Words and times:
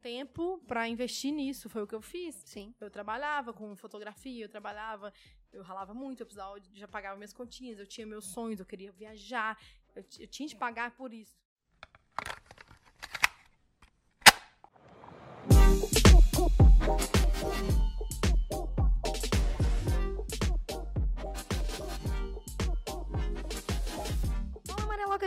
tempo 0.00 0.58
para 0.66 0.88
investir 0.88 1.32
nisso. 1.32 1.68
Foi 1.68 1.82
o 1.82 1.86
que 1.86 1.94
eu 1.94 2.02
fiz. 2.02 2.34
Sim. 2.44 2.74
Eu 2.80 2.90
trabalhava 2.90 3.52
com 3.52 3.76
fotografia, 3.76 4.44
eu 4.44 4.48
trabalhava, 4.48 5.12
eu 5.52 5.62
ralava 5.62 5.94
muito, 5.94 6.20
eu 6.20 6.26
precisava, 6.26 6.58
já 6.74 6.88
pagava 6.88 7.16
minhas 7.16 7.32
continhas, 7.32 7.78
eu 7.78 7.86
tinha 7.86 8.06
meus 8.06 8.26
sonhos, 8.26 8.60
eu 8.60 8.66
queria 8.66 8.92
viajar, 8.92 9.58
eu, 9.94 10.04
eu 10.18 10.26
tinha 10.26 10.48
de 10.48 10.56
pagar 10.56 10.90
por 10.92 11.12
isso. 11.12 11.38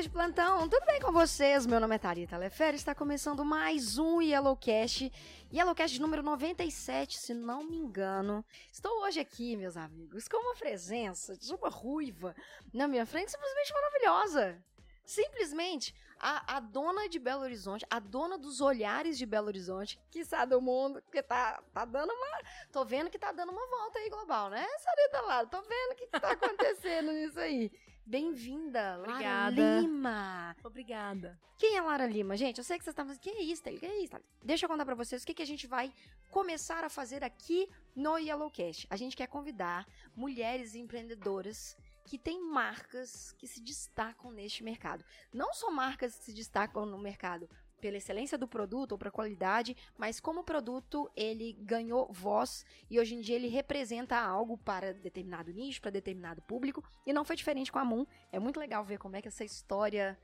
De 0.04 0.10
plantão, 0.10 0.68
tudo 0.68 0.86
bem 0.86 1.00
com 1.00 1.14
vocês? 1.14 1.66
Meu 1.66 1.80
nome 1.80 1.96
é 1.96 1.98
Thalita 1.98 2.36
Lefere, 2.36 2.76
está 2.76 2.94
começando 2.94 3.46
mais 3.46 3.98
um 3.98 4.22
Yellowcast, 4.22 5.10
Yellowcast 5.50 6.02
número 6.02 6.22
97, 6.22 7.18
se 7.18 7.34
não 7.34 7.64
me 7.64 7.78
engano. 7.78 8.44
Estou 8.70 8.92
hoje 9.04 9.22
aqui, 9.22 9.56
meus 9.56 9.78
amigos, 9.78 10.28
com 10.28 10.36
uma 10.36 10.56
presença 10.56 11.38
de 11.38 11.54
uma 11.54 11.70
ruiva 11.70 12.36
na 12.74 12.86
minha 12.86 13.06
frente 13.06 13.32
simplesmente 13.32 13.74
maravilhosa. 13.74 14.62
Simplesmente 15.06 15.96
a, 16.20 16.58
a 16.58 16.60
dona 16.60 17.08
de 17.08 17.18
Belo 17.18 17.44
Horizonte, 17.44 17.86
a 17.90 18.00
dona 18.00 18.38
dos 18.38 18.60
olhares 18.60 19.18
de 19.18 19.26
Belo 19.26 19.48
Horizonte, 19.48 19.98
que 20.12 20.26
sabe 20.26 20.52
do 20.52 20.62
mundo, 20.62 21.02
que 21.10 21.24
tá, 21.24 21.64
tá 21.74 21.86
dando 21.86 22.12
uma. 22.12 22.42
Tô 22.74 22.84
vendo 22.84 23.10
que 23.10 23.18
tá 23.18 23.32
dando 23.32 23.54
uma 23.54 23.68
volta 23.68 24.00
aí 24.00 24.10
global, 24.10 24.50
né, 24.50 24.68
Sarita 24.80 25.22
lá? 25.22 25.46
Tô 25.46 25.62
vendo 25.62 25.92
o 25.92 25.96
que, 25.96 26.08
que 26.08 26.20
tá 26.20 26.32
acontecendo 26.36 27.14
nisso 27.14 27.40
aí. 27.40 27.72
Bem-vinda, 28.06 28.98
Lara 28.98 29.50
Lima. 29.50 30.56
Obrigada. 30.62 31.40
Quem 31.58 31.78
é 31.78 31.82
Lara 31.82 32.06
Lima, 32.06 32.36
gente? 32.36 32.58
Eu 32.58 32.64
sei 32.64 32.78
que 32.78 32.84
vocês 32.84 32.92
estão 32.92 33.06
falando, 33.06 33.20
que 33.20 33.30
é 33.30 33.42
isso, 33.42 33.64
que 33.64 33.86
é 33.86 34.04
isso? 34.04 34.16
Deixa 34.44 34.66
eu 34.66 34.70
contar 34.70 34.84
para 34.84 34.94
vocês 34.94 35.24
o 35.24 35.26
que, 35.26 35.34
que 35.34 35.42
a 35.42 35.48
gente 35.48 35.66
vai 35.66 35.94
começar 36.30 36.84
a 36.84 36.90
fazer 36.90 37.24
aqui 37.24 37.70
no 37.96 38.18
Yellowcast. 38.18 38.86
A 38.90 38.98
gente 38.98 39.16
quer 39.16 39.28
convidar 39.28 39.88
mulheres 40.16 40.76
empreendedoras 40.76 41.78
que 42.06 42.18
têm 42.18 42.44
marcas 42.44 43.32
que 43.38 43.48
se 43.48 43.62
destacam 43.62 44.32
neste 44.32 44.66
mercado. 44.66 45.06
Não 45.32 45.54
só 45.54 45.72
marcas 45.72 46.18
que 46.18 46.26
se 46.26 46.34
destacam 46.34 46.86
no 46.86 46.98
mercado 46.98 47.50
pela 47.84 47.98
excelência 47.98 48.38
do 48.38 48.48
produto 48.48 48.94
ou 48.94 48.98
para 48.98 49.12
qualidade, 49.12 49.76
mas 49.98 50.18
como 50.18 50.42
produto 50.42 51.12
ele 51.18 51.52
ganhou 51.60 52.08
voz 52.10 52.66
e 52.90 52.98
hoje 52.98 53.14
em 53.14 53.20
dia 53.20 53.36
ele 53.36 53.50
representa 53.50 54.18
algo 54.18 54.58
para 54.58 54.94
determinado 54.94 55.52
nicho, 55.52 55.82
para 55.82 55.92
determinado 55.92 56.42
público, 56.44 56.82
e 57.06 57.12
não 57.12 57.26
foi 57.26 57.36
diferente 57.36 57.74
com 57.74 57.80
a 57.80 57.84
Moon. 57.84 58.06
É 58.32 58.40
muito 58.40 58.58
legal 58.58 58.86
ver 58.86 59.00
como 59.00 59.18
é 59.18 59.22
que 59.22 59.28
essa 59.28 59.44
história 59.44 60.18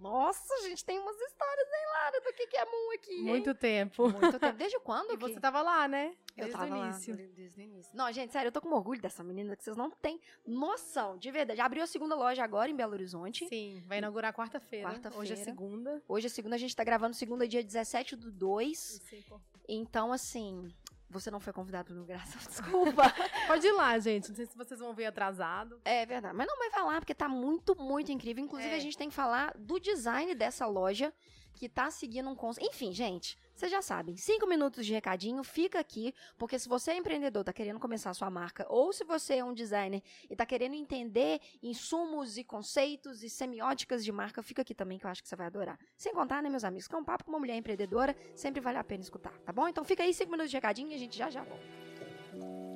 nossa, 0.00 0.54
a 0.54 0.68
gente 0.68 0.84
tem 0.84 0.98
umas 0.98 1.16
histórias, 1.20 1.68
hein, 1.68 1.86
Lara, 1.92 2.20
do 2.20 2.32
que, 2.32 2.46
que 2.46 2.56
é 2.56 2.64
Moon 2.64 2.92
aqui. 2.94 3.14
Hein? 3.14 3.24
Muito 3.24 3.54
tempo. 3.54 4.08
Muito 4.10 4.38
tempo. 4.38 4.56
Desde 4.56 4.78
quando? 4.80 5.12
E 5.12 5.16
que... 5.16 5.22
você 5.22 5.40
tava 5.40 5.62
lá, 5.62 5.88
né? 5.88 6.14
Desde 6.36 6.52
eu 6.52 6.58
tava 6.58 6.74
o 6.74 6.84
início. 6.84 7.14
Lá, 7.14 7.22
desde 7.34 7.60
o 7.60 7.64
início. 7.64 7.96
Não, 7.96 8.12
gente, 8.12 8.32
sério, 8.32 8.48
eu 8.48 8.52
tô 8.52 8.60
com 8.60 8.70
orgulho 8.70 9.00
dessa 9.00 9.22
menina 9.22 9.56
que 9.56 9.64
vocês 9.64 9.76
não 9.76 9.90
têm 9.90 10.20
noção, 10.46 11.16
de 11.16 11.30
verdade. 11.30 11.60
Abriu 11.60 11.82
a 11.82 11.86
segunda 11.86 12.14
loja 12.14 12.42
agora 12.42 12.70
em 12.70 12.76
Belo 12.76 12.92
Horizonte. 12.92 13.46
Sim, 13.48 13.82
vai 13.86 13.98
inaugurar 13.98 14.32
quarta-feira. 14.32 14.88
Quarta-feira. 14.90 15.18
Hoje 15.18 15.32
é 15.32 15.36
segunda. 15.36 16.02
Hoje 16.08 16.26
é 16.26 16.30
segunda, 16.30 16.56
a 16.56 16.58
gente 16.58 16.74
tá 16.74 16.84
gravando 16.84 17.14
segunda, 17.14 17.46
dia 17.46 17.62
17 17.62 18.16
do 18.16 18.30
2. 18.30 19.00
Então, 19.68 20.12
assim, 20.12 20.68
você 21.08 21.30
não 21.30 21.40
foi 21.40 21.52
convidado 21.52 21.88
pelo 21.88 22.04
Graça, 22.04 22.38
desculpa. 22.48 23.02
Pode 23.46 23.66
ir 23.66 23.72
lá, 23.72 23.98
gente. 23.98 24.28
Não 24.28 24.36
sei 24.36 24.46
se 24.46 24.56
vocês 24.56 24.80
vão 24.80 24.92
ver 24.92 25.06
atrasado. 25.06 25.80
É 25.84 26.04
verdade. 26.04 26.36
Mas 26.36 26.46
não 26.46 26.58
vai 26.58 26.70
falar, 26.70 27.00
porque 27.00 27.14
tá 27.14 27.28
muito, 27.28 27.76
muito 27.80 28.10
incrível. 28.10 28.44
Inclusive, 28.44 28.72
é. 28.72 28.76
a 28.76 28.80
gente 28.80 28.96
tem 28.96 29.08
que 29.08 29.14
falar 29.14 29.52
do 29.56 29.78
design 29.78 30.34
dessa 30.34 30.66
loja 30.66 31.12
que 31.54 31.68
tá 31.68 31.90
seguindo 31.90 32.28
um 32.28 32.34
conceito. 32.34 32.68
Enfim, 32.68 32.92
gente, 32.92 33.38
vocês 33.54 33.70
já 33.70 33.80
sabem, 33.80 34.16
cinco 34.16 34.46
minutos 34.46 34.84
de 34.84 34.92
recadinho, 34.92 35.44
fica 35.44 35.78
aqui, 35.78 36.12
porque 36.36 36.58
se 36.58 36.68
você 36.68 36.90
é 36.90 36.96
empreendedor, 36.96 37.44
tá 37.44 37.52
querendo 37.52 37.78
começar 37.78 38.10
a 38.10 38.14
sua 38.14 38.28
marca, 38.28 38.66
ou 38.68 38.92
se 38.92 39.04
você 39.04 39.36
é 39.36 39.44
um 39.44 39.54
designer 39.54 40.02
e 40.28 40.34
tá 40.34 40.44
querendo 40.44 40.74
entender 40.74 41.40
insumos 41.62 42.36
e 42.36 42.42
conceitos 42.42 43.22
e 43.22 43.30
semióticas 43.30 44.04
de 44.04 44.10
marca, 44.10 44.42
fica 44.42 44.62
aqui 44.62 44.74
também 44.74 44.98
que 44.98 45.06
eu 45.06 45.10
acho 45.10 45.22
que 45.22 45.28
você 45.28 45.36
vai 45.36 45.46
adorar. 45.46 45.78
Sem 45.96 46.12
contar, 46.12 46.42
né, 46.42 46.50
meus 46.50 46.64
amigos, 46.64 46.88
que 46.88 46.94
é 46.94 46.98
um 46.98 47.04
papo 47.04 47.24
com 47.24 47.30
uma 47.30 47.38
mulher 47.38 47.56
empreendedora, 47.56 48.16
sempre 48.34 48.60
vale 48.60 48.78
a 48.78 48.84
pena 48.84 49.02
escutar, 49.02 49.32
tá 49.40 49.52
bom? 49.52 49.68
Então 49.68 49.84
fica 49.84 50.02
aí 50.02 50.12
cinco 50.12 50.32
minutos 50.32 50.50
de 50.50 50.56
recadinho 50.56 50.90
e 50.90 50.94
a 50.94 50.98
gente 50.98 51.16
já 51.16 51.30
já 51.30 51.44
volta. 51.44 52.73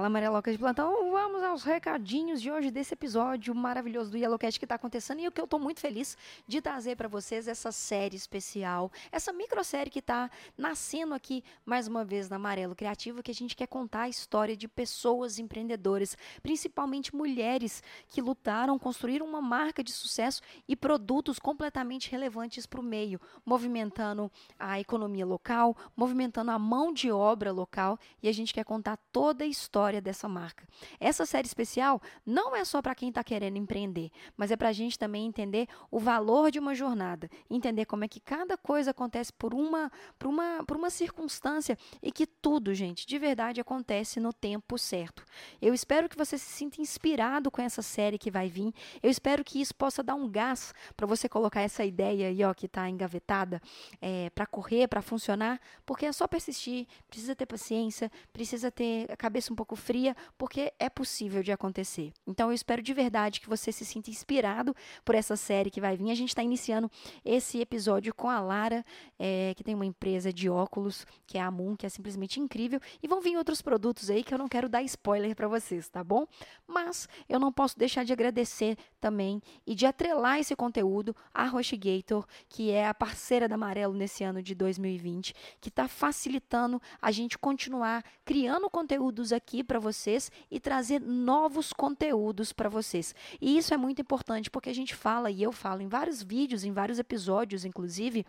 Fala, 0.00 0.08
Mariloca 0.08 0.50
de 0.50 0.56
Plantão. 0.56 1.10
Vamos 1.10 1.42
aos 1.42 1.62
recadinhos 1.62 2.40
de 2.40 2.50
hoje 2.50 2.70
desse 2.70 2.94
episódio 2.94 3.54
maravilhoso 3.54 4.10
do 4.10 4.16
Yellowcast 4.16 4.58
que 4.58 4.64
está 4.64 4.76
acontecendo 4.76 5.20
e 5.20 5.28
o 5.28 5.30
que 5.30 5.38
eu 5.38 5.44
estou 5.44 5.60
muito 5.60 5.78
feliz 5.78 6.16
de 6.48 6.62
trazer 6.62 6.96
para 6.96 7.06
vocês 7.06 7.46
essa 7.46 7.70
série 7.70 8.16
especial, 8.16 8.90
essa 9.12 9.30
microsérie 9.30 9.92
que 9.92 9.98
está 9.98 10.30
nascendo 10.56 11.12
aqui 11.12 11.44
mais 11.66 11.86
uma 11.86 12.02
vez 12.02 12.30
na 12.30 12.36
Amarelo 12.36 12.74
Criativo, 12.74 13.22
que 13.22 13.30
a 13.30 13.34
gente 13.34 13.54
quer 13.54 13.66
contar 13.66 14.04
a 14.04 14.08
história 14.08 14.56
de 14.56 14.66
pessoas 14.66 15.38
empreendedoras, 15.38 16.16
principalmente 16.42 17.14
mulheres 17.14 17.82
que 18.08 18.22
lutaram, 18.22 18.78
construíram 18.78 19.26
uma 19.26 19.42
marca 19.42 19.84
de 19.84 19.92
sucesso 19.92 20.40
e 20.66 20.74
produtos 20.74 21.38
completamente 21.38 22.10
relevantes 22.10 22.64
para 22.64 22.80
o 22.80 22.82
meio, 22.82 23.20
movimentando 23.44 24.32
a 24.58 24.80
economia 24.80 25.26
local, 25.26 25.76
movimentando 25.94 26.52
a 26.52 26.58
mão 26.58 26.90
de 26.90 27.12
obra 27.12 27.52
local 27.52 27.98
e 28.22 28.30
a 28.30 28.32
gente 28.32 28.54
quer 28.54 28.64
contar 28.64 28.96
toda 29.12 29.44
a 29.44 29.46
história 29.46 29.89
história 29.90 30.00
dessa 30.00 30.28
marca. 30.28 30.66
Essa 31.00 31.26
série 31.26 31.46
especial 31.46 32.00
não 32.24 32.54
é 32.54 32.64
só 32.64 32.80
para 32.80 32.94
quem 32.94 33.08
está 33.08 33.24
querendo 33.24 33.56
empreender, 33.56 34.10
mas 34.36 34.50
é 34.50 34.56
para 34.56 34.68
a 34.68 34.72
gente 34.72 34.98
também 34.98 35.26
entender 35.26 35.66
o 35.90 35.98
valor 35.98 36.50
de 36.50 36.58
uma 36.58 36.74
jornada, 36.74 37.28
entender 37.50 37.86
como 37.86 38.04
é 38.04 38.08
que 38.08 38.20
cada 38.20 38.56
coisa 38.56 38.92
acontece 38.92 39.32
por 39.32 39.52
uma, 39.52 39.90
por 40.18 40.28
uma, 40.28 40.64
por 40.64 40.76
uma 40.76 40.90
circunstância 40.90 41.76
e 42.02 42.12
que 42.12 42.26
tudo, 42.26 42.72
gente, 42.74 43.06
de 43.06 43.18
verdade 43.18 43.60
acontece 43.60 44.20
no 44.20 44.32
tempo 44.32 44.78
certo. 44.78 45.24
Eu 45.60 45.74
espero 45.74 46.08
que 46.08 46.16
você 46.16 46.38
se 46.38 46.50
sinta 46.50 46.80
inspirado 46.80 47.50
com 47.50 47.60
essa 47.60 47.82
série 47.82 48.18
que 48.18 48.30
vai 48.30 48.48
vir. 48.48 48.72
Eu 49.02 49.10
espero 49.10 49.42
que 49.42 49.60
isso 49.60 49.74
possa 49.74 50.02
dar 50.02 50.14
um 50.14 50.28
gás 50.28 50.72
para 50.96 51.06
você 51.06 51.28
colocar 51.28 51.62
essa 51.62 51.84
ideia 51.84 52.28
aí, 52.28 52.44
ó, 52.44 52.54
que 52.54 52.66
está 52.66 52.88
engavetada, 52.88 53.60
é, 54.00 54.30
para 54.30 54.46
correr, 54.46 54.86
para 54.86 55.02
funcionar, 55.02 55.60
porque 55.84 56.06
é 56.06 56.12
só 56.12 56.28
persistir, 56.28 56.86
precisa 57.08 57.34
ter 57.34 57.46
paciência, 57.46 58.10
precisa 58.32 58.70
ter 58.70 59.10
a 59.10 59.16
cabeça 59.16 59.52
um 59.52 59.56
pouco 59.56 59.70
pouco 59.70 59.76
fria, 59.80 60.16
porque 60.38 60.72
é 60.78 60.88
possível 60.88 61.42
de 61.42 61.50
acontecer. 61.50 62.12
Então 62.26 62.50
eu 62.50 62.54
espero 62.54 62.82
de 62.82 62.94
verdade 62.94 63.40
que 63.40 63.48
você 63.48 63.72
se 63.72 63.84
sinta 63.84 64.10
inspirado 64.10 64.74
por 65.04 65.14
essa 65.14 65.36
série 65.36 65.70
que 65.70 65.80
vai 65.80 65.96
vir. 65.96 66.10
A 66.10 66.14
gente 66.14 66.28
está 66.28 66.42
iniciando 66.42 66.90
esse 67.24 67.60
episódio 67.60 68.14
com 68.14 68.28
a 68.28 68.40
Lara, 68.40 68.84
é, 69.18 69.52
que 69.56 69.64
tem 69.64 69.74
uma 69.74 69.86
empresa 69.86 70.32
de 70.32 70.48
óculos, 70.48 71.06
que 71.26 71.38
é 71.38 71.40
a 71.40 71.50
Moon, 71.50 71.74
que 71.74 71.86
é 71.86 71.88
simplesmente 71.88 72.38
incrível. 72.38 72.80
E 73.02 73.08
vão 73.08 73.20
vir 73.20 73.36
outros 73.36 73.62
produtos 73.62 74.10
aí 74.10 74.22
que 74.22 74.32
eu 74.32 74.38
não 74.38 74.48
quero 74.48 74.68
dar 74.68 74.82
spoiler 74.82 75.34
para 75.34 75.48
vocês, 75.48 75.88
tá 75.88 76.04
bom? 76.04 76.26
Mas 76.66 77.08
eu 77.28 77.40
não 77.40 77.52
posso 77.52 77.78
deixar 77.78 78.04
de 78.04 78.12
agradecer 78.12 78.76
também 79.00 79.40
e 79.66 79.74
de 79.74 79.86
atrelar 79.86 80.38
esse 80.38 80.54
conteúdo 80.54 81.14
à 81.32 81.46
HostGator, 81.46 82.26
que 82.48 82.70
é 82.70 82.86
a 82.86 82.94
parceira 82.94 83.48
da 83.48 83.54
Amarelo 83.54 83.94
nesse 83.94 84.22
ano 84.22 84.42
de 84.42 84.54
2020, 84.54 85.34
que 85.60 85.68
está 85.68 85.88
facilitando 85.88 86.80
a 87.00 87.10
gente 87.10 87.38
continuar 87.38 88.04
criando 88.24 88.68
conteúdos 88.70 89.32
aqui 89.32 89.62
para 89.70 89.78
vocês 89.78 90.32
e 90.50 90.58
trazer 90.58 91.00
novos 91.00 91.72
conteúdos 91.72 92.52
para 92.52 92.68
vocês. 92.68 93.14
E 93.40 93.56
isso 93.56 93.72
é 93.72 93.76
muito 93.76 94.02
importante 94.02 94.50
porque 94.50 94.68
a 94.68 94.74
gente 94.74 94.96
fala 94.96 95.30
e 95.30 95.40
eu 95.40 95.52
falo 95.52 95.80
em 95.80 95.86
vários 95.86 96.24
vídeos, 96.24 96.64
em 96.64 96.72
vários 96.72 96.98
episódios, 96.98 97.64
inclusive, 97.64 98.26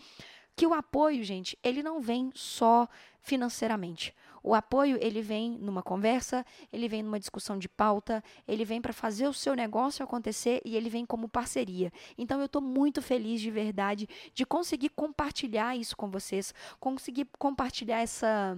que 0.55 0.67
o 0.67 0.73
apoio, 0.75 1.23
gente, 1.23 1.57
ele 1.63 1.81
não 1.81 1.99
vem 1.99 2.29
só 2.35 2.88
financeiramente. 3.21 4.13
O 4.43 4.53
apoio, 4.53 4.99
ele 5.01 5.19
vem 5.19 5.57
numa 5.57 5.81
conversa, 5.81 6.45
ele 6.71 6.88
vem 6.88 7.01
numa 7.01 7.19
discussão 7.19 7.57
de 7.57 7.67
pauta, 7.67 8.23
ele 8.47 8.63
vem 8.63 8.79
para 8.79 8.94
fazer 8.94 9.27
o 9.27 9.33
seu 9.33 9.55
negócio 9.55 10.03
acontecer 10.03 10.61
e 10.63 10.77
ele 10.77 10.91
vem 10.91 11.07
como 11.07 11.27
parceria. 11.27 11.91
Então 12.19 12.39
eu 12.39 12.45
estou 12.45 12.61
muito 12.61 13.01
feliz 13.01 13.41
de 13.41 13.49
verdade 13.49 14.07
de 14.31 14.45
conseguir 14.45 14.89
compartilhar 14.89 15.75
isso 15.75 15.97
com 15.97 16.11
vocês, 16.11 16.53
conseguir 16.79 17.27
compartilhar 17.39 17.99
essa 17.99 18.55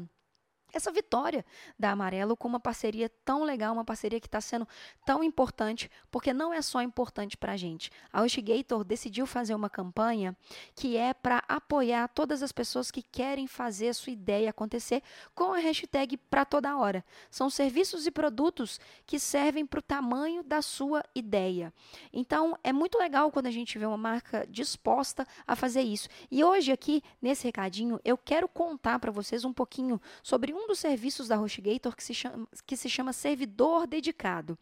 essa 0.74 0.92
vitória 0.92 1.46
da 1.78 1.92
Amarelo 1.92 2.36
com 2.36 2.48
uma 2.48 2.60
parceria 2.60 3.10
tão 3.24 3.44
legal, 3.44 3.74
uma 3.74 3.86
parceria 3.86 4.20
que 4.20 4.28
está 4.28 4.42
sendo 4.42 4.68
tão 5.06 5.24
importante, 5.24 5.90
porque 6.12 6.34
não 6.34 6.52
é 6.52 6.62
só 6.62 6.82
importante 6.82 7.38
para 7.38 7.54
a 7.54 7.58
gente. 7.58 7.92
A 8.12 8.22
HostGator 8.24 8.84
decidiu 8.84 9.26
fazer 9.28 9.54
uma 9.54 9.70
campanha 9.70 10.36
que 10.76 10.98
é 10.98 11.14
para 11.14 11.44
apoiar 11.48 12.08
todas 12.10 12.42
as 12.42 12.52
pessoas 12.52 12.90
que 12.90 13.02
querem 13.02 13.46
fazer 13.46 13.90
a 13.90 13.94
sua 13.94 14.12
ideia 14.12 14.50
acontecer 14.50 15.04
com 15.36 15.54
a 15.54 15.60
hashtag 15.60 16.18
para 16.18 16.44
toda 16.44 16.76
hora. 16.76 17.06
São 17.30 17.50
serviços 17.50 18.08
e 18.08 18.12
produtos 18.12 18.80
que 19.06 19.20
servem 19.20 19.66
para 19.66 19.80
o 19.80 19.84
tamanho 19.84 20.44
da 20.44 20.62
sua 20.62 21.04
ideia. 21.14 21.72
Então, 22.12 22.58
é 22.64 22.74
muito 22.74 22.98
legal 22.98 23.32
quando 23.32 23.48
a 23.48 23.52
gente 23.52 23.78
vê 23.78 23.86
uma 23.86 23.98
marca 23.98 24.48
disposta 24.50 25.28
a 25.46 25.56
fazer 25.56 25.82
isso. 25.82 26.10
E 26.32 26.44
hoje 26.44 26.72
aqui, 26.72 27.04
nesse 27.22 27.44
recadinho, 27.44 28.00
eu 28.04 28.18
quero 28.18 28.48
contar 28.48 29.00
para 29.00 29.12
vocês 29.12 29.46
um 29.46 29.54
pouquinho 29.54 30.02
sobre 30.22 30.54
um 30.54 30.63
um 30.64 30.68
dos 30.68 30.80
serviços 30.80 31.28
da 31.28 31.40
HostGator 31.40 31.96
que 31.96 32.04
se 32.04 32.14
chama, 32.14 32.48
que 32.66 32.78
se 32.78 32.90
chama 32.90 33.14
servidor 33.14 33.86
dedicado. 33.86 34.58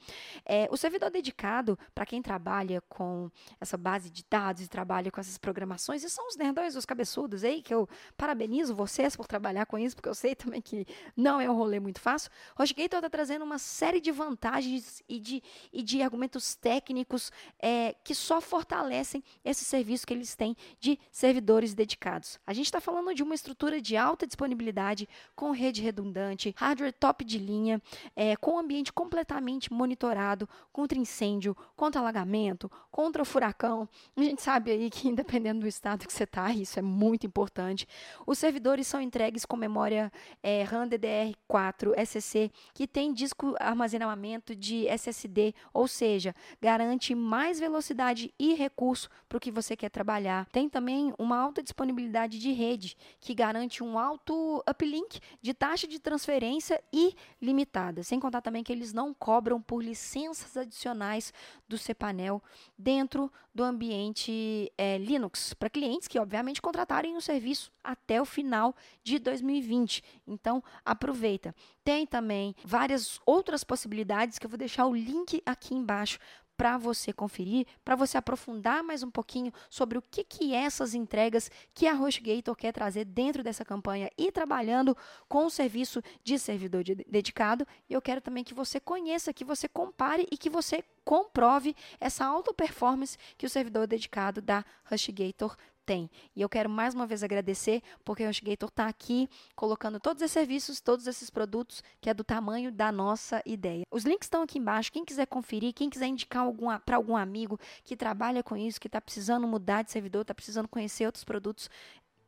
É, 0.45 0.68
o 0.71 0.77
servidor 0.77 1.09
dedicado, 1.09 1.77
para 1.94 2.06
quem 2.06 2.21
trabalha 2.21 2.81
com 2.89 3.30
essa 3.59 3.77
base 3.77 4.09
de 4.09 4.25
dados 4.30 4.63
e 4.63 4.68
trabalha 4.68 5.12
com 5.12 5.19
essas 5.19 5.38
programações, 5.38 6.03
e 6.03 6.09
são 6.09 6.27
os 6.27 6.36
nerdões, 6.36 6.75
os 6.75 6.86
cabeçudos 6.86 7.44
aí, 7.44 7.62
que 7.62 7.74
eu 7.74 7.88
parabenizo 8.18 8.74
vocês 8.74 9.15
por 9.15 9.27
trabalhar 9.27 9.65
com 9.65 9.77
isso, 9.77 9.95
porque 9.95 10.09
eu 10.09 10.15
sei 10.15 10.36
também 10.36 10.62
que 10.62 10.86
não 11.15 11.39
é 11.39 11.50
um 11.50 11.56
rolê 11.56 11.80
muito 11.80 12.00
fácil. 12.00 12.31
HostGator 12.59 13.00
está 13.00 13.09
trazendo 13.09 13.45
uma 13.45 13.59
série 13.59 14.01
de 14.01 14.12
vantagens 14.12 15.03
e 15.07 15.19
de, 15.19 15.44
e 15.71 15.83
de 15.83 16.01
argumentos 16.01 16.56
técnicos 16.56 17.31
é, 17.59 17.95
que 18.03 18.15
só 18.15 18.42
fortalecem 18.42 19.24
esse 19.44 19.63
serviço 19.63 20.06
que 20.06 20.13
eles 20.13 20.36
têm 20.36 20.56
de 20.80 21.00
servidores 21.12 21.74
dedicados. 21.74 22.39
A 22.45 22.53
gente 22.53 22.65
está 22.65 22.81
falando 22.81 23.13
de 23.13 23.24
uma 23.24 23.36
estrutura 23.36 23.81
de 23.81 23.95
alta 23.95 24.25
disponibilidade 24.25 25.07
com 25.36 25.51
rede 25.51 25.81
redundante, 25.91 26.53
hardware 26.57 26.93
top 26.93 27.23
de 27.23 27.38
linha, 27.38 27.81
é, 28.15 28.35
com 28.35 28.55
o 28.55 28.59
ambiente 28.59 28.91
completamente 28.91 29.71
monitorado 29.71 30.47
contra 30.71 30.97
incêndio, 30.97 31.55
contra 31.75 32.01
alagamento, 32.01 32.71
contra 32.89 33.23
furacão. 33.23 33.88
A 34.15 34.23
gente 34.23 34.41
sabe 34.41 34.71
aí 34.71 34.89
que, 34.89 35.07
independendo 35.09 35.61
do 35.61 35.67
estado 35.67 36.07
que 36.07 36.13
você 36.13 36.23
está, 36.23 36.51
isso 36.51 36.79
é 36.79 36.81
muito 36.81 37.25
importante. 37.25 37.88
Os 38.25 38.39
servidores 38.39 38.88
são 38.88 39.01
entregues 39.01 39.45
com 39.45 39.55
memória 39.55 40.11
é, 40.41 40.63
RAM 40.63 40.88
DDR4 40.88 41.93
SSC, 41.97 42.51
que 42.73 42.88
tem 42.88 43.13
disco 43.13 43.55
armazenamento 43.59 44.55
de 44.55 44.88
SSD, 44.88 45.53
ou 45.73 45.88
seja, 45.88 46.35
garante 46.61 47.13
mais 47.13 47.59
velocidade 47.59 48.33
e 48.39 48.53
recurso 48.53 49.09
para 49.27 49.38
o 49.38 49.39
que 49.39 49.51
você 49.51 49.75
quer 49.75 49.89
trabalhar. 49.89 50.47
Tem 50.51 50.69
também 50.69 51.13
uma 51.17 51.38
alta 51.38 51.61
disponibilidade 51.61 52.39
de 52.39 52.51
rede, 52.51 52.97
que 53.19 53.33
garante 53.33 53.83
um 53.83 53.97
alto 53.97 54.63
uplink 54.69 55.19
de 55.41 55.53
taxa 55.53 55.81
taxa 55.81 55.88
de 55.88 56.00
transferência 56.00 56.81
ilimitada, 56.92 58.04
sem 58.04 58.19
contar 58.19 58.42
também 58.42 58.63
que 58.63 58.72
eles 58.72 58.94
não 58.94 59.13
cobram 59.13 59.62
por 59.62 59.83
licenças 59.83 60.56
adicionais 60.56 61.33
do 61.68 61.78
cPanel 61.78 62.42
dentro 62.78 63.31
do 63.54 63.63
ambiente 63.63 64.72
é, 64.78 64.98
Linux, 64.98 65.54
para 65.54 65.69
clientes 65.69 66.07
que, 66.07 66.19
obviamente, 66.19 66.62
contratarem 66.62 67.18
o 67.18 67.22
serviço 67.22 67.72
até 67.83 68.22
o 68.22 68.25
final 68.25 68.75
de 69.04 69.18
2020. 69.18 70.04
Então, 70.28 70.63
aproveita. 70.86 71.56
Tem 71.84 72.06
também 72.06 72.56
várias 72.63 73.19
outras 73.25 73.63
possibilidades 73.63 74.38
que 74.38 74.45
eu 74.45 74.50
vou 74.50 74.60
deixar 74.60 74.86
o 74.86 74.95
link 74.95 75.42
aqui 75.45 75.74
embaixo 75.74 76.19
para 76.62 76.78
você 76.78 77.12
conferir, 77.12 77.66
para 77.84 77.96
você 77.96 78.19
aprofundar 78.19 78.84
mais 78.84 79.02
um 79.02 79.10
pouquinho 79.10 79.52
sobre 79.68 79.98
o 79.98 80.02
que, 80.02 80.24
que 80.24 80.54
é 80.54 80.58
essas 80.58 80.94
entregas 80.94 81.50
que 81.74 81.88
a 81.88 81.96
HostGator 81.96 82.56
quer 82.56 82.72
trazer 82.72 83.04
dentro 83.04 83.42
dessa 83.42 83.66
campanha 83.66 84.12
e 84.16 84.31
trabalhando 84.31 84.96
com 85.28 85.48
o 85.48 85.50
serviço 85.50 86.04
de 86.24 86.38
servidor 86.38 86.84
de 86.84 86.94
dedicado. 86.94 87.66
Eu 87.90 88.00
quero 88.00 88.22
também 88.22 88.44
que 88.44 88.54
você 88.54 88.80
conheça, 88.80 89.34
que 89.34 89.44
você 89.44 89.68
compare 89.68 90.28
e 90.31 90.38
que 90.38 90.52
você 90.52 90.84
comprove 91.04 91.75
essa 92.00 92.25
alta 92.25 92.54
performance 92.54 93.18
que 93.40 93.48
o 93.48 93.50
servidor 93.50 93.88
dedicado 93.88 94.40
da 94.40 94.63
HostGator 94.92 95.58
tem. 95.91 96.09
E 96.33 96.41
eu 96.41 96.47
quero 96.47 96.69
mais 96.69 96.95
uma 96.95 97.05
vez 97.05 97.21
agradecer, 97.21 97.83
porque 98.05 98.23
o 98.23 98.29
HostGator 98.29 98.69
está 98.69 98.88
aqui 98.88 99.29
colocando 99.57 99.99
todos 99.99 100.21
esses 100.21 100.31
serviços, 100.31 100.79
todos 100.79 101.05
esses 101.05 101.29
produtos, 101.29 101.83
que 101.99 102.09
é 102.09 102.13
do 102.13 102.23
tamanho 102.23 102.71
da 102.71 102.93
nossa 102.93 103.41
ideia. 103.45 103.83
Os 103.91 104.05
links 104.05 104.27
estão 104.27 104.41
aqui 104.41 104.57
embaixo. 104.57 104.89
Quem 104.89 105.03
quiser 105.03 105.25
conferir, 105.25 105.73
quem 105.73 105.89
quiser 105.89 106.07
indicar 106.07 106.45
para 106.85 106.95
algum 106.95 107.17
amigo 107.17 107.59
que 107.83 107.97
trabalha 107.97 108.41
com 108.41 108.55
isso, 108.55 108.79
que 108.79 108.88
está 108.88 109.01
precisando 109.01 109.45
mudar 109.45 109.81
de 109.81 109.91
servidor, 109.91 110.21
está 110.21 110.33
precisando 110.33 110.69
conhecer 110.69 111.05
outros 111.05 111.25
produtos, 111.25 111.69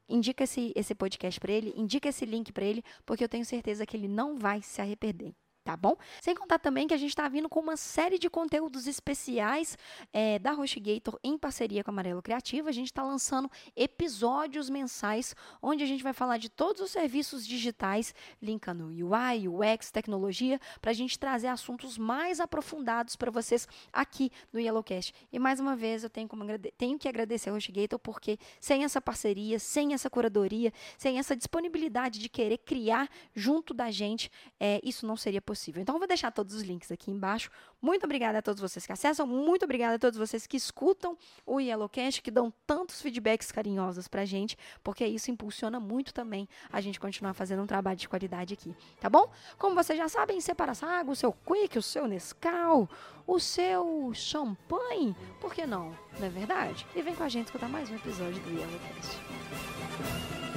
indica 0.10 0.44
esse, 0.44 0.74
esse 0.76 0.94
podcast 0.94 1.40
para 1.40 1.54
ele, 1.54 1.74
indica 1.78 2.10
esse 2.10 2.26
link 2.26 2.52
para 2.52 2.66
ele, 2.66 2.84
porque 3.06 3.24
eu 3.24 3.30
tenho 3.30 3.46
certeza 3.46 3.86
que 3.86 3.96
ele 3.96 4.10
não 4.10 4.38
vai 4.38 4.62
se 4.62 4.82
arrepender 4.82 5.34
tá 5.64 5.78
bom? 5.78 5.96
Sem 6.22 6.36
contar 6.36 6.60
também 6.60 6.88
que 6.88 6.94
a 6.94 6.98
gente 6.98 7.10
está 7.10 7.28
vindo 7.28 7.48
com 7.48 7.60
uma 7.60 7.78
série 7.78 8.20
de 8.20 8.30
conteúdos 8.30 8.86
especiais 8.86 9.78
é, 10.12 10.38
da 10.38 10.52
HostGator 10.52 11.18
em 11.24 11.38
parceria 11.38 11.84
com 11.84 11.90
a 11.90 11.94
Amarelo 11.94 12.22
Criativa. 12.22 12.70
A 12.70 12.74
gente 12.74 12.88
está 12.88 13.02
lançando 13.02 13.50
episódios 13.76 14.70
mensais 14.70 15.36
onde 15.62 15.84
a 15.84 15.88
gente 15.88 16.04
vai 16.04 16.14
falar 16.14 16.38
de 16.38 16.50
todos 16.50 16.82
os 16.82 16.92
serviços 16.92 17.48
digitais, 17.48 18.14
linkando 18.42 18.88
UI, 18.88 19.48
UX, 19.48 19.90
tecnologia, 19.90 20.60
para 20.82 20.92
a 20.92 20.94
gente 20.94 21.18
trazer 21.18 21.48
assuntos 21.48 21.98
mais 21.98 22.40
aprofundados 22.40 23.16
para 23.16 23.32
vocês 23.32 23.68
aqui 23.92 24.32
no 24.52 24.60
Yellowcast. 24.60 25.14
E 25.32 25.40
mais 25.40 25.60
uma 25.60 25.76
vez 25.76 26.04
eu 26.04 26.10
tenho, 26.10 26.28
como, 26.28 26.44
tenho 26.78 27.00
que 27.00 27.08
agradecer 27.08 27.50
a 27.50 27.54
HostGator 27.54 28.00
porque 28.00 28.38
sem 28.60 28.84
essa 28.84 29.00
parceria, 29.00 29.60
sem 29.60 29.94
essa 29.94 30.10
curadoria, 30.10 30.74
sem 30.98 31.18
essa 31.20 31.36
disponibilidade 31.36 32.20
de 32.20 32.28
querer 32.28 32.58
criar 32.58 33.10
junto 33.34 33.74
da 33.74 33.90
gente, 33.90 34.30
é, 34.60 34.82
isso 34.84 35.08
não 35.08 35.16
seria 35.16 35.42
possível 35.42 35.53
possível. 35.54 35.82
Então, 35.82 35.96
eu 35.96 36.00
vou 36.00 36.08
deixar 36.08 36.32
todos 36.32 36.56
os 36.56 36.64
links 36.64 36.92
aqui 36.92 37.12
embaixo. 37.12 37.50
Muito 37.80 38.04
obrigada 38.06 38.40
a 38.40 38.42
todos 38.42 38.60
vocês 38.60 38.86
que 38.86 38.92
acessam, 38.92 39.28
muito 39.28 39.64
obrigada 39.64 39.96
a 39.96 40.00
todos 40.00 40.18
vocês 40.18 40.48
que 40.48 40.58
escutam 40.58 41.16
o 41.46 41.60
Yellowcast, 41.60 42.22
que 42.22 42.32
dão 42.32 42.52
tantos 42.66 43.02
feedbacks 43.02 43.52
carinhosos 43.52 44.08
pra 44.08 44.26
gente, 44.26 44.58
porque 44.84 45.06
isso 45.06 45.30
impulsiona 45.30 45.80
muito 45.80 46.14
também 46.14 46.50
a 46.72 46.82
gente 46.82 47.00
continuar 47.00 47.34
fazendo 47.34 47.62
um 47.62 47.68
trabalho 47.68 47.98
de 47.98 48.10
qualidade 48.10 48.56
aqui, 48.56 48.76
tá 49.00 49.10
bom? 49.10 49.32
Como 49.60 49.76
vocês 49.76 49.98
já 49.98 50.10
sabem, 50.10 50.42
separa 50.42 50.74
água, 50.82 51.14
o 51.14 51.16
seu 51.16 51.32
Quick, 51.32 51.78
o 51.78 51.82
seu 51.82 52.08
Nescau, 52.08 52.90
o 53.28 53.40
seu 53.40 54.12
champanhe, 54.14 55.16
por 55.40 55.54
que 55.54 55.68
não? 55.68 55.96
Não 56.20 56.28
é 56.28 56.30
verdade? 56.30 56.86
E 56.96 57.02
vem 57.02 57.16
com 57.16 57.24
a 57.24 57.30
gente 57.30 57.46
escutar 57.46 57.70
mais 57.70 57.90
um 57.92 57.96
episódio 57.96 58.42
do 58.42 58.50
Yellowcast. 58.50 60.53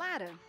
Lara, 0.00 0.40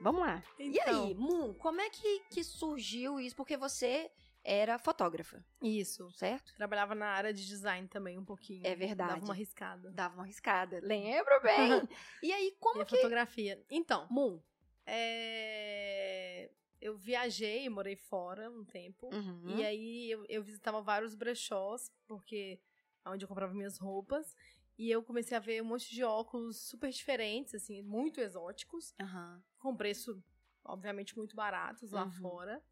vamos 0.00 0.20
lá. 0.20 0.44
Então, 0.56 0.70
e 0.70 0.80
aí, 1.08 1.14
Moon, 1.16 1.52
como 1.54 1.80
é 1.80 1.90
que, 1.90 2.20
que 2.30 2.44
surgiu 2.44 3.18
isso? 3.18 3.34
Porque 3.34 3.56
você 3.56 4.08
era 4.44 4.78
fotógrafa. 4.78 5.44
Isso. 5.60 6.08
Certo? 6.12 6.54
Trabalhava 6.54 6.94
na 6.94 7.08
área 7.08 7.34
de 7.34 7.44
design 7.44 7.88
também 7.88 8.16
um 8.16 8.24
pouquinho. 8.24 8.64
É 8.64 8.76
verdade. 8.76 9.14
Dava 9.14 9.24
uma 9.24 9.34
arriscada. 9.34 9.90
Dava 9.90 10.14
uma 10.14 10.22
arriscada. 10.22 10.78
Lembro 10.84 11.42
bem. 11.42 11.82
e 12.22 12.32
aí, 12.32 12.56
como 12.60 12.82
e 12.82 12.84
que... 12.84 12.94
fotografia. 12.94 13.60
Então. 13.68 14.06
Moon. 14.08 14.40
É... 14.86 16.48
Eu 16.80 16.96
viajei, 16.96 17.68
morei 17.68 17.96
fora 17.96 18.48
um 18.48 18.64
tempo. 18.64 19.12
Uhum. 19.12 19.58
E 19.58 19.66
aí, 19.66 20.10
eu, 20.12 20.24
eu 20.28 20.44
visitava 20.44 20.80
vários 20.80 21.16
brechós, 21.16 21.90
porque... 22.06 22.60
É 23.04 23.08
onde 23.08 23.24
eu 23.24 23.28
comprava 23.28 23.52
minhas 23.52 23.78
roupas. 23.78 24.36
E 24.78 24.90
eu 24.90 25.02
comecei 25.02 25.36
a 25.36 25.40
ver 25.40 25.62
um 25.62 25.66
monte 25.66 25.94
de 25.94 26.04
óculos 26.04 26.56
super 26.58 26.90
diferentes, 26.90 27.54
assim, 27.54 27.82
muito 27.82 28.20
exóticos. 28.20 28.94
Uhum. 29.00 29.42
Com 29.58 29.76
preço, 29.76 30.22
obviamente, 30.64 31.16
muito 31.16 31.34
baratos 31.34 31.92
lá 31.92 32.04
uhum. 32.04 32.12
fora. 32.12 32.62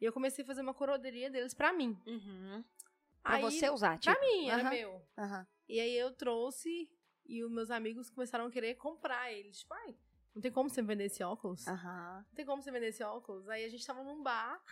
E 0.00 0.04
eu 0.04 0.12
comecei 0.12 0.44
a 0.44 0.46
fazer 0.46 0.60
uma 0.60 0.74
coroderia 0.74 1.28
deles 1.28 1.54
pra 1.54 1.72
mim. 1.72 1.98
Uhum. 2.06 2.64
Pra 3.22 3.34
aí, 3.34 3.42
você 3.42 3.68
usar, 3.68 3.98
tipo? 3.98 4.14
Pra 4.14 4.24
mim, 4.24 4.48
era 4.48 4.70
meu. 4.70 5.02
E 5.68 5.80
aí 5.80 5.96
eu 5.96 6.12
trouxe 6.12 6.88
e 7.26 7.42
os 7.42 7.50
meus 7.50 7.70
amigos 7.70 8.08
começaram 8.08 8.46
a 8.46 8.50
querer 8.50 8.76
comprar 8.76 9.32
eles. 9.32 9.58
Tipo, 9.58 9.74
ai, 9.74 9.96
não 10.34 10.40
tem 10.40 10.52
como 10.52 10.70
você 10.70 10.80
vender 10.80 11.06
esse 11.06 11.22
óculos? 11.22 11.66
Não 12.28 12.34
tem 12.34 12.46
como 12.46 12.62
você 12.62 12.70
vender 12.70 12.88
esse 12.88 13.02
óculos? 13.02 13.48
Aí 13.48 13.64
a 13.64 13.68
gente 13.68 13.84
tava 13.84 14.04
num 14.04 14.22
bar. 14.22 14.62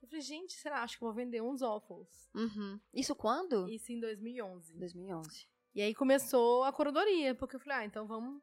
Eu 0.00 0.08
falei, 0.08 0.22
gente, 0.22 0.54
será? 0.54 0.82
Acho 0.82 0.96
que 0.96 1.04
vou 1.04 1.12
vender 1.12 1.42
uns 1.42 1.62
óculos. 1.62 2.30
Uhum. 2.34 2.80
Isso 2.92 3.14
quando? 3.14 3.68
Isso 3.68 3.92
em 3.92 4.00
2011. 4.00 4.78
2011. 4.78 5.48
E 5.74 5.82
aí 5.82 5.94
começou 5.94 6.64
a 6.64 6.72
curadoria, 6.72 7.34
porque 7.34 7.56
eu 7.56 7.60
falei, 7.60 7.78
ah, 7.78 7.84
então 7.84 8.06
vamos 8.06 8.40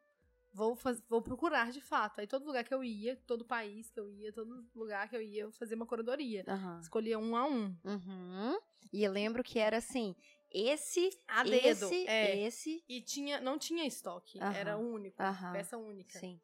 vou, 0.54 0.76
faz, 0.76 1.02
vou 1.08 1.22
procurar 1.22 1.72
de 1.72 1.82
fato. 1.82 2.20
Aí 2.20 2.28
todo 2.28 2.46
lugar 2.46 2.64
que 2.64 2.74
eu 2.74 2.84
ia, 2.84 3.16
todo 3.28 3.46
país 3.46 3.90
que 3.90 4.00
eu 4.00 4.10
ia, 4.10 4.32
todo 4.34 4.66
lugar 4.76 5.10
que 5.10 5.16
eu 5.16 5.22
ia, 5.22 5.44
eu 5.44 5.52
fazia 5.52 5.76
uma 5.76 5.86
curadoria. 5.86 6.44
Aham. 6.48 6.80
Escolhia 6.80 7.18
um 7.18 7.36
a 7.36 7.46
um. 7.46 7.76
Uhum. 7.84 8.60
E 8.92 9.04
eu 9.04 9.12
lembro 9.12 9.44
que 9.44 9.60
era 9.60 9.78
assim, 9.78 10.16
esse, 10.52 11.10
A 11.28 11.44
dedo. 11.44 11.86
esse, 11.86 12.08
é. 12.08 12.40
esse. 12.40 12.84
E 12.88 13.02
tinha, 13.02 13.40
não 13.40 13.58
tinha 13.58 13.86
estoque. 13.86 14.40
Aham. 14.40 14.54
Era 14.54 14.78
único. 14.78 15.18
Peça 15.54 15.78
única. 15.78 16.20
Sim. 16.20 16.40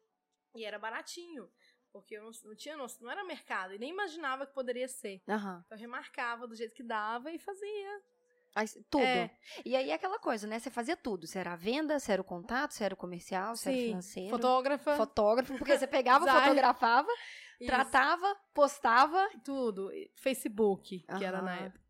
E 0.54 0.64
era 0.64 0.78
baratinho. 0.78 1.50
Porque 1.92 2.16
eu 2.16 2.22
não, 2.22 2.30
não 2.44 2.54
tinha 2.54 2.76
noção, 2.76 3.04
não 3.04 3.10
era 3.10 3.24
mercado. 3.24 3.74
E 3.74 3.78
nem 3.78 3.90
imaginava 3.90 4.46
que 4.46 4.52
poderia 4.52 4.88
ser. 4.88 5.22
Aham. 5.28 5.62
Então 5.66 5.76
eu 5.76 5.80
remarcava 5.80 6.46
do 6.46 6.54
jeito 6.54 6.74
que 6.74 6.82
dava 6.82 7.30
e 7.30 7.38
fazia. 7.38 8.02
Tudo. 8.90 9.04
É. 9.04 9.30
E 9.64 9.76
aí 9.76 9.92
aquela 9.92 10.18
coisa, 10.18 10.46
né? 10.46 10.58
Você 10.58 10.70
fazia 10.70 10.96
tudo. 10.96 11.26
Se 11.26 11.38
era 11.38 11.52
a 11.52 11.56
venda, 11.56 11.98
se 11.98 12.10
era 12.10 12.20
o 12.20 12.24
contato, 12.24 12.72
se 12.72 12.82
era 12.82 12.94
o 12.94 12.96
comercial, 12.96 13.44
era 13.44 13.52
o 13.52 13.56
Sim. 13.56 13.86
financeiro. 13.88 14.30
Fotógrafa. 14.30 14.96
Fotógrafo, 14.96 15.56
porque 15.56 15.78
você 15.78 15.86
pegava, 15.86 16.26
fotografava, 16.30 17.08
isso, 17.60 17.66
tratava, 17.70 18.36
postava. 18.54 19.28
Tudo. 19.44 19.90
Facebook, 20.16 21.00
que 21.00 21.24
era 21.24 21.40
na 21.42 21.56
época. 21.56 21.80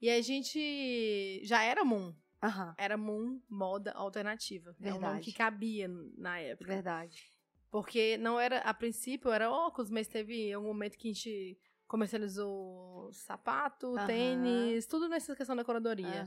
E 0.00 0.08
a 0.08 0.20
gente 0.22 1.40
já 1.44 1.62
era 1.62 1.84
Moon. 1.84 2.14
Aham, 2.42 2.74
Era 2.78 2.96
Moon 2.96 3.38
Moda 3.50 3.92
Alternativa. 3.92 4.74
É 4.80 4.88
nome 4.90 5.00
Verdade. 5.00 5.24
que 5.24 5.32
cabia 5.32 5.88
na 6.16 6.38
época. 6.38 6.72
verdade. 6.72 7.22
Porque 7.70 8.16
não 8.16 8.40
era, 8.40 8.58
a 8.60 8.72
princípio 8.72 9.30
era 9.30 9.50
óculos, 9.50 9.90
mas 9.90 10.08
teve 10.08 10.56
um 10.56 10.62
momento 10.62 10.96
que 10.96 11.08
a 11.08 11.12
gente 11.12 11.58
comercializou 11.90 13.10
sapato, 13.12 13.94
tênis, 14.06 14.86
tudo 14.86 15.08
nessa 15.08 15.34
questão 15.34 15.56
da 15.56 15.64
curadoria. 15.64 16.24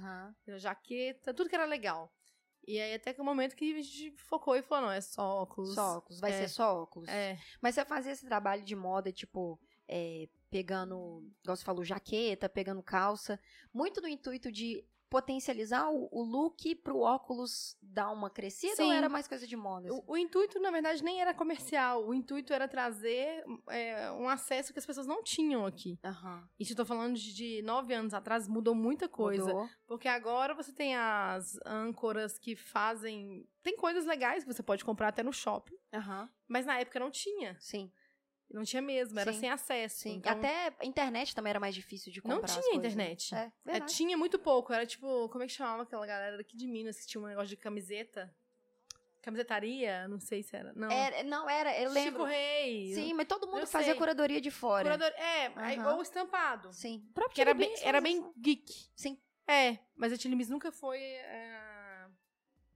Jaqueta, 0.57 1.33
tudo 1.33 1.49
que 1.49 1.55
era 1.55 1.65
legal. 1.65 2.11
E 2.67 2.79
aí 2.79 2.93
até 2.93 3.13
que 3.13 3.21
o 3.21 3.25
momento 3.25 3.55
que 3.55 3.73
a 3.77 3.81
gente 3.81 4.11
focou 4.17 4.55
e 4.55 4.61
falou, 4.61 4.85
não, 4.87 4.91
é 4.93 5.01
só 5.01 5.41
óculos. 5.41 5.73
Só 5.73 5.97
óculos, 5.97 6.19
vai 6.19 6.31
É. 6.31 6.39
ser 6.41 6.47
só 6.49 6.81
óculos. 6.81 7.09
É, 7.09 7.37
Mas 7.61 7.75
você 7.75 7.85
fazia 7.85 8.11
esse 8.11 8.25
trabalho 8.25 8.63
de 8.63 8.75
moda, 8.75 9.11
tipo, 9.11 9.59
é, 9.87 10.27
pegando, 10.49 11.25
igual 11.41 11.55
você 11.57 11.63
falou, 11.63 11.83
jaqueta, 11.83 12.47
pegando 12.49 12.81
calça, 12.83 13.39
muito 13.73 14.01
no 14.01 14.07
intuito 14.07 14.51
de 14.51 14.85
potencializar 15.13 15.91
o, 15.91 16.09
o 16.11 16.23
look 16.23 16.73
pro 16.77 16.97
óculos 16.97 17.77
dar 17.83 18.09
uma 18.09 18.31
crescida 18.31 18.81
ou 18.81 18.89
Sim. 18.89 18.95
era 18.95 19.07
mais 19.07 19.27
coisa 19.27 19.45
de 19.45 19.55
moda? 19.55 19.87
assim? 19.87 20.03
o, 20.07 20.13
o 20.13 20.17
intuito, 20.17 20.59
na 20.59 20.71
verdade, 20.71 21.03
nem 21.03 21.21
era 21.21 21.35
comercial. 21.35 22.07
O 22.07 22.15
intuito 22.15 22.51
era 22.51 22.67
trazer 22.67 23.43
é, 23.69 24.11
um 24.13 24.27
acesso 24.27 24.73
que 24.73 24.79
as 24.79 24.85
pessoas 24.87 25.05
não 25.05 25.21
tinham 25.21 25.67
aqui. 25.67 25.99
Aham. 26.03 26.49
Isso 26.59 26.71
eu 26.71 26.77
tô 26.77 26.83
falando 26.83 27.15
de, 27.15 27.31
de 27.31 27.61
nove 27.61 27.93
anos 27.93 28.11
atrás, 28.11 28.47
mudou 28.47 28.73
muita 28.73 29.07
coisa. 29.07 29.45
Mudou. 29.45 29.69
Porque 29.85 30.07
agora 30.07 30.55
você 30.55 30.73
tem 30.73 30.95
as 30.95 31.59
âncoras 31.63 32.39
que 32.39 32.55
fazem. 32.55 33.47
Tem 33.61 33.77
coisas 33.77 34.07
legais 34.07 34.43
que 34.43 34.51
você 34.51 34.63
pode 34.63 34.83
comprar 34.83 35.09
até 35.09 35.21
no 35.21 35.31
shopping. 35.31 35.77
Aham. 35.93 36.27
Mas 36.47 36.65
na 36.65 36.79
época 36.79 36.99
não 36.99 37.11
tinha. 37.11 37.55
Sim, 37.59 37.91
Não 38.51 38.63
tinha 38.63 38.81
mesmo, 38.81 39.19
era 39.19 39.33
Sim. 39.33 39.39
sem 39.39 39.49
acesso. 39.49 40.01
sim. 40.01 40.15
Então, 40.17 40.31
Até 40.31 40.73
a 40.79 40.85
internet 40.85 41.33
também 41.33 41.49
era 41.49 41.59
mais 41.59 41.73
difícil 41.73 42.11
de 42.11 42.21
comprar 42.21 42.37
Não 42.37 42.45
tinha 42.45 42.61
coisas, 42.61 42.93
internet. 42.93 43.33
né? 43.33 43.51
É, 43.65 43.77
é, 43.77 43.79
tinha 43.81 44.15
muito 44.17 44.37
pouco. 44.37 44.71
Era 44.71 44.85
tipo, 44.85 45.27
como 45.29 45.43
é 45.43 45.47
que 45.47 45.53
chamava 45.53 45.83
aquela 45.83 46.05
galera 46.05 46.37
daqui 46.37 46.55
de 46.55 46.67
Minas 46.67 46.99
que 46.99 47.07
tinha 47.07 47.21
um 47.21 47.25
negócio 47.27 47.49
de 47.49 47.57
camiseta? 47.57 48.31
Camisetaria? 49.21 50.07
Não 50.07 50.19
sei 50.19 50.43
se 50.43 50.55
era. 50.55 50.73
Não. 50.75 50.91
Era- 50.91 51.23
não, 51.23 51.49
era, 51.49 51.79
eu 51.81 51.89
lembro. 51.89 52.11
Chico 52.11 52.23
Reis. 52.25 52.95
Sim, 52.95 53.13
mas 53.13 53.25
todo 53.25 53.47
mundo 53.47 53.61
Eu 53.61 53.67
fazia 53.67 53.91
sei. 53.91 53.97
curadoria 53.97 54.41
de 54.41 54.51
fora. 54.51 54.83
Curador, 54.83 55.07
é, 55.17 55.51
aí- 55.55 55.77
Aham. 55.79 55.95
ou 55.95 56.01
estampado. 56.01 56.73
Sim. 56.73 57.05
O 57.09 57.13
próprio 57.13 57.33
Que 57.35 57.41
era 57.41 57.53
bem, 57.53 57.73
era 57.81 58.01
bem 58.01 58.31
geek. 58.37 58.89
Sim. 58.95 59.17
É, 59.47 59.79
mas 59.95 60.11
a 60.13 60.29
Beans 60.29 60.49
nunca 60.49 60.71
foi 60.71 60.99
é, 60.99 62.05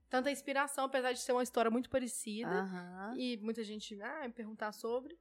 tanta 0.08 0.30
inspiração, 0.30 0.86
apesar 0.86 1.12
de 1.12 1.20
ser 1.20 1.32
uma 1.32 1.42
história 1.42 1.70
muito 1.70 1.90
parecida. 1.90 2.48
Aham. 2.50 3.14
E 3.16 3.36
muita 3.38 3.62
gente 3.62 4.00
ah, 4.02 4.22
me 4.26 4.32
perguntar 4.32 4.72
sobre. 4.72 5.18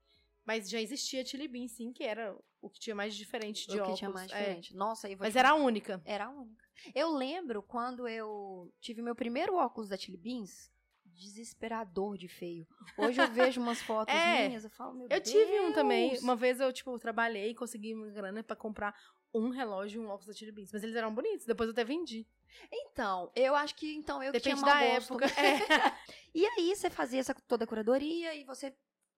Mas 0.48 0.70
já 0.70 0.80
existia 0.80 1.26
Bean, 1.50 1.68
sim, 1.68 1.92
que 1.92 2.06
era 2.06 2.34
o 2.62 2.70
que 2.70 2.80
tinha 2.80 2.96
mais 2.96 3.14
diferente 3.14 3.68
de 3.68 3.74
o 3.74 3.76
que 3.76 3.82
óculos. 3.82 4.00
tinha 4.00 4.10
mais 4.10 4.32
é. 4.32 4.38
diferente. 4.38 4.74
Nossa, 4.74 5.08
aí 5.08 5.14
vou 5.14 5.28
Mas 5.28 5.36
era 5.36 5.50
a 5.50 5.56
única. 5.56 6.02
Era 6.06 6.28
a 6.28 6.30
única. 6.30 6.64
Eu 6.96 7.12
lembro 7.14 7.62
quando 7.62 8.08
eu 8.08 8.74
tive 8.80 9.02
meu 9.02 9.14
primeiro 9.14 9.56
óculos 9.56 9.90
da 9.90 9.98
Chili 9.98 10.16
Beans, 10.16 10.72
desesperador 11.04 12.18
de 12.18 12.30
feio. 12.30 12.66
Hoje 12.98 13.20
eu 13.22 13.28
vejo 13.30 13.60
umas 13.60 13.82
fotos 13.82 14.14
É. 14.16 14.48
minhas, 14.48 14.64
eu 14.64 14.70
falo, 14.70 14.94
meu 14.94 15.08
Eu 15.10 15.20
Deus. 15.20 15.30
tive 15.30 15.60
um 15.60 15.74
também. 15.74 16.18
Uma 16.20 16.36
vez 16.36 16.62
eu, 16.62 16.72
tipo, 16.72 16.98
trabalhei 16.98 17.50
e 17.52 17.56
consegui 17.56 17.94
uma 17.94 18.08
grana 18.08 18.42
pra 18.42 18.56
comprar 18.56 18.96
um 19.34 19.50
relógio 19.50 20.02
e 20.02 20.06
um 20.06 20.08
óculos 20.08 20.28
da 20.28 20.34
Chili 20.34 20.54
Beans. 20.54 20.72
Mas 20.72 20.82
eles 20.82 20.96
eram 20.96 21.14
bonitos. 21.14 21.46
Depois 21.46 21.68
eu 21.68 21.74
até 21.74 21.84
vendi. 21.84 22.26
Então, 22.72 23.30
eu 23.36 23.54
acho 23.54 23.76
que 23.76 23.94
então 23.96 24.24
eu 24.24 24.32
que 24.32 24.40
Depende 24.40 24.62
tinha 24.62 24.66
mau 24.66 24.80
da 24.80 24.96
gosto. 24.96 25.14
época. 25.14 25.26
É. 25.38 25.98
E 26.34 26.46
aí 26.46 26.74
você 26.74 26.90
fazia 26.90 27.20
essa 27.20 27.34
toda 27.34 27.66
a 27.66 27.68
curadoria 27.68 28.34
e 28.34 28.46
você 28.46 28.74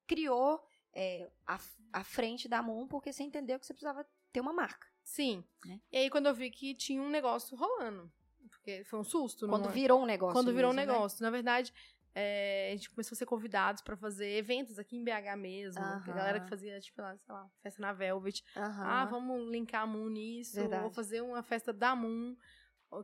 criou 0.07 0.59
é, 0.93 1.29
a, 1.45 1.59
a 1.93 2.03
frente 2.03 2.47
da 2.47 2.61
Moon 2.61 2.87
porque 2.87 3.11
você 3.13 3.23
entendeu 3.23 3.59
que 3.59 3.65
você 3.65 3.73
precisava 3.73 4.05
ter 4.31 4.39
uma 4.41 4.53
marca. 4.53 4.87
Sim. 5.03 5.43
Né? 5.65 5.79
E 5.91 5.97
aí, 5.97 6.09
quando 6.09 6.27
eu 6.27 6.33
vi 6.33 6.51
que 6.51 6.73
tinha 6.75 7.01
um 7.01 7.09
negócio 7.09 7.57
rolando. 7.57 8.11
Porque 8.49 8.83
foi 8.83 8.99
um 8.99 9.03
susto, 9.03 9.47
Quando 9.47 9.69
é? 9.69 9.71
virou 9.71 10.01
um 10.01 10.05
negócio. 10.05 10.33
Quando 10.33 10.53
virou 10.53 10.71
um 10.71 10.73
mesmo, 10.73 10.87
né? 10.91 10.93
negócio. 10.93 11.23
Na 11.23 11.29
verdade, 11.29 11.73
é, 12.13 12.69
a 12.71 12.75
gente 12.75 12.89
começou 12.89 13.15
a 13.15 13.17
ser 13.17 13.25
convidados 13.25 13.81
pra 13.81 13.95
fazer 13.95 14.37
eventos 14.37 14.77
aqui 14.79 14.97
em 14.97 15.03
BH 15.03 15.35
mesmo. 15.37 15.81
A 15.81 15.95
Aham. 15.97 16.13
galera 16.13 16.39
que 16.39 16.49
fazia, 16.49 16.79
tipo, 16.79 17.01
lá, 17.01 17.17
sei 17.17 17.33
lá, 17.33 17.49
festa 17.61 17.81
na 17.81 17.93
Velvet. 17.93 18.43
Aham. 18.55 18.85
Ah, 18.85 19.05
vamos 19.05 19.51
linkar 19.51 19.83
a 19.83 19.87
Moon 19.87 20.09
nisso. 20.09 20.55
Verdade. 20.55 20.83
Ou 20.83 20.91
fazer 20.91 21.21
uma 21.21 21.41
festa 21.43 21.71
da 21.73 21.95
Moon. 21.95 22.35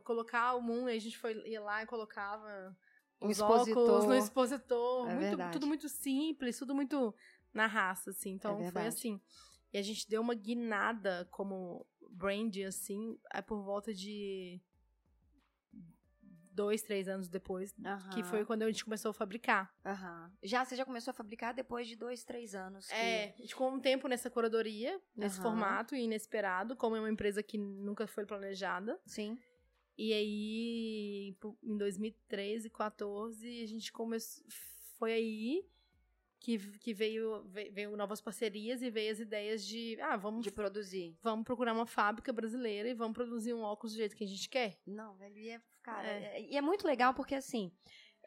Colocar 0.03 0.55
o 0.55 0.61
Moon, 0.61 0.87
aí 0.87 0.97
a 0.97 1.01
gente 1.01 1.17
foi, 1.17 1.33
ia 1.47 1.61
lá 1.61 1.83
e 1.83 1.85
colocava 1.85 2.75
Um 3.21 3.27
os 3.27 3.37
expositor. 3.37 3.83
óculos 3.83 4.05
no 4.05 4.15
expositor. 4.15 5.09
É 5.09 5.13
muito, 5.15 5.51
tudo 5.51 5.67
muito 5.67 5.87
simples, 5.87 6.57
tudo 6.57 6.73
muito 6.73 7.13
na 7.55 7.65
raça, 7.65 8.11
assim. 8.11 8.31
Então 8.31 8.61
É 8.61 8.71
foi 8.71 8.85
assim. 8.85 9.19
E 9.73 9.77
a 9.77 9.81
gente 9.81 10.07
deu 10.07 10.21
uma 10.21 10.35
guinada 10.35 11.27
como 11.31 11.85
brand, 12.11 12.55
assim, 12.67 13.17
aí 13.31 13.41
por 13.41 13.61
volta 13.63 13.93
de 13.93 14.61
dois, 16.51 16.81
três 16.81 17.09
anos 17.09 17.27
depois, 17.27 17.75
que 18.13 18.23
foi 18.23 18.45
quando 18.45 18.63
a 18.63 18.67
gente 18.67 18.85
começou 18.85 19.11
a 19.11 19.13
fabricar. 19.13 19.73
Aham. 19.85 20.31
Já, 20.41 20.63
você 20.63 20.75
já 20.77 20.85
começou 20.85 21.11
a 21.11 21.13
fabricar 21.13 21.53
depois 21.53 21.85
de 21.87 21.97
dois, 21.97 22.23
três 22.23 22.55
anos. 22.55 22.87
que- 22.87 22.93
É, 22.93 23.33
a 23.33 23.37
gente 23.41 23.49
ficou 23.49 23.69
um 23.69 23.79
tempo 23.79 24.07
nessa 24.07 24.29
curadoria, 24.29 25.01
nesse 25.15 25.35
formato 25.41 25.95
inesperado, 25.95 26.75
como 26.77 26.95
é 26.95 26.99
uma 26.99 27.09
empresa 27.09 27.43
que 27.43 27.57
nunca 27.57 28.07
foi 28.07 28.25
planejada. 28.25 28.97
Sim. 29.05 29.37
E 29.97 30.13
aí, 30.13 31.35
em 31.63 31.77
2013, 31.77 32.69
14, 32.69 33.61
a 33.63 33.67
gente 33.67 33.91
começou. 33.91 34.45
Foi 34.97 35.11
aí 35.11 35.65
que, 36.45 36.59
que 36.77 36.93
veio, 36.93 37.41
ve- 37.45 37.71
veio 37.71 37.97
novas 37.97 38.21
parcerias 38.21 38.81
e 38.83 38.89
veio 38.91 39.11
as 39.11 39.19
ideias 39.19 39.65
de. 39.65 39.99
Ah, 39.99 40.15
vamos, 40.15 40.43
De 40.43 40.51
produzir. 40.51 41.17
vamos 41.23 41.43
procurar 41.43 41.73
uma 41.73 41.87
fábrica 41.87 42.31
brasileira 42.31 42.87
e 42.87 42.93
vamos 42.93 43.15
produzir 43.15 43.51
um 43.55 43.61
óculos 43.61 43.93
do 43.93 43.97
jeito 43.97 44.15
que 44.15 44.23
a 44.23 44.27
gente 44.27 44.47
quer. 44.47 44.77
Não, 44.85 45.15
velho, 45.15 45.37
e 45.39 45.49
é, 45.49 45.61
cara, 45.81 46.07
É. 46.07 46.37
é- 46.37 46.41
e 46.51 46.55
é 46.55 46.61
muito 46.61 46.85
legal 46.85 47.15
porque, 47.15 47.33
assim, 47.33 47.71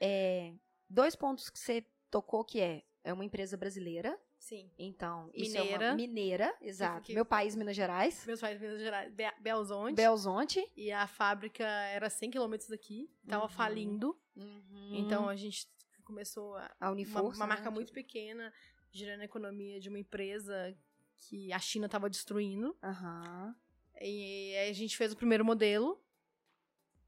é, 0.01 0.53
dois 0.91 1.15
pontos 1.15 1.49
que 1.49 1.59
você 1.61 1.87
tocou 2.11 2.45
que 2.45 2.61
é, 2.61 2.83
é 3.05 3.13
uma 3.13 3.25
empresa 3.25 3.57
brasileira, 3.57 4.19
Sim. 4.37 4.69
então, 4.77 5.31
isso 5.33 5.57
é 5.57 5.61
Mineira. 5.61 5.87
uma 5.87 5.95
mineira, 5.95 6.57
exato. 6.61 7.03
que- 7.07 7.15
Meu 7.15 7.25
país, 7.25 7.55
Minas 7.55 7.77
Gerais, 7.77 8.25
Meus 8.27 8.41
pais 8.41 8.61
Minas 8.61 8.81
Gerais, 8.81 9.13
Be 9.15 9.31
Belzonte. 9.41 9.95
Belzonte. 9.95 10.73
E 10.77 10.91
a 10.91 11.07
fábrica 11.07 11.65
era 11.65 12.11
100 12.11 12.31
quilômetros 12.33 12.69
daqui, 12.69 13.09
tava 13.29 13.45
Uhum. 13.45 13.49
falindo. 13.49 14.19
Uhum. 14.37 14.91
Então 14.95 15.29
a 15.29 15.37
gente 15.37 15.69
começou 16.09 16.57
a, 16.57 16.75
a 16.81 16.87
uma, 16.87 16.93
Uniforça, 16.93 17.39
uma 17.39 17.47
marca 17.47 17.69
né? 17.69 17.71
muito 17.71 17.93
pequena, 17.93 18.51
girando 18.91 19.21
a 19.21 19.25
economia 19.25 19.79
de 19.79 19.91
uma 19.91 19.99
empresa 19.99 20.75
que 21.15 21.53
a 21.53 21.59
China 21.59 21.85
estava 21.85 22.09
destruindo. 22.09 22.75
Aham. 22.83 23.55
E 24.01 24.57
aí 24.57 24.71
a 24.71 24.73
gente 24.73 24.97
fez 24.97 25.13
o 25.13 25.17
primeiro 25.17 25.45
modelo, 25.45 26.03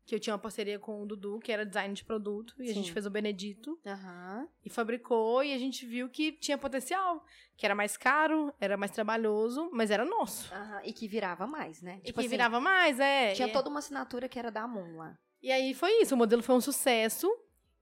que 0.04 0.14
eu 0.14 0.20
tinha 0.20 0.34
uma 0.34 0.40
parceria 0.40 0.78
com 0.78 1.02
o 1.02 1.06
Dudu, 1.06 1.38
que 1.38 1.50
era 1.50 1.64
design 1.64 1.94
de 1.94 2.04
produto, 2.04 2.54
e 2.58 2.68
a 2.68 2.74
gente 2.74 2.88
Sim. 2.88 2.92
fez 2.92 3.06
o 3.06 3.10
Benedito 3.10 3.80
Aham. 3.86 4.46
e 4.62 4.68
fabricou, 4.68 5.42
e 5.42 5.54
a 5.54 5.58
gente 5.58 5.86
viu 5.86 6.10
que 6.10 6.32
tinha 6.32 6.58
potencial, 6.58 7.24
que 7.56 7.64
era 7.64 7.74
mais 7.74 7.96
caro, 7.96 8.52
era 8.60 8.76
mais 8.76 8.90
trabalhoso, 8.90 9.70
mas 9.72 9.90
era 9.90 10.04
nosso. 10.04 10.52
Aham. 10.52 10.82
E 10.84 10.92
que 10.92 11.08
virava 11.08 11.46
mais, 11.46 11.80
né? 11.80 12.00
e 12.04 12.12
que 12.12 12.28
virava 12.28 12.60
mais, 12.60 13.00
é. 13.00 13.32
Tinha 13.32 13.48
e, 13.48 13.52
toda 13.52 13.70
uma 13.70 13.78
assinatura 13.78 14.28
que 14.28 14.38
era 14.38 14.50
da 14.50 14.68
Moon 14.68 14.98
lá. 14.98 15.18
e 15.40 15.50
aí 15.50 15.72
foi 15.72 16.02
isso, 16.02 16.14
o 16.14 16.18
modelo 16.18 16.42
foi 16.42 16.56
um 16.56 16.60
sucesso, 16.60 17.30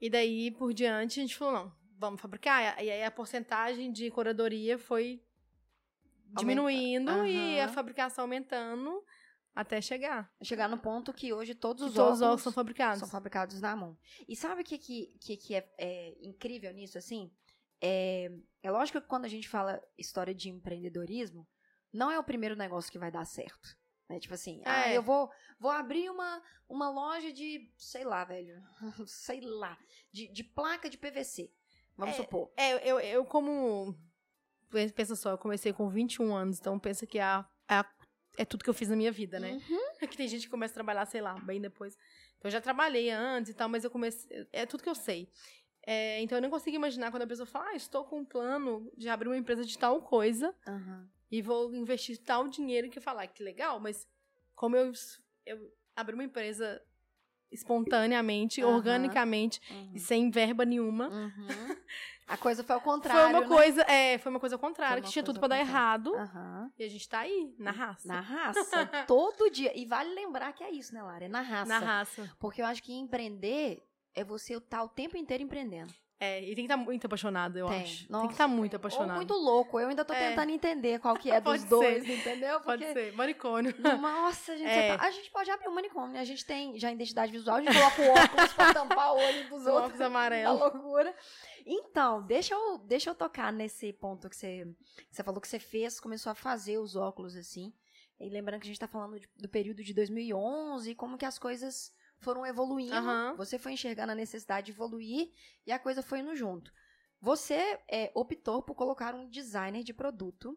e 0.01 0.09
daí 0.09 0.51
por 0.51 0.73
diante 0.73 1.21
a 1.21 1.23
gente 1.23 1.37
falou, 1.37 1.55
não, 1.55 1.73
vamos 1.99 2.21
fabricar. 2.21 2.83
E 2.83 2.91
aí 2.91 3.05
a 3.05 3.11
porcentagem 3.11 3.93
de 3.93 4.11
curadoria 4.11 4.79
foi 4.79 5.23
diminuindo 6.37 7.27
e 7.27 7.61
a 7.61 7.69
fabricação 7.69 8.25
aumentando 8.25 9.03
até 9.55 9.81
chegar. 9.81 10.31
Chegar 10.43 10.69
no 10.69 10.79
ponto 10.79 11.13
que 11.13 11.33
hoje 11.33 11.55
todos 11.55 11.83
os 11.83 11.95
todos 11.95 12.17
os 12.17 12.23
óculos 12.23 12.23
óculos 12.23 12.43
são 12.43 12.53
fabricados. 12.53 13.01
são 13.01 13.09
fabricados 13.09 13.61
na 13.61 13.75
mão. 13.75 13.99
E 14.29 14.37
sabe 14.37 14.63
o 14.63 14.65
que, 14.65 14.79
que, 14.79 15.17
que, 15.21 15.37
que 15.37 15.55
é, 15.55 15.69
é 15.79 16.15
incrível 16.23 16.73
nisso, 16.73 16.97
assim? 16.97 17.33
É, 17.81 18.31
é 18.63 18.71
lógico 18.71 19.01
que 19.01 19.09
quando 19.09 19.25
a 19.25 19.29
gente 19.29 19.49
fala 19.49 19.83
história 19.97 20.35
de 20.35 20.49
empreendedorismo, 20.49 21.47
não 21.93 22.11
é 22.11 22.19
o 22.19 22.25
primeiro 22.25 22.55
negócio 22.55 22.91
que 22.91 22.99
vai 22.99 23.11
dar 23.11 23.25
certo. 23.25 23.77
Né? 24.09 24.19
Tipo 24.19 24.35
assim, 24.35 24.63
ah, 24.65 24.89
É. 24.89 24.97
eu 24.97 25.03
vou, 25.03 25.31
vou 25.59 25.71
abrir 25.71 26.09
uma, 26.11 26.43
uma 26.69 26.89
loja 26.91 27.33
de, 27.33 27.71
sei 27.77 28.05
lá, 28.05 28.25
velho, 28.25 28.63
sei 29.07 29.41
lá, 29.41 29.77
de, 30.13 30.29
de 30.29 30.43
placa 30.45 30.89
de 30.89 30.97
PVC. 30.97 31.53
Vamos 31.97 32.17
supor. 32.17 32.51
É, 32.57 32.89
eu, 32.89 33.01
eu 33.01 33.25
como. 33.25 33.95
Pensa 34.95 35.17
só, 35.17 35.31
eu 35.31 35.39
comecei 35.39 35.73
com 35.73 35.89
21 35.89 36.35
anos, 36.35 36.59
então 36.61 36.79
pensa 36.79 37.07
que 37.07 37.19
é, 37.19 37.23
a, 37.23 37.45
é, 37.69 37.75
a- 37.77 37.91
é 38.37 38.45
tudo 38.45 38.63
que 38.63 38.71
eu 38.71 38.75
fiz 38.75 38.89
na 38.89 38.95
minha 38.97 39.11
vida, 39.11 39.41
né? 39.41 39.53
Uhum. 39.69 39.79
Que 40.09 40.17
tem 40.17 40.29
gente 40.29 40.43
que 40.45 40.51
começa 40.51 40.73
a 40.73 40.77
trabalhar, 40.77 41.07
sei 41.07 41.21
lá, 41.21 41.35
bem 41.41 41.61
depois. 41.61 41.95
Então 42.39 42.49
eu 42.49 42.51
já 42.53 42.61
trabalhei 42.61 43.11
antes 43.11 43.51
e 43.51 43.55
tal, 43.55 43.69
mas 43.69 43.83
eu 43.83 43.91
comecei. 43.91 44.47
É 44.53 44.65
tudo 44.65 44.83
que 44.83 44.89
eu 44.89 44.95
sei. 44.95 45.29
É, 45.85 46.21
então 46.21 46.37
eu 46.39 46.43
não 46.43 46.51
consigo 46.51 46.77
imaginar 46.77 47.11
quando 47.11 47.23
a 47.23 47.27
pessoa 47.27 47.47
fala, 47.47 47.71
ah, 47.71 47.75
estou 47.75 48.05
com 48.05 48.21
um 48.21 48.25
plano 48.25 48.93
de 48.97 49.09
abrir 49.09 49.27
uma 49.29 49.37
empresa 49.39 49.65
de 49.65 49.77
tal 49.79 50.03
coisa 50.03 50.55
Aham. 50.69 51.09
E 51.31 51.43
vou 51.43 51.75
investir 51.75 52.19
tal 52.19 52.49
dinheiro 52.49 52.89
que 52.91 52.99
eu 52.99 53.03
falar, 53.03 53.27
que 53.27 53.43
legal, 53.43 53.79
mas 53.79 54.07
como 54.55 54.77
eu, 54.77 54.93
eu 55.47 55.73
abri 55.95 56.15
uma 56.15 56.25
empresa 56.25 56.83
espontaneamente, 57.51 58.63
Aham. 58.63 58.75
organicamente 58.77 59.61
Uhum. 59.71 59.93
e 59.95 59.99
sem 59.99 60.31
verba 60.31 60.65
nenhuma. 60.65 61.09
Uhum. 61.09 61.49
A 62.29 62.37
coisa 62.37 62.63
foi 62.63 62.75
ao 62.75 62.81
contrário. 62.83 63.23
Foi 63.23 63.31
uma 63.33 63.41
né? 63.41 63.47
coisa, 63.47 63.83
é, 63.91 64.19
foi 64.19 64.31
uma 64.31 64.39
coisa 64.39 64.57
ao 64.57 64.59
contrário, 64.59 65.03
que 65.03 65.09
tinha 65.09 65.25
tudo 65.25 65.41
pra 65.41 65.49
dar 65.49 65.59
errado. 65.59 66.13
E 66.79 66.85
a 66.85 66.89
gente 66.89 67.09
tá 67.09 67.21
aí, 67.21 67.55
na 67.59 67.71
raça. 67.71 68.07
Na 68.07 68.21
raça. 68.21 68.87
todo 69.09 69.51
dia. 69.51 69.73
E 69.75 69.87
vale 69.87 70.13
lembrar 70.15 70.53
que 70.53 70.63
é 70.63 70.71
isso, 70.71 70.93
né, 70.93 71.03
Lara? 71.03 71.25
É 71.25 71.29
na 71.29 71.41
raça. 71.41 71.69
Na 71.69 71.79
raça. 71.79 72.31
Porque 72.39 72.61
eu 72.61 72.67
acho 72.67 72.83
que 72.83 72.93
empreender 72.93 73.83
é 74.15 74.25
você 74.25 74.55
estar 74.57 74.83
o 74.83 74.89
tempo 74.89 75.17
inteiro 75.17 75.43
empreendendo. 75.43 75.93
É, 76.21 76.41
e 76.43 76.47
tem 76.47 76.55
que 76.57 76.63
estar 76.63 76.77
muito 76.77 77.07
apaixonado, 77.07 77.57
eu 77.57 77.69
tem. 77.69 77.81
acho. 77.83 77.99
tem 77.99 78.07
Nossa, 78.11 78.27
que 78.27 78.33
estar 78.35 78.49
muito 78.49 78.73
tem. 78.73 78.77
apaixonado. 78.77 79.11
Ou 79.11 79.17
muito 79.19 79.35
louco. 79.35 79.79
Eu 79.79 79.87
ainda 79.87 80.05
tô 80.05 80.13
É. 80.13 80.31
tentando 80.31 80.51
entender 80.51 80.99
qual 80.99 81.15
que 81.15 81.31
é 81.31 81.39
dos 81.41 81.45
Pode 81.45 81.63
ser. 81.63 81.69
dois, 81.69 82.09
entendeu? 82.09 82.61
Pode 82.61 82.85
Porque 82.85 83.01
ser, 83.01 83.13
manicômio. 83.13 83.73
Nossa, 84.03 84.57
gente, 84.59 84.69
É. 84.69 84.97
tá- 84.97 85.05
a 85.07 85.11
gente 85.13 85.31
pode 85.31 85.49
abrir 85.49 85.69
um 85.69 85.75
manicômio. 85.75 86.19
A 86.19 86.25
gente 86.25 86.45
tem 86.45 86.77
já 86.77 86.91
identidade 86.91 87.31
visual, 87.31 87.59
a 87.59 87.61
gente 87.63 87.73
coloca 87.73 88.03
o 88.03 88.11
óculos 88.43 88.53
pra 88.53 88.75
tampar 88.75 89.15
o 89.15 89.17
olho 89.17 89.45
dos 89.49 89.61
Os 89.61 89.67
outros. 89.69 89.85
óculos 89.85 90.01
amarelos. 90.01 90.59
Da 90.59 90.65
loucura. 90.65 91.15
Então, 91.65 92.23
deixa 92.27 92.53
eu, 92.53 92.79
deixa 92.79 93.11
eu 93.11 93.15
tocar 93.15 93.53
nesse 93.53 93.93
ponto 93.93 94.29
que 94.29 94.35
você, 94.37 94.67
que 95.11 95.15
você 95.15 95.23
falou 95.23 95.41
que 95.41 95.47
você 95.47 95.61
fez, 95.61 96.01
começou 96.01 96.33
a 96.33 96.35
fazer 96.35 96.79
os 96.79 96.97
óculos 96.97 97.37
assim. 97.37 97.73
E 98.19 98.29
lembrando 98.29 98.61
que 98.61 98.67
a 98.67 98.71
gente 98.71 98.81
tá 98.81 98.89
falando 98.89 99.21
de- 99.21 99.29
do 99.37 99.49
período 99.49 99.85
de 99.85 99.95
2011 99.95 100.91
e 100.91 100.95
como 100.97 101.17
que 101.17 101.25
as 101.25 101.39
coisas 101.39 101.93
foram 102.21 102.45
evoluindo. 102.47 102.95
Aham. 102.95 103.35
Você 103.37 103.59
foi 103.59 103.73
enxergando 103.73 104.13
a 104.13 104.15
necessidade 104.15 104.67
de 104.67 104.73
evoluir 104.73 105.31
e 105.67 105.73
a 105.73 105.79
coisa 105.79 106.03
foi 106.03 106.21
indo 106.21 106.35
junto. 106.35 106.73
Você 107.21 107.79
é, 107.91 108.11
optou 108.15 108.63
por 108.63 108.75
colocar 108.75 109.15
um 109.15 109.29
designer 109.29 109.83
de 109.83 109.93
produto 109.93 110.57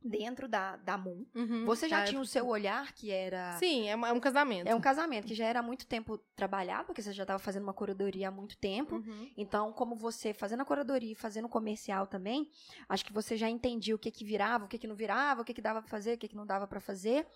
dentro 0.00 0.46
da, 0.48 0.76
da 0.76 0.96
Moon. 0.96 1.26
Uhum. 1.34 1.64
Você 1.66 1.88
já 1.88 2.04
tinha 2.04 2.20
o 2.20 2.26
seu 2.26 2.46
olhar, 2.46 2.92
que 2.92 3.10
era. 3.10 3.56
Sim, 3.58 3.88
é, 3.88 3.96
um- 3.96 4.06
é 4.06 4.12
um 4.12 4.20
casamento. 4.20 4.68
É 4.68 4.74
um 4.74 4.80
casamento 4.80 5.26
que 5.26 5.34
já 5.34 5.44
era 5.44 5.58
há 5.58 5.62
muito 5.62 5.86
tempo 5.86 6.18
trabalhado, 6.36 6.86
porque 6.86 7.02
você 7.02 7.12
já 7.12 7.24
estava 7.24 7.38
fazendo 7.40 7.64
uma 7.64 7.74
curadoria 7.74 8.28
há 8.28 8.30
muito 8.30 8.56
tempo. 8.58 8.94
Uhum. 8.96 9.30
Então, 9.36 9.72
como 9.72 9.96
você 9.96 10.32
fazendo 10.32 10.60
a 10.60 10.64
curadoria 10.64 11.10
e 11.12 11.16
fazendo 11.16 11.48
comercial 11.48 12.06
também, 12.06 12.48
acho 12.88 13.04
que 13.04 13.12
você 13.12 13.36
já 13.36 13.48
entendia 13.50 13.94
o 13.94 13.98
que 13.98 14.10
que 14.12 14.24
virava, 14.24 14.66
o 14.66 14.68
que 14.68 14.78
que 14.78 14.86
não 14.86 14.94
virava, 14.94 15.42
o 15.42 15.44
que 15.44 15.52
que 15.52 15.60
dava 15.60 15.80
pra 15.82 15.90
fazer, 15.90 16.14
o 16.14 16.18
que 16.18 16.28
que 16.28 16.36
não 16.36 16.46
dava 16.46 16.66
pra 16.68 16.80
fazer. 16.80 17.26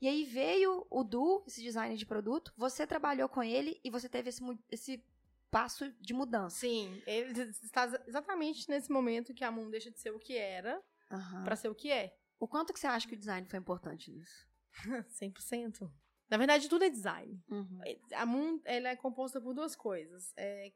E 0.00 0.08
aí 0.08 0.24
veio 0.24 0.86
o 0.90 1.04
Du, 1.04 1.44
esse 1.46 1.62
design 1.62 1.96
de 1.96 2.04
produto, 2.04 2.52
você 2.56 2.86
trabalhou 2.86 3.28
com 3.28 3.42
ele 3.42 3.80
e 3.84 3.90
você 3.90 4.08
teve 4.08 4.30
esse, 4.30 4.42
esse 4.70 5.04
passo 5.50 5.92
de 6.00 6.12
mudança. 6.12 6.56
Sim, 6.56 7.00
ele 7.06 7.40
está 7.62 7.84
exa- 7.84 8.02
exatamente 8.06 8.68
nesse 8.68 8.90
momento 8.90 9.32
que 9.34 9.44
a 9.44 9.50
Moon 9.50 9.70
deixa 9.70 9.90
de 9.90 10.00
ser 10.00 10.10
o 10.10 10.18
que 10.18 10.36
era 10.36 10.82
Aham. 11.10 11.44
pra 11.44 11.54
ser 11.54 11.68
o 11.68 11.74
que 11.74 11.90
é. 11.90 12.16
O 12.40 12.48
quanto 12.48 12.72
que 12.72 12.80
você 12.80 12.86
acha 12.88 13.06
que 13.06 13.14
o 13.14 13.18
design 13.18 13.46
foi 13.46 13.58
importante 13.60 14.10
nisso? 14.10 14.46
100%. 15.20 15.88
Na 16.28 16.36
verdade, 16.36 16.68
tudo 16.68 16.84
é 16.84 16.90
design. 16.90 17.40
Uhum. 17.48 17.80
A 18.14 18.26
Moon, 18.26 18.60
ela 18.64 18.88
é 18.88 18.96
composta 18.96 19.40
por 19.40 19.54
duas 19.54 19.76
coisas. 19.76 20.32
É 20.36 20.72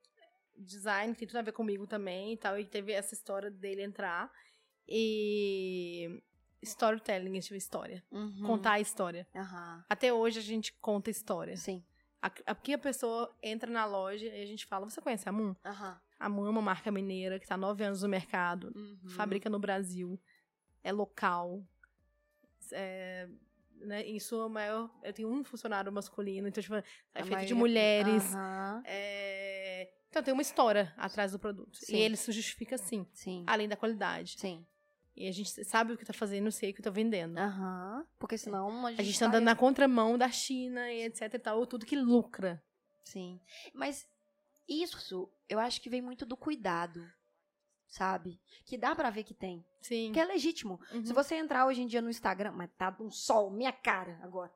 design, 0.55 1.15
que 1.15 1.21
tem 1.21 1.29
tudo 1.29 1.39
a 1.39 1.43
ver 1.43 1.53
comigo 1.53 1.87
também 1.87 2.35
e 2.35 2.37
tal, 2.37 2.59
e 2.59 2.65
teve 2.65 2.93
essa 2.93 3.15
história 3.15 3.51
dele 3.51 3.83
entrar. 3.83 4.31
E 4.87 6.23
storytelling, 6.63 7.39
tipo, 7.41 7.55
história. 7.55 8.03
Uhum. 8.11 8.43
Contar 8.45 8.73
a 8.73 8.81
história. 8.81 9.27
Aham. 9.35 9.85
Até 9.89 10.13
hoje 10.13 10.39
a 10.39 10.43
gente 10.43 10.73
conta 10.81 11.11
história. 11.11 11.57
Sim. 11.57 11.85
Aqui 12.21 12.73
a 12.73 12.79
pessoa 12.79 13.33
entra 13.43 13.71
na 13.71 13.85
loja 13.85 14.27
e 14.27 14.43
a 14.43 14.47
gente 14.47 14.67
fala, 14.67 14.89
você 14.89 15.01
conhece 15.01 15.29
a 15.29 15.33
Moon? 15.33 15.55
Aham. 15.65 16.01
A 16.19 16.29
Moon 16.29 16.47
é 16.47 16.51
uma 16.51 16.63
marca 16.63 16.91
mineira 16.91 17.39
que 17.39 17.47
tá 17.47 17.55
há 17.55 17.59
nove 17.59 17.85
anos 17.85 18.03
no 18.03 18.09
mercado. 18.09 18.73
Uhum. 18.75 18.99
fabrica 19.11 19.49
no 19.49 19.59
Brasil, 19.59 20.19
é 20.83 20.91
local. 20.91 21.63
É, 22.73 23.29
né, 23.81 24.03
em 24.03 24.19
sua 24.19 24.49
maior. 24.49 24.91
Eu 25.03 25.13
tenho 25.13 25.29
um 25.31 25.45
funcionário 25.45 25.93
masculino, 25.93 26.49
então, 26.49 26.63
tipo, 26.63 26.75
é 26.75 27.23
feito 27.23 27.47
de 27.47 27.55
mulheres. 27.55 28.25
É, 28.85 29.89
então 30.09 30.23
tem 30.23 30.33
uma 30.33 30.43
história 30.43 30.93
atrás 30.97 31.33
do 31.33 31.39
produto. 31.39 31.77
Sim. 31.77 31.97
E 31.97 32.01
ele 32.01 32.17
se 32.17 32.33
justifica 32.33 32.79
sim, 32.79 33.07
Sim. 33.13 33.45
além 33.47 33.69
da 33.69 33.77
qualidade. 33.77 34.37
Sim. 34.39 34.67
E 35.17 35.27
a 35.27 35.33
gente 35.33 35.65
sabe 35.65 35.95
o 35.95 35.97
que 35.97 36.05
tá 36.05 36.13
fazendo, 36.13 36.53
sei 36.53 36.71
o 36.71 36.75
que 36.75 36.83
tá 36.83 36.91
vendendo. 36.91 37.39
Aham. 37.39 38.07
Porque 38.19 38.37
senão 38.37 38.85
a 38.85 38.91
gente, 38.91 39.01
A 39.01 39.05
gente 39.05 39.19
tá 39.19 39.27
andando 39.27 39.45
na 39.45 39.57
contramão 39.57 40.19
da 40.19 40.29
China 40.31 40.93
e 40.93 41.05
etc 41.05 41.33
e 41.33 41.39
tal, 41.39 41.67
tudo 41.67 41.87
que 41.87 41.97
lucra. 41.97 42.63
Sim. 43.03 43.41
Mas 43.73 44.07
isso, 44.69 45.33
eu 45.49 45.59
acho 45.59 45.81
que 45.81 45.89
vem 45.89 46.03
muito 46.03 46.27
do 46.27 46.37
cuidado, 46.37 47.03
sabe? 47.89 48.39
Que 48.67 48.77
dá 48.77 48.95
pra 48.95 49.09
ver 49.09 49.25
que 49.25 49.33
tem. 49.33 49.65
Sim. 49.81 50.13
Que 50.13 50.21
é 50.21 50.25
legítimo. 50.25 50.79
Uhum. 50.93 51.05
Se 51.05 51.15
você 51.15 51.37
entrar 51.37 51.67
hoje 51.67 51.81
em 51.81 51.87
dia 51.87 52.03
no 52.03 52.11
Instagram, 52.11 52.53
mas 52.53 52.71
tá 52.77 52.95
um 53.01 53.11
sol, 53.11 53.51
minha 53.51 53.73
cara 53.73 54.19
agora. 54.23 54.53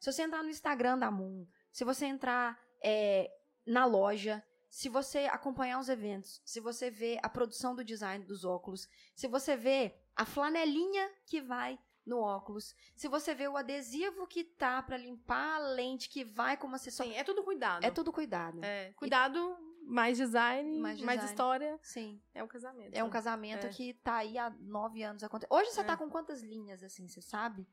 Se 0.00 0.10
você 0.10 0.22
entrar 0.22 0.42
no 0.42 0.48
Instagram 0.48 0.98
da 0.98 1.10
Moon, 1.10 1.46
se 1.70 1.84
você 1.84 2.06
entrar 2.06 2.58
é, 2.82 3.30
na 3.66 3.84
loja, 3.84 4.42
se 4.70 4.88
você 4.88 5.20
acompanhar 5.26 5.78
os 5.80 5.88
eventos, 5.88 6.40
se 6.44 6.60
você 6.60 6.90
ver 6.90 7.18
a 7.22 7.28
produção 7.28 7.74
do 7.74 7.84
design 7.84 8.24
dos 8.24 8.44
óculos, 8.44 8.88
se 9.14 9.26
você 9.26 9.56
vê 9.56 9.94
a 10.14 10.24
flanelinha 10.24 11.10
que 11.26 11.40
vai 11.40 11.78
no 12.04 12.20
óculos, 12.20 12.74
se 12.96 13.06
você 13.08 13.34
vê 13.34 13.46
o 13.48 13.56
adesivo 13.56 14.26
que 14.26 14.42
tá 14.44 14.82
pra 14.82 14.96
limpar 14.96 15.56
a 15.56 15.58
lente 15.58 16.08
que 16.08 16.24
vai 16.24 16.56
como 16.56 16.74
acessório, 16.74 17.12
Sim, 17.12 17.18
é 17.18 17.24
tudo 17.24 17.42
cuidado. 17.42 17.84
é 17.84 17.90
tudo 17.90 18.12
cuidado. 18.12 18.64
É, 18.64 18.92
cuidado, 18.94 19.56
mais 19.82 20.16
design, 20.18 20.78
Mais 20.80 20.98
mais, 21.00 21.20
design. 21.20 21.24
história. 21.24 21.78
Sim. 21.82 22.20
É 22.34 22.42
um 22.42 22.48
casamento. 22.48 22.94
É 22.94 23.04
um 23.04 23.10
casamento 23.10 23.66
É. 23.66 23.70
que 23.70 23.94
tá 23.94 24.16
aí 24.16 24.38
há 24.38 24.50
nove 24.60 25.02
anos 25.02 25.22
acontecendo. 25.22 25.54
Hoje 25.58 25.70
você 25.70 25.80
É. 25.80 25.84
tá 25.84 25.96
com 25.96 26.08
quantas 26.10 26.42
linhas, 26.42 26.82
assim, 26.82 27.06
você 27.08 27.20
sabe? 27.20 27.66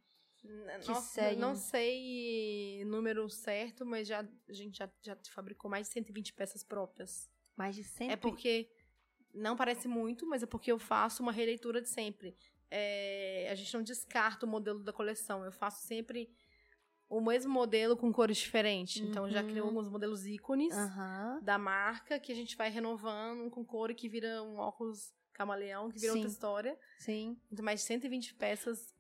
Que 0.82 0.88
Nossa, 0.88 1.02
seguem- 1.22 1.38
não 1.40 1.56
sei 1.56 2.84
número 2.86 3.30
certo, 3.30 3.86
mas 3.86 4.08
já, 4.08 4.20
a 4.48 4.54
gente 4.54 4.78
já, 4.78 4.90
já 5.02 5.18
fabricou 5.30 5.70
mais 5.70 5.88
de 5.88 5.94
120 5.94 6.34
peças 6.34 6.64
próprias. 6.64 7.30
Mais 7.56 7.76
de 7.76 7.84
100 7.84 8.12
É 8.12 8.16
porque 8.16 8.70
não 9.34 9.56
parece 9.56 9.88
muito, 9.88 10.26
mas 10.28 10.44
é 10.44 10.46
porque 10.46 10.72
eu 10.72 10.80
faço 10.80 11.22
uma 11.24 11.32
releitura 11.32 11.82
de 11.82 11.90
sempre. 11.90 12.36
É, 12.70 13.48
a 13.52 13.56
gente 13.56 13.74
não 13.74 13.84
descarta 13.84 14.46
o 14.46 14.50
modelo 14.50 14.84
da 14.84 14.92
coleção. 14.94 15.44
Eu 15.46 15.52
faço 15.52 15.86
sempre 15.86 16.30
o 17.08 17.22
mesmo 17.22 17.52
modelo 17.54 17.96
com 17.96 18.12
cores 18.12 18.38
diferentes. 18.38 19.02
Então, 19.02 19.26
eu 19.28 19.32
já 19.32 19.42
Uhum. 19.44 19.50
criou 19.50 19.68
alguns 19.68 19.88
modelos 19.88 20.26
ícones 20.26 20.74
Aham. 20.76 21.40
da 21.44 21.58
marca 21.58 22.20
que 22.20 22.32
a 22.32 22.36
gente 22.36 22.56
vai 22.58 22.70
renovando 22.70 23.50
com 23.52 23.64
cor 23.64 23.94
que 23.94 24.10
vira 24.10 24.42
um 24.42 24.58
óculos 24.58 25.14
camaleão, 25.34 25.90
que 25.92 26.00
vira 26.00 26.14
Sim. 26.14 26.20
outra 26.20 26.32
história. 26.32 26.80
Sim. 26.98 27.38
Então, 27.52 27.64
mais 27.64 27.82
de 27.82 27.86
120 27.88 28.34
peças, 28.36 28.95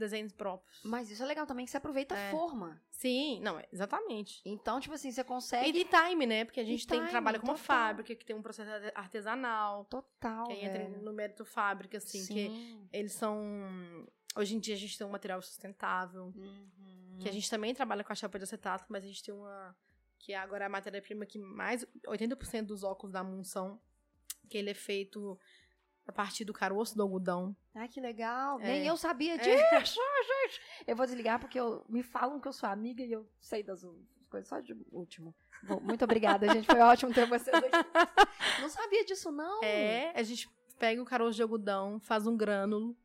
desenhos 0.00 0.32
próprios. 0.32 0.80
Mas 0.82 1.10
isso 1.10 1.22
é 1.22 1.26
legal 1.26 1.46
também, 1.46 1.64
que 1.64 1.70
você 1.70 1.76
aproveita 1.76 2.14
a 2.14 2.18
É. 2.18 2.30
forma. 2.32 2.82
Sim, 2.90 3.38
não, 3.40 3.58
é- 3.58 3.68
exatamente. 3.72 4.40
Então, 4.44 4.80
tipo 4.80 4.94
assim, 4.94 5.12
você 5.12 5.20
E 5.20 5.24
consegue. 5.24 5.72
de 5.72 5.84
time, 5.84 6.26
né? 6.26 6.44
Porque 6.44 6.58
a 6.60 6.64
gente 6.64 6.86
tem 6.86 6.98
time, 6.98 7.10
trabalha 7.10 7.38
com 7.38 7.46
uma 7.46 7.54
total. 7.54 7.64
fábrica 7.66 8.14
que 8.16 8.24
tem 8.24 8.34
um 8.34 8.42
processo 8.42 8.70
arte- 8.70 8.92
artesanal. 8.96 9.84
Total. 9.84 10.46
que 10.48 10.52
entra 10.54 10.78
velho. 10.84 11.02
no 11.02 11.12
mérito 11.12 11.44
fábrica, 11.44 11.98
assim, 11.98 12.18
que 12.26 12.48
Sim. 12.48 12.88
eles 12.92 13.12
são. 13.12 13.38
Hoje 14.36 14.54
em 14.56 14.58
dia 14.58 14.74
a 14.74 14.78
gente 14.78 14.96
tem 14.98 15.06
um 15.06 15.10
material 15.10 15.40
sustentável. 15.42 16.32
Uhum. 16.36 17.18
Que 17.20 17.28
a 17.28 17.32
gente 17.32 17.48
também 17.50 17.74
trabalha 17.74 18.02
com 18.02 18.12
a 18.12 18.16
chapa 18.16 18.38
de 18.38 18.44
acetato, 18.44 18.86
mas 18.88 19.04
a 19.04 19.06
gente 19.06 19.22
tem 19.22 19.34
uma. 19.34 19.76
Que 20.18 20.32
é 20.32 20.36
agora 20.36 20.66
a 20.66 20.68
matéria-prima 20.68 21.24
que 21.26 21.38
mais. 21.38 21.86
80% 22.06 22.66
dos 22.66 22.82
óculos 22.84 23.12
da 23.12 23.22
Moon 23.24 23.42
são. 23.44 23.80
Que 24.48 24.58
ele 24.58 24.70
é 24.70 24.74
feito 24.74 25.38
a 26.10 26.12
partir 26.12 26.44
do 26.44 26.52
caroço 26.52 26.94
do 26.96 27.02
algodão. 27.02 27.56
Ai, 27.74 27.88
que 27.88 28.00
legal. 28.00 28.60
É. 28.60 28.64
Nem 28.64 28.86
eu 28.86 28.96
sabia 28.96 29.34
É. 29.34 29.38
disso, 29.38 29.64
gente. 29.72 30.60
Eu 30.86 30.96
vou 30.96 31.06
desligar 31.06 31.38
porque 31.38 31.58
eu, 31.58 31.84
me 31.88 32.02
falam 32.02 32.40
que 32.40 32.48
eu 32.48 32.52
sou 32.52 32.68
amiga 32.68 33.02
e 33.02 33.12
eu 33.12 33.28
sei 33.40 33.62
das 33.62 33.86
coisas 34.28 34.48
só 34.48 34.58
de 34.60 34.74
último. 34.90 35.34
Bom, 35.62 35.78
muito 35.80 36.02
obrigada, 36.04 36.48
gente. 36.52 36.66
Foi 36.66 36.80
ótimo 36.80 37.12
ter 37.14 37.26
vocês 37.26 37.54
aqui. 37.56 37.70
Não 38.60 38.68
sabia 38.68 39.04
disso, 39.04 39.30
não. 39.30 39.62
É, 39.62 40.12
a 40.18 40.22
gente 40.22 40.48
pega 40.78 41.00
o 41.00 41.04
caroço 41.04 41.36
de 41.36 41.42
algodão, 41.42 42.00
faz 42.00 42.26
um 42.26 42.36
grânulo. 42.36 42.96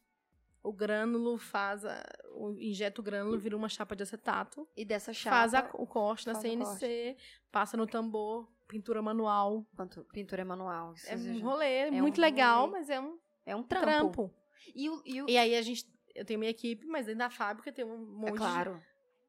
O 0.63 0.73
grânulo 0.73 1.37
faz. 1.37 1.85
A, 1.85 2.03
o, 2.31 2.51
injeta 2.57 2.99
o 3.01 3.03
grânulo, 3.03 3.37
vira 3.37 3.55
uma 3.55 3.69
chapa 3.69 3.95
de 3.95 4.01
acetato. 4.03 4.67
E 4.75 4.83
dessa 4.83 5.13
chapa. 5.13 5.35
faz 5.35 5.53
a- 5.53 5.69
o 5.73 5.85
corte 5.85 6.25
na 6.25 6.33
CNC, 6.35 7.15
passa 7.51 7.77
no 7.77 7.85
tambor, 7.85 8.49
pintura 8.67 9.01
manual. 9.01 9.65
Pintura 10.13 10.43
manual. 10.45 10.93
isso 10.93 11.09
É 11.09 11.15
um 11.15 11.39
rolê, 11.41 11.77
é 11.87 11.89
um 11.91 12.01
muito 12.01 12.19
legal, 12.21 12.61
rolê. 12.67 12.71
mas 12.79 12.89
é 12.89 12.99
um 12.99 13.17
É 13.45 13.55
um 13.55 13.63
trampo. 13.63 13.85
trampo. 13.85 14.33
E 14.75 14.89
o. 14.89 15.01
E 15.05 15.21
o 15.21 15.29
E 15.29 15.37
aí 15.37 15.55
a 15.55 15.61
gente. 15.61 15.85
Eu 16.15 16.23
tenho 16.23 16.39
minha 16.39 16.49
equipe, 16.51 16.85
mas 16.85 17.05
dentro 17.05 17.19
da 17.19 17.29
fábrica 17.29 17.71
tem 17.71 17.83
um 17.85 17.93
é 17.93 17.97
monte 18.29 18.37
claro. 18.37 18.81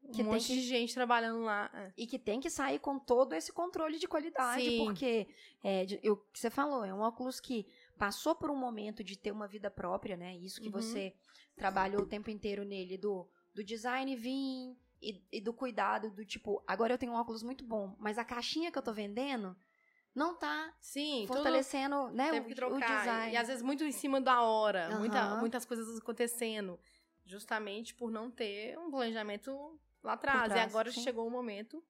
de. 0.03 0.09
Um 0.09 0.13
Que 0.13 0.23
monte 0.23 0.47
que- 0.47 0.55
de 0.55 0.61
gente 0.61 0.95
trabalhando 0.95 1.41
lá. 1.43 1.69
é. 1.75 1.93
E 1.97 2.07
que 2.07 2.17
tem 2.17 2.39
que 2.39 2.49
sair 2.49 2.79
com 2.79 2.97
todo 2.97 3.33
esse 3.35 3.53
controle 3.53 3.99
de 3.99 4.07
qualidade, 4.07 4.63
Sim. 4.63 4.85
porque 4.85 5.27
é, 5.65 5.85
o 6.09 6.17
que 6.17 6.39
você 6.39 6.49
falou, 6.49 6.85
é 6.85 6.95
um 6.95 7.01
óculos 7.01 7.41
que 7.41 7.67
passou 7.99 8.37
por 8.37 8.49
um 8.49 8.55
momento 8.57 9.03
de 9.03 9.19
ter 9.19 9.33
uma 9.33 9.49
vida 9.49 9.69
própria, 9.69 10.17
né? 10.17 10.37
Isso 10.37 10.61
que 10.61 10.69
Uhum. 10.69 10.75
você 10.81 11.13
trabalhou 11.57 12.03
o 12.03 12.07
tempo 12.07 12.31
inteiro 12.31 12.65
nele, 12.65 12.97
do, 12.97 13.29
do 13.53 13.65
design 13.65 14.15
vir 14.15 14.77
e, 15.07 15.39
e 15.39 15.41
do 15.41 15.53
cuidado, 15.53 16.11
do 16.11 16.25
tipo, 16.25 16.63
agora 16.67 16.95
eu 16.95 16.99
tenho 16.99 17.13
um 17.13 17.17
óculos 17.17 17.43
muito 17.43 17.65
bom, 17.65 17.95
mas 17.99 18.19
a 18.19 18.25
caixinha 18.25 18.73
que 18.73 18.79
eu 18.79 18.83
tô 18.83 18.93
vendendo 18.93 19.57
não 20.15 20.35
tá 20.35 20.75
Sim, 20.81 21.27
fortalecendo 21.29 22.09
né, 22.09 22.33
o, 22.33 22.75
o 22.75 22.81
design. 22.81 23.33
E 23.33 23.37
às 23.37 23.49
vezes 23.49 23.63
muito 23.63 23.85
em 23.85 23.93
cima 23.93 24.21
da 24.21 24.41
hora. 24.41 24.99
Muita, 24.99 25.21
Aham. 25.21 25.41
muitas 25.41 25.65
coisas 25.65 25.99
acontecendo. 25.99 26.81
Justamente 27.25 27.95
por 27.95 28.11
não 28.11 28.31
ter 28.31 28.79
um 28.79 28.91
planejamento 28.91 29.79
lá 30.03 30.15
atrás. 30.15 30.45
trás, 30.45 30.65
e 30.65 30.71
agora 30.71 30.91
sim. 30.91 31.03
chegou 31.03 31.27
o 31.27 31.31
momento, 31.31 31.85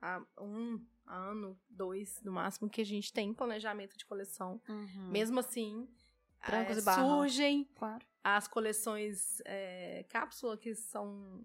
há 0.00 0.20
um 0.40 0.84
ano, 1.06 1.58
dois 1.68 2.20
no 2.22 2.32
máximo, 2.32 2.68
que 2.68 2.80
a 2.80 2.84
gente 2.84 3.12
tem 3.12 3.32
planejamento 3.32 3.96
de 3.96 4.04
coleção. 4.04 4.60
Uhum. 4.68 5.10
Mesmo 5.10 5.38
assim, 5.40 5.88
barrancos. 6.84 6.84
surgem 6.84 7.64
Claro. 7.76 8.04
as 8.24 8.48
coleções 8.48 9.40
eh, 9.44 10.04
cápsula 10.08 10.56
que 10.56 10.74
são 10.74 11.42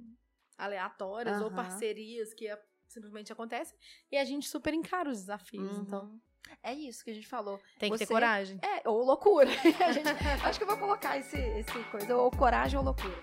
aleatórias 0.58 1.40
ou 1.42 1.48
Aham. 1.48 1.56
parcerias 1.56 2.34
que 2.34 2.48
a- 2.50 2.60
simplesmente 2.88 3.32
acontecem. 3.34 3.78
E 4.12 4.18
a 4.18 4.24
gente 4.24 4.48
super 4.48 4.74
encara 4.74 5.10
os 5.10 5.20
desafios. 5.20 5.78
Uhum. 5.78 5.84
Então, 5.84 6.22
É 6.62 6.74
isso 6.74 7.04
que 7.04 7.10
a 7.10 7.14
gente 7.14 7.28
falou. 7.28 7.60
tem 7.80 7.92
que 7.92 7.98
ter 7.98 8.06
Você- 8.06 8.14
coragem. 8.14 8.60
É, 8.62 8.88
ou 8.88 9.04
loucura. 9.04 9.50
A 9.90 9.92
gente- 9.92 10.08
acho 10.46 10.60
que 10.60 10.64
eu 10.64 10.68
vou 10.68 10.78
colocar 10.78 11.18
esse, 11.18 11.38
esse 11.38 11.84
coisa, 11.90 12.16
ou 12.16 12.30
coragem 12.30 12.78
ou 12.78 12.86
loucura. 12.86 13.16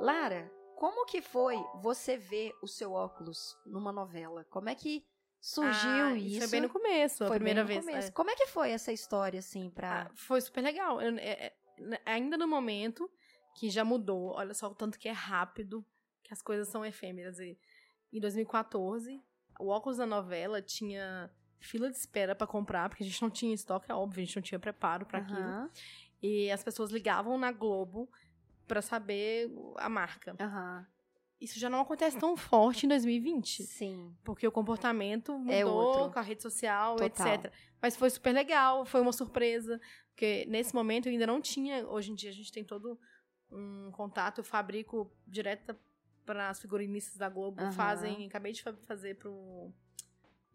Lara, 0.00 0.50
como 0.76 1.06
que 1.06 1.20
foi 1.22 1.56
você 1.80 2.16
ver 2.16 2.52
o 2.62 2.68
seu 2.68 2.92
óculos 2.92 3.56
numa 3.64 3.92
novela? 3.92 4.44
Como 4.50 4.68
é 4.68 4.74
que 4.74 5.04
surgiu 5.40 5.90
Ah, 5.90 6.14
isso? 6.14 6.40
Foi 6.40 6.48
bem 6.48 6.60
no 6.60 6.68
começo, 6.68 7.24
a 7.24 7.28
Foi 7.28 7.36
primeira 7.36 7.64
bem 7.64 7.76
no 7.76 7.82
vez. 7.82 7.86
começo. 7.94 8.08
é. 8.08 8.12
Como 8.12 8.30
é 8.30 8.34
que 8.36 8.46
foi 8.46 8.70
essa 8.70 8.92
história, 8.92 9.38
assim, 9.38 9.70
pra... 9.70 10.02
Ah, 10.02 10.10
foi 10.14 10.40
super 10.40 10.60
legal. 10.62 11.00
Eu- 11.00 11.16
é- 11.18 11.46
é- 11.46 11.56
ainda 12.04 12.36
no 12.36 12.46
momento 12.48 13.10
que 13.54 13.70
já 13.70 13.84
mudou, 13.84 14.32
olha 14.34 14.52
só 14.54 14.68
o 14.68 14.74
tanto 14.74 14.98
que 14.98 15.08
é 15.08 15.12
rápido, 15.12 15.84
que 16.22 16.32
as 16.32 16.42
coisas 16.42 16.68
são 16.68 16.84
efêmeras. 16.84 17.38
E, 17.38 17.58
em 18.12 18.20
2014, 18.20 19.22
o 19.58 19.68
óculos 19.68 19.96
da 19.98 20.06
novela 20.06 20.60
tinha 20.60 21.30
fila 21.60 21.90
de 21.90 21.96
espera 21.96 22.34
pra 22.34 22.46
comprar, 22.46 22.88
porque 22.88 23.02
a 23.02 23.06
gente 23.06 23.20
não 23.22 23.30
tinha 23.30 23.54
estoque, 23.54 23.90
é 23.90 23.94
óbvio, 23.94 24.22
a 24.22 24.24
gente 24.26 24.36
não 24.36 24.42
tinha 24.42 24.58
preparo 24.58 25.06
pra 25.06 25.18
aquilo. 25.18 25.38
Aham, 25.38 25.70
E 26.22 26.50
as 26.50 26.62
pessoas 26.62 26.90
ligavam 26.90 27.38
na 27.38 27.50
Globo 27.52 28.10
pra 28.66 28.82
saber 28.82 29.50
a 29.76 29.88
marca. 29.88 30.36
aham. 30.40 30.86
Isso 31.40 31.58
já 31.58 31.68
não 31.68 31.80
acontece 31.80 32.18
tão 32.18 32.36
forte 32.36 32.86
em 32.86 32.88
2020. 32.88 33.64
Sim. 33.64 34.14
Porque 34.24 34.46
o 34.46 34.52
comportamento 34.52 35.38
mudou 35.38 35.52
É 35.54 35.64
outro. 35.66 36.10
com 36.12 36.18
a 36.18 36.22
rede 36.22 36.42
social, 36.42 36.96
Total. 36.96 37.26
etc. 37.34 37.52
Mas 37.80 37.94
foi 37.94 38.08
super 38.08 38.32
legal, 38.32 38.84
foi 38.86 39.00
uma 39.02 39.12
surpresa. 39.12 39.78
Porque 40.10 40.46
nesse 40.48 40.74
momento 40.74 41.06
eu 41.06 41.12
ainda 41.12 41.26
não 41.26 41.40
tinha. 41.40 41.86
Hoje 41.86 42.10
em 42.10 42.14
dia 42.14 42.30
a 42.30 42.32
gente 42.32 42.50
tem 42.50 42.64
todo 42.64 42.98
um 43.52 43.90
contato. 43.92 44.38
Eu 44.38 44.44
fabrico 44.44 45.12
direto 45.26 45.76
para 46.24 46.48
as 46.48 46.58
figurinistas 46.58 47.16
da 47.18 47.28
Globo. 47.28 47.60
Aham. 47.60 47.72
Fazem. 47.72 48.26
Acabei 48.26 48.52
de 48.52 48.62
fa- 48.62 48.74
fazer 48.86 49.16
pro 49.16 49.70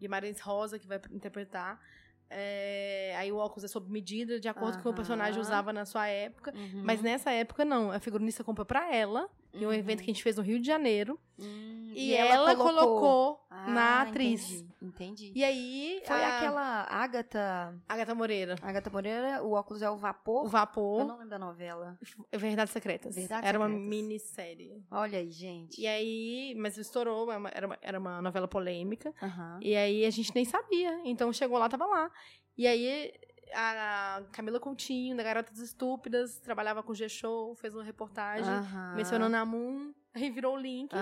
Guimarães 0.00 0.40
Rosa, 0.40 0.78
que 0.80 0.86
vai 0.86 1.00
interpretar. 1.12 1.80
É, 2.28 3.14
aí 3.18 3.30
o 3.30 3.36
óculos 3.36 3.62
é 3.62 3.68
sob 3.68 3.90
medida, 3.90 4.40
de 4.40 4.48
acordo 4.48 4.74
com 4.74 4.80
o 4.80 4.82
que 4.84 4.88
o 4.88 4.94
personagem 4.94 5.40
usava 5.40 5.72
na 5.72 5.84
sua 5.84 6.08
época. 6.08 6.52
Uhum. 6.56 6.82
Mas 6.82 7.00
nessa 7.02 7.30
época, 7.30 7.64
não. 7.64 7.92
A 7.92 8.00
figurinista 8.00 8.42
compra 8.42 8.64
pra 8.64 8.92
ela, 8.92 9.28
em 9.54 9.64
um 9.66 9.68
Uhum. 9.68 9.74
evento 9.74 9.98
que 10.02 10.10
a 10.10 10.14
gente 10.14 10.22
fez 10.22 10.36
no 10.36 10.42
Rio 10.42 10.58
de 10.60 10.66
Janeiro. 10.66 11.18
Hum, 11.38 11.92
E, 11.94 12.14
ela, 12.14 12.56
colocou, 12.56 13.44
Ah, 13.50 13.68
na 13.70 14.02
atriz. 14.02 14.50
Entendi. 14.50 14.74
entendi. 14.80 15.32
E 15.34 15.44
aí. 15.44 16.00
Foi 16.06 16.22
a 16.24 16.38
aquela 16.38 16.82
Agatha. 16.88 17.74
Agatha 17.88 18.14
Moreira. 18.14 18.54
Agatha 18.62 18.88
Moreira, 18.90 19.42
o 19.42 19.52
óculos 19.52 19.82
é 19.82 19.90
o 19.90 19.96
vapor. 19.96 20.42
O 20.42 20.46
Eu 20.46 20.50
Vapor. 20.50 21.04
não 21.04 21.14
lembro 21.16 21.28
da 21.30 21.38
novela. 21.38 21.98
Verdades 22.32 22.72
Secretas. 22.72 23.14
Verdades 23.14 23.46
era 23.46 23.58
uma 23.58 23.66
Secretas. 23.66 23.88
minissérie. 23.90 24.82
Olha 24.90 25.18
aí, 25.18 25.30
gente. 25.30 25.80
E 25.80 25.86
aí. 25.86 26.54
Mas 26.56 26.78
estourou, 26.78 27.30
era 27.30 27.38
uma, 27.38 27.50
era 27.52 27.66
uma, 27.66 27.78
era 27.82 27.98
uma 27.98 28.22
novela 28.22 28.48
polêmica. 28.48 29.12
Aham. 29.22 29.58
E 29.62 29.76
aí 29.76 30.04
a 30.06 30.10
gente 30.10 30.34
nem 30.34 30.44
sabia. 30.46 30.98
Então 31.04 31.30
chegou 31.32 31.58
lá, 31.58 31.68
tava 31.68 31.84
lá. 31.86 32.10
E 32.56 32.66
aí. 32.66 33.12
A 33.54 34.22
Camila 34.32 34.58
Coutinho, 34.60 35.16
da 35.16 35.22
Garotas 35.22 35.58
Estúpidas, 35.58 36.38
trabalhava 36.38 36.82
com 36.82 36.92
o 36.92 36.94
G-Show, 36.94 37.54
fez 37.54 37.74
uma 37.74 37.82
reportagem 37.84 38.52
Aham. 38.54 38.94
mencionando 38.96 39.36
a 39.36 39.44
Moon, 39.46 39.92
aí 40.14 40.30
virou 40.30 40.54
o 40.54 40.58
link. 40.60 40.92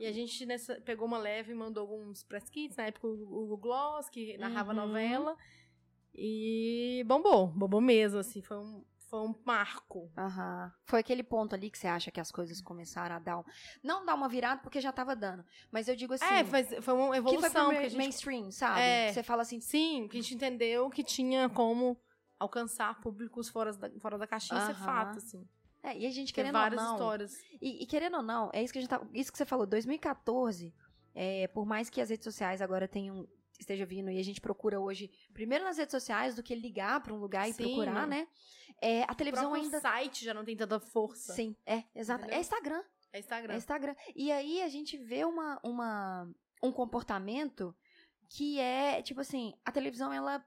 E 0.00 0.06
a 0.06 0.12
gente 0.12 0.44
nessa, 0.46 0.80
pegou 0.82 1.06
uma 1.06 1.18
leve 1.18 1.52
e 1.52 1.54
mandou 1.54 1.82
alguns 1.82 2.22
press 2.22 2.48
kits, 2.50 2.76
na 2.76 2.84
época 2.86 3.06
o 3.06 3.44
Hugo 3.44 3.56
Gloss, 3.56 4.08
que 4.08 4.36
narrava 4.38 4.72
Uhum. 4.72 4.76
novela. 4.86 5.36
E 6.14 7.04
bombou, 7.06 7.46
bombou 7.48 7.80
mesmo, 7.80 8.18
assim, 8.18 8.40
foi 8.40 8.56
um, 8.58 8.82
foi 9.16 9.28
um 9.28 9.34
marco. 9.44 10.10
Aham. 10.16 10.72
Foi 10.84 11.00
aquele 11.00 11.22
ponto 11.22 11.54
ali 11.54 11.70
que 11.70 11.78
você 11.78 11.86
acha 11.86 12.10
que 12.10 12.20
as 12.20 12.30
coisas 12.30 12.60
começaram 12.60 13.16
a 13.16 13.18
dar 13.18 13.38
um... 13.38 13.44
Não 13.82 14.04
dar 14.04 14.14
uma 14.14 14.28
virada, 14.28 14.60
porque 14.60 14.80
já 14.80 14.92
tava 14.92 15.16
dando. 15.16 15.44
Mas 15.70 15.88
eu 15.88 15.96
digo 15.96 16.12
assim... 16.12 16.24
é, 16.24 16.44
foi, 16.44 16.64
foi 16.82 16.94
uma 16.94 17.12
que 17.12 17.16
evolução. 17.18 17.66
foi 17.66 17.74
que 17.74 17.80
ma- 17.80 17.86
a 17.86 17.88
gente, 17.88 17.96
mainstream, 17.96 18.50
sabe? 18.50 18.80
É. 18.80 19.12
Você 19.12 19.22
fala 19.22 19.42
assim... 19.42 19.60
sim, 19.60 20.06
que 20.08 20.18
a 20.18 20.20
gente 20.22 20.34
entendeu 20.34 20.90
que 20.90 21.02
tinha 21.02 21.48
como 21.48 21.98
alcançar 22.38 23.00
públicos 23.00 23.48
fora 23.48 23.72
da, 23.72 23.90
fora 23.98 24.18
da 24.18 24.26
caixinha, 24.26 24.60
isso 24.60 24.70
é 24.72 24.74
fato, 24.74 25.16
assim. 25.18 25.48
É, 25.82 25.96
e 25.96 26.04
a 26.04 26.10
gente 26.10 26.32
Tem 26.32 26.44
querendo 26.44 26.52
várias 26.54 26.80
ou 26.80 26.86
não... 26.86 26.94
histórias. 26.94 27.32
E, 27.60 27.82
e 27.82 27.86
querendo 27.86 28.18
ou 28.18 28.22
não, 28.22 28.50
é 28.52 28.62
isso 28.62 28.72
que 28.72 28.78
a 28.78 28.82
gente 28.82 28.90
tá, 28.90 29.00
isso 29.14 29.32
que 29.32 29.38
você 29.38 29.46
falou, 29.46 29.66
2014, 29.66 30.74
é, 31.14 31.48
por 31.48 31.64
mais 31.64 31.88
que 31.88 32.00
as 32.00 32.10
redes 32.10 32.24
sociais 32.24 32.60
agora 32.60 32.86
tenham 32.86 33.26
esteja 33.62 33.84
vindo 33.86 34.10
e 34.10 34.18
a 34.18 34.22
gente 34.22 34.40
procura 34.40 34.80
hoje 34.80 35.10
primeiro 35.32 35.64
nas 35.64 35.78
redes 35.78 35.92
sociais 35.92 36.34
do 36.34 36.42
que 36.42 36.54
ligar 36.54 37.02
para 37.02 37.12
um 37.14 37.18
lugar 37.18 37.48
e 37.48 37.52
Sim. 37.52 37.64
procurar, 37.64 38.06
né? 38.06 38.26
É, 38.80 39.02
a 39.04 39.12
O 39.12 39.14
televisão 39.14 39.50
próprio 39.50 39.64
ainda 39.64 39.80
site 39.80 40.24
já 40.24 40.34
não 40.34 40.44
tem 40.44 40.56
tanta 40.56 40.78
força. 40.78 41.32
sim, 41.34 41.56
é, 41.64 41.84
exato, 41.94 42.20
Entendeu? 42.22 42.36
é 42.38 42.40
Instagram, 42.40 42.82
É 43.12 43.18
Instagram. 43.18 43.54
é 43.54 43.56
Instagram. 43.56 43.96
E 44.14 44.30
aí 44.32 44.62
a 44.62 44.68
gente 44.68 44.96
vê 44.98 45.24
uma, 45.24 45.58
uma 45.64 46.30
um 46.62 46.70
comportamento 46.72 47.74
que 48.28 48.58
é, 48.58 49.02
tipo 49.02 49.20
assim, 49.20 49.54
a 49.64 49.72
televisão 49.72 50.12
ela 50.12 50.44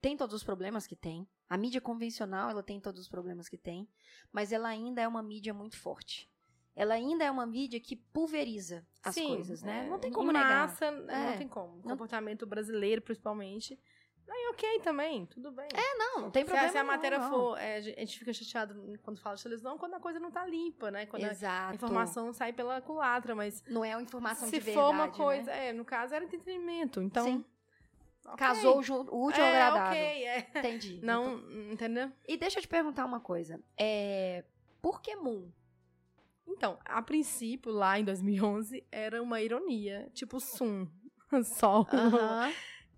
tem 0.00 0.16
todos 0.16 0.34
os 0.34 0.42
problemas 0.44 0.86
que 0.86 0.96
tem. 0.96 1.28
A 1.48 1.56
mídia 1.56 1.80
convencional, 1.80 2.48
ela 2.48 2.62
tem 2.62 2.80
todos 2.80 3.00
os 3.00 3.08
problemas 3.08 3.48
que 3.48 3.58
tem, 3.58 3.88
mas 4.32 4.52
ela 4.52 4.68
ainda 4.68 5.00
é 5.02 5.08
uma 5.08 5.22
mídia 5.22 5.52
muito 5.52 5.76
forte. 5.76 6.29
Ela 6.80 6.94
ainda 6.94 7.22
é 7.24 7.30
uma 7.30 7.44
mídia 7.44 7.78
que 7.78 7.94
pulveriza 7.94 8.86
as 9.02 9.14
Sim, 9.14 9.28
coisas, 9.34 9.62
né? 9.62 9.84
é, 9.84 9.90
Não 9.90 9.98
tem 9.98 10.10
como 10.10 10.32
negar. 10.32 10.66
massa, 10.68 10.86
É. 10.86 10.90
não 11.30 11.36
tem 11.36 11.46
como. 11.46 11.74
O 11.74 11.76
Não- 11.76 11.82
comportamento 11.90 12.46
brasileiro, 12.46 13.02
principalmente. 13.02 13.78
Aí, 14.26 14.48
ok 14.52 14.80
também, 14.80 15.26
tudo 15.26 15.50
bem. 15.52 15.68
Não, 15.98 16.22
não 16.22 16.30
tem 16.30 16.42
Se 16.46 16.50
a, 16.50 16.52
problema 16.52 16.72
se 16.72 16.78
a 16.78 16.82
não, 16.82 16.86
matéria 16.90 17.18
não. 17.18 17.28
for. 17.30 17.58
é, 17.58 17.76
a 17.76 17.80
gente 17.82 18.18
fica 18.18 18.32
chateado 18.32 18.98
quando 19.02 19.18
fala 19.20 19.36
de 19.36 19.42
televisão 19.42 19.76
quando 19.76 19.94
a 19.94 20.00
coisa 20.00 20.18
não 20.20 20.30
tá 20.30 20.46
limpa, 20.46 20.90
né? 20.90 21.04
Quando 21.04 21.24
a 21.24 21.30
Exato. 21.32 21.74
informação 21.74 22.32
sai 22.32 22.52
pela 22.52 22.80
culatra, 22.80 23.34
mas 23.34 23.62
não 23.68 23.84
é 23.84 23.94
uma 23.94 24.02
informação 24.02 24.46
se 24.48 24.52
de 24.58 24.60
verdade, 24.60 24.86
for 24.86 24.90
uma 24.94 25.06
né? 25.08 25.12
coisa. 25.14 25.50
É, 25.50 25.72
no 25.74 25.84
caso 25.84 26.14
era 26.14 26.24
entretenimento. 26.24 27.02
Então. 27.02 27.24
Sim. 27.24 27.44
ok. 28.24 28.36
Casou 28.38 28.78
o 28.78 28.82
ju- 28.82 29.06
o 29.10 29.26
útil 29.26 29.42
ao 29.42 29.48
é, 29.50 29.60
agradável. 29.62 29.90
ok, 30.00 30.24
é. 30.24 30.38
Entendi. 30.56 31.00
Não, 31.02 31.38
entendeu? 31.72 32.10
E 32.26 32.36
deixa 32.38 32.58
eu 32.58 32.62
te 32.62 32.68
perguntar 32.68 33.04
uma 33.04 33.20
coisa. 33.20 33.60
É... 33.78 34.44
Por 34.80 35.02
que 35.02 35.14
Moon? 35.16 35.50
Então, 36.50 36.78
a 36.84 37.00
princípio, 37.02 37.72
lá 37.72 37.98
em 37.98 38.04
2011, 38.04 38.84
era 38.90 39.22
uma 39.22 39.40
ironia. 39.40 40.10
Tipo, 40.14 40.38
Sum. 40.40 40.86
Sol. 41.44 41.86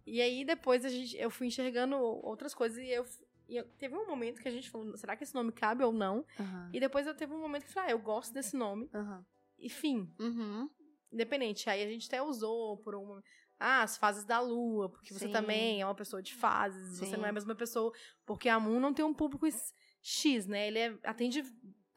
E 0.07 0.21
aí 0.21 0.45
depois 0.45 0.85
a 0.85 0.89
gente, 0.89 1.17
eu 1.17 1.31
fui 1.31 1.47
enxergando 1.47 1.97
outras 1.97 2.55
coisas 2.55 2.79
e 2.79 2.89
eu, 2.89 3.05
e 3.49 3.57
eu- 3.57 3.65
teve 3.79 3.95
um 3.95 4.07
momento 4.07 4.41
que 4.41 4.49
a 4.49 4.51
gente 4.51 4.69
falou, 4.71 4.97
será 4.97 5.15
que 5.17 5.23
esse 5.23 5.35
nome 5.35 5.53
cabe 5.53 5.85
ou 5.85 5.93
não? 5.93 6.25
Aham. 6.41 6.71
E 6.73 6.81
depois 6.81 7.07
eu 7.07 7.15
teve 7.15 7.33
um 7.33 7.41
momento 7.41 7.63
que 7.65 7.69
eu 7.69 7.73
falei, 7.75 7.91
ah, 7.91 7.93
eu 7.93 7.99
gosto 8.01 8.33
desse 8.33 8.57
nome. 8.57 8.89
Aham. 8.93 9.25
E 9.59 9.69
fim, 9.69 10.13
Uhum. 10.19 10.69
independente. 11.13 11.71
Aí 11.71 11.83
a 11.85 11.87
gente 11.87 12.07
até 12.09 12.21
usou 12.21 12.79
por 12.79 12.95
um 12.97 13.21
ah, 13.61 13.83
as 13.83 13.97
fases 13.97 14.25
da 14.25 14.41
lua, 14.41 14.89
porque 14.89 15.15
você 15.15 15.27
Sim. 15.27 15.33
também 15.33 15.81
é 15.81 15.87
uma 15.87 15.95
pessoa 15.95 16.21
de 16.21 16.35
fases, 16.35 16.99
você 16.99 17.07
Sim. 17.07 17.17
não 17.19 17.27
é 17.27 17.29
a 17.29 17.33
mesma 17.33 17.55
pessoa, 17.55 17.93
porque 18.27 18.49
a 18.49 18.59
Moon 18.59 18.81
não 18.81 18.93
tem 18.93 19.05
um 19.05 19.15
público 19.15 19.47
X, 20.03 20.47
né? 20.49 20.67
Ele 20.67 20.79
é- 20.81 20.99
atende 21.05 21.45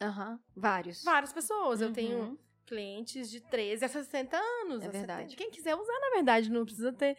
Aham. 0.02 0.40
Vários. 0.56 1.04
várias 1.04 1.32
pessoas. 1.34 1.82
Eu 1.82 1.88
Uhum. 1.88 1.94
tenho 1.94 2.40
clientes 2.66 3.30
de 3.30 3.40
13 3.42 3.86
a 3.86 3.88
60 3.88 4.38
anos. 4.38 4.84
É 4.84 4.90
verdade. 4.90 5.32
70. 5.32 5.36
Quem 5.38 5.52
quiser 5.52 5.76
usar, 5.76 6.00
na 6.00 6.10
verdade, 6.16 6.50
não 6.50 6.66
precisa 6.66 6.92
ter 6.92 7.18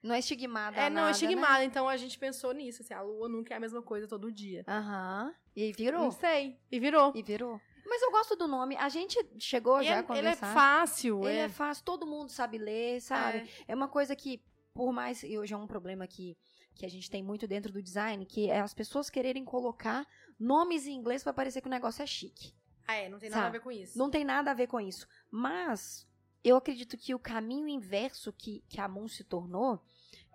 Não 0.00 0.14
é 0.14 0.20
estigmada 0.20 0.76
É, 0.76 0.88
não, 0.88 0.96
nada, 1.02 1.08
é 1.08 1.10
estigmado. 1.10 1.62
Então 1.64 1.88
a 1.88 1.96
gente 1.96 2.16
pensou 2.18 2.52
nisso, 2.52 2.82
assim, 2.82 2.94
a 2.94 3.02
lua 3.02 3.28
nunca 3.28 3.52
é 3.52 3.56
a 3.56 3.60
mesma 3.60 3.82
coisa 3.82 4.06
todo 4.06 4.30
dia. 4.30 4.64
Né? 4.66 4.72
Aham. 4.72 5.34
E 5.56 5.72
virou. 5.72 6.02
Não 6.04 6.10
sei. 6.12 6.56
E 6.70 6.78
virou. 6.78 7.12
E 7.16 7.22
virou. 7.22 7.60
Mas 7.84 8.00
eu 8.02 8.10
gosto 8.12 8.36
do 8.36 8.46
nome. 8.46 8.76
A 8.76 8.88
gente 8.88 9.18
chegou 9.40 9.80
E 9.80 9.84
já 9.86 9.90
é- 9.90 9.94
a 9.94 9.98
ele 9.98 10.02
é 10.04 10.06
conversar. 10.06 10.54
fácil. 10.54 11.24
Ele 11.28 11.38
é... 11.38 11.42
é, 11.42 11.48
fácil, 11.48 11.84
todo 11.84 12.06
mundo 12.06 12.30
sabe 12.30 12.58
ler, 12.58 13.00
sabe? 13.00 13.38
é. 13.38 13.46
É 13.68 13.74
uma 13.74 13.88
coisa 13.88 14.14
que, 14.14 14.40
por 14.72 14.92
mais. 14.92 15.24
E 15.24 15.36
hoje 15.36 15.52
é 15.52 15.56
um 15.56 15.66
problema 15.66 16.06
que, 16.06 16.36
que 16.76 16.86
a 16.86 16.88
gente 16.88 17.10
tem 17.10 17.22
muito 17.22 17.48
dentro 17.48 17.72
do 17.72 17.82
design, 17.82 18.24
que 18.24 18.48
é 18.48 18.60
as 18.60 18.72
pessoas 18.74 19.10
quererem 19.10 19.44
colocar 19.44 20.06
nomes 20.38 20.86
em 20.86 20.94
inglês 20.94 21.22
pra 21.22 21.32
parecer 21.32 21.60
que 21.60 21.68
o 21.68 21.70
negócio 21.70 22.02
é 22.02 22.06
chique. 22.06 22.54
Ah, 22.86 22.94
é, 22.94 23.08
não 23.08 23.18
tem 23.18 23.28
nada 23.28 23.42
Sabe? 23.42 23.56
a 23.56 23.58
ver 23.58 23.64
com 23.64 23.72
isso. 23.72 23.98
Não 23.98 24.10
tem 24.10 24.24
nada 24.24 24.50
a 24.50 24.54
ver 24.54 24.66
com 24.66 24.80
isso. 24.80 25.06
Mas 25.30 26.08
eu 26.42 26.56
acredito 26.56 26.96
que 26.96 27.14
o 27.14 27.18
caminho 27.18 27.68
inverso 27.68 28.32
que, 28.32 28.64
que 28.68 28.80
a 28.80 28.88
Moon 28.88 29.08
se 29.08 29.24
tornou 29.24 29.82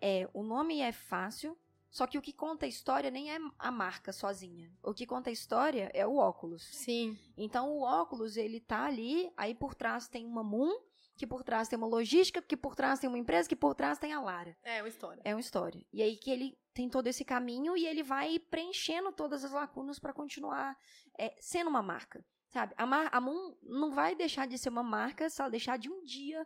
é 0.02 0.30
o 0.34 0.44
nome 0.44 0.82
é 0.82 0.92
fácil, 0.92 1.58
só 1.89 2.06
que 2.06 2.18
o 2.18 2.22
que 2.22 2.34
conta 2.34 2.66
a 2.66 2.70
história 2.70 3.10
nem 3.10 3.32
é 3.32 3.38
a 3.58 3.72
marca 3.72 4.12
sozinha. 4.12 4.72
O 4.84 4.94
que 4.94 5.06
conta 5.06 5.30
a 5.30 5.34
história 5.34 5.89
é 5.94 6.06
o 6.06 6.18
óculos. 6.18 6.63
Sim. 6.63 7.18
Então 7.38 7.72
o 7.72 7.82
óculos, 7.82 8.36
ele 8.36 8.60
tá 8.60 8.86
ali, 8.86 9.32
aí 9.38 9.56
por 9.56 9.74
trás 9.74 10.08
tem 10.08 10.26
uma 10.26 10.44
Moon, 10.44 10.74
que 11.16 11.26
por 11.26 11.44
trás 11.44 11.68
tem 11.68 11.78
uma 11.78 11.88
logística, 11.88 12.42
que 12.42 12.58
por 12.58 12.76
trás 12.76 13.00
tem 13.00 13.08
uma 13.08 13.18
empresa, 13.18 13.48
que 13.48 13.56
por 13.56 13.76
trás 13.76 13.98
tem 13.98 14.12
a 14.12 14.20
Lara. 14.20 14.58
É 14.63 14.82
uma 14.82 14.89
história. 14.89 15.22
É 15.24 15.34
uma 15.34 15.39
história. 15.39 15.86
E 15.94 16.02
aí 16.02 16.18
que 16.18 16.32
ele 16.32 16.58
tem 16.73 16.89
todo 16.89 17.07
esse 17.07 17.23
caminho 17.23 17.77
e 17.77 17.86
ele 17.86 18.01
vai 18.03 18.39
preenchendo 18.39 19.12
todas 19.12 19.43
as 19.43 19.51
lacunas 19.51 19.99
pra 19.99 20.12
continuar 20.13 20.77
é, 21.17 21.36
sendo 21.39 21.69
uma 21.69 21.81
marca. 21.81 22.25
Sabe? 22.47 22.73
A, 22.77 22.86
mar 22.86 23.09
a 23.12 23.19
Moon 23.21 23.55
não 23.63 23.91
vai 23.91 24.15
deixar 24.15 24.47
de 24.47 24.57
ser 24.57 24.69
uma 24.69 24.83
marca 24.83 25.29
se 25.29 25.41
ela 25.41 25.49
deixar 25.49 25.77
de 25.77 25.89
um 25.89 26.03
dia. 26.03 26.45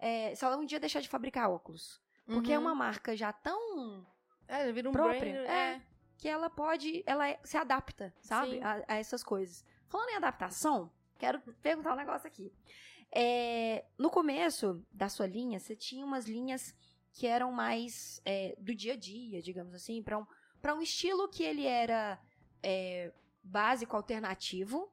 é, 0.00 0.32
se 0.34 0.44
ela 0.44 0.56
um 0.56 0.64
dia 0.64 0.78
deixar 0.78 1.00
de 1.00 1.08
fabricar 1.08 1.50
óculos. 1.50 2.00
Porque 2.26 2.52
é 2.52 2.58
Uhum. 2.58 2.66
uma 2.66 2.74
marca 2.74 3.16
já 3.16 3.32
tão 3.32 4.06
É, 4.46 4.70
vira 4.70 4.88
um 4.88 4.92
própria, 4.92 5.18
brand, 5.20 5.34
é. 5.48 5.72
é. 5.74 5.82
que 6.16 6.28
ela 6.28 6.48
pode, 6.48 7.02
ela 7.06 7.28
é- 7.28 7.40
se 7.42 7.56
adapta, 7.56 8.14
sabe, 8.20 8.60
a, 8.62 8.84
a 8.86 8.96
essas 8.96 9.24
coisas. 9.24 9.64
Falando 9.88 10.10
em 10.10 10.16
adaptação, 10.16 10.92
quero 11.18 11.40
perguntar 11.62 11.94
um 11.94 11.96
negócio 11.96 12.26
aqui. 12.28 12.52
É, 13.10 13.84
no 13.98 14.10
começo 14.10 14.84
da 14.92 15.08
sua 15.08 15.26
linha, 15.26 15.58
você 15.58 15.74
tinha 15.74 16.04
umas 16.04 16.26
linhas 16.26 16.74
que 17.12 17.26
eram 17.26 17.50
mais 17.52 18.20
é, 18.24 18.54
do 18.58 18.74
dia 18.74 18.92
a 18.92 18.96
dia, 18.96 19.42
digamos 19.42 19.74
assim, 19.74 20.02
para 20.02 20.18
um, 20.18 20.26
pra 20.60 20.74
um 20.74 20.82
estilo 20.82 21.28
que 21.28 21.42
ele 21.42 21.66
era 21.66 22.20
é, 22.62 23.12
básico, 23.42 23.96
alternativo, 23.96 24.92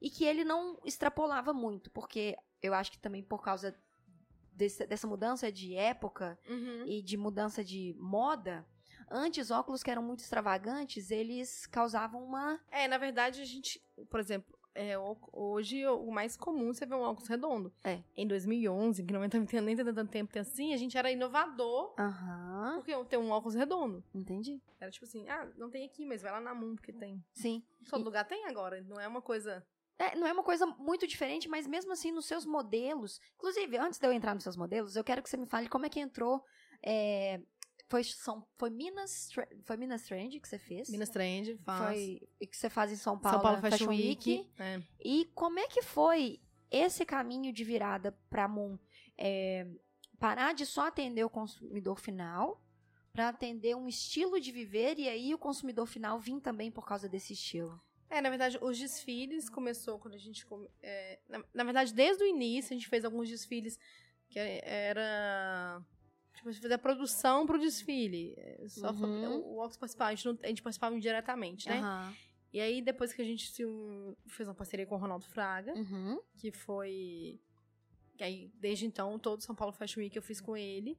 e 0.00 0.08
que 0.10 0.24
ele 0.24 0.44
não 0.44 0.78
extrapolava 0.84 1.52
muito, 1.52 1.90
porque 1.90 2.36
eu 2.62 2.72
acho 2.74 2.90
que 2.90 2.98
também 2.98 3.22
por 3.22 3.42
causa 3.42 3.74
desse- 4.52 4.86
dessa 4.86 5.06
mudança 5.06 5.50
de 5.52 5.74
época, 5.74 6.38
Uhum. 6.48 6.84
e 6.86 7.02
de 7.02 7.16
mudança 7.16 7.62
de 7.64 7.94
moda, 7.98 8.66
antes 9.10 9.50
óculos 9.50 9.82
que 9.82 9.90
eram 9.90 10.02
muito 10.02 10.20
extravagantes, 10.20 11.10
eles 11.10 11.66
causavam 11.66 12.22
uma. 12.24 12.60
É, 12.70 12.86
na 12.88 12.98
verdade, 12.98 13.40
a 13.40 13.44
gente, 13.44 13.80
por 14.10 14.20
exemplo, 14.20 14.58
é, 14.74 14.94
hoje 15.32 15.86
o 15.86 16.10
mais 16.10 16.36
comum 16.36 16.72
você 16.72 16.86
ver 16.86 16.94
um 16.94 17.00
óculos 17.02 17.28
redondo. 17.28 17.72
É. 17.84 18.00
Em 18.16 18.26
2011, 18.26 19.04
que 19.04 19.12
não 19.12 19.28
tem 19.28 19.60
nem 19.60 19.76
tanto 19.76 20.10
tempo 20.10 20.30
assim, 20.38 20.72
a 20.72 20.76
gente 20.76 20.96
era 20.96 21.10
inovador 21.10 21.94
Aham. 21.98 22.74
porque 22.76 23.04
ter 23.06 23.16
um 23.18 23.30
óculos 23.30 23.54
redondo. 23.54 24.02
Entendi. 24.14 24.60
Era 24.80 24.90
tipo 24.90 25.04
assim, 25.04 25.28
ah, 25.28 25.48
não 25.56 25.70
tem 25.70 25.84
aqui, 25.84 26.04
mas 26.06 26.22
vai 26.22 26.32
lá 26.32 26.40
na 26.40 26.54
Moon, 26.54 26.74
porque 26.76 26.92
tem. 26.92 27.22
Sim. 27.34 27.62
Todo 27.88 28.00
E- 28.02 28.04
lugar 28.04 28.24
tem 28.26 28.46
agora, 28.46 28.80
não 28.82 28.98
é 29.00 29.06
uma 29.08 29.20
coisa... 29.22 29.64
É, 29.98 30.16
não 30.16 30.26
é 30.26 30.32
uma 30.32 30.42
coisa 30.42 30.64
muito 30.64 31.06
diferente, 31.06 31.46
mas 31.46 31.66
mesmo 31.66 31.92
assim, 31.92 32.10
nos 32.10 32.24
seus 32.24 32.46
modelos. 32.46 33.20
Inclusive, 33.34 33.76
antes 33.76 33.98
de 33.98 34.06
eu 34.06 34.12
entrar 34.12 34.32
nos 34.34 34.42
seus 34.42 34.56
modelos, 34.56 34.96
eu 34.96 35.04
quero 35.04 35.22
que 35.22 35.28
você 35.28 35.36
me 35.36 35.44
fale 35.46 35.68
como 35.68 35.84
é 35.84 35.90
que 35.90 36.00
entrou. 36.00 36.42
é, 36.82 37.38
foi, 37.90 38.04
São, 38.04 38.46
foi 38.56 38.70
Minas 38.70 39.30
foi 39.64 39.76
Minas 39.76 40.02
Trend 40.02 40.38
que 40.38 40.48
você 40.48 40.58
fez? 40.58 40.88
Minas 40.88 41.08
Trend, 41.08 41.58
faz. 41.64 41.98
Foi 41.98 42.28
e 42.40 42.46
que 42.46 42.56
você 42.56 42.70
faz 42.70 42.92
em 42.92 42.96
São 42.96 43.18
Paulo, 43.18 43.36
São 43.36 43.42
Paulo 43.42 43.60
na 43.60 43.70
Fashion 43.70 43.88
Week. 43.88 44.48
É. 44.58 44.80
E 45.04 45.28
como 45.34 45.58
é 45.58 45.66
que 45.66 45.82
foi 45.82 46.40
esse 46.70 47.04
caminho 47.04 47.52
de 47.52 47.64
virada 47.64 48.16
para 48.30 48.46
Moon? 48.46 48.78
É, 49.18 49.66
parar 50.20 50.54
de 50.54 50.64
só 50.64 50.86
atender 50.86 51.24
o 51.24 51.28
consumidor 51.28 51.98
final 51.98 52.62
para 53.12 53.28
atender 53.28 53.74
um 53.76 53.88
estilo 53.88 54.40
de 54.40 54.52
viver 54.52 54.96
e 55.00 55.08
aí 55.08 55.34
o 55.34 55.38
consumidor 55.38 55.84
final 55.84 56.16
vir 56.20 56.40
também 56.40 56.70
por 56.70 56.86
causa 56.86 57.08
desse 57.08 57.32
estilo. 57.32 57.82
É, 58.08 58.20
na 58.20 58.30
verdade, 58.30 58.56
os 58.62 58.78
desfiles 58.78 59.50
começou 59.50 59.98
quando 59.98 60.14
a 60.14 60.18
gente. 60.18 60.46
é, 60.80 61.18
na, 61.28 61.44
na 61.52 61.64
verdade, 61.64 61.92
desde 61.92 62.22
o 62.22 62.26
início, 62.26 62.72
a 62.72 62.76
gente 62.76 62.88
fez 62.88 63.04
alguns 63.04 63.28
desfiles 63.28 63.76
que 64.28 64.38
era. 64.38 65.82
Tipo, 66.34 66.48
a 66.48 66.52
gente 66.52 66.60
fez 66.62 66.72
a 66.72 66.78
produção 66.78 67.46
pro 67.46 67.58
desfile. 67.58 68.34
É, 68.36 68.66
Só 68.68 68.90
Uhum. 68.92 69.36
o, 69.40 69.54
o 69.56 69.64
Ox 69.64 69.76
participava, 69.76 70.10
a 70.10 70.14
gente, 70.14 70.24
não- 70.26 70.38
a 70.42 70.46
gente 70.48 70.62
participava 70.62 70.94
indiretamente, 70.96 71.68
né? 71.68 71.78
Aham. 71.78 72.14
E 72.52 72.60
aí, 72.60 72.82
depois 72.82 73.12
que 73.12 73.22
a 73.22 73.24
gente 73.24 73.48
se 73.50 73.62
fez 74.26 74.48
uma 74.48 74.54
parceria 74.54 74.84
com 74.86 74.94
o 74.96 74.98
Ronaldo 74.98 75.24
Fraga, 75.26 75.72
Uhum. 75.74 76.20
que 76.38 76.50
foi. 76.50 77.40
aí, 78.20 78.50
desde 78.54 78.84
então, 78.86 79.18
todo 79.18 79.42
São 79.42 79.54
Paulo 79.54 79.72
Fashion 79.72 80.00
Week 80.00 80.14
eu 80.16 80.22
fiz 80.22 80.40
com 80.40 80.56
ele. 80.56 80.98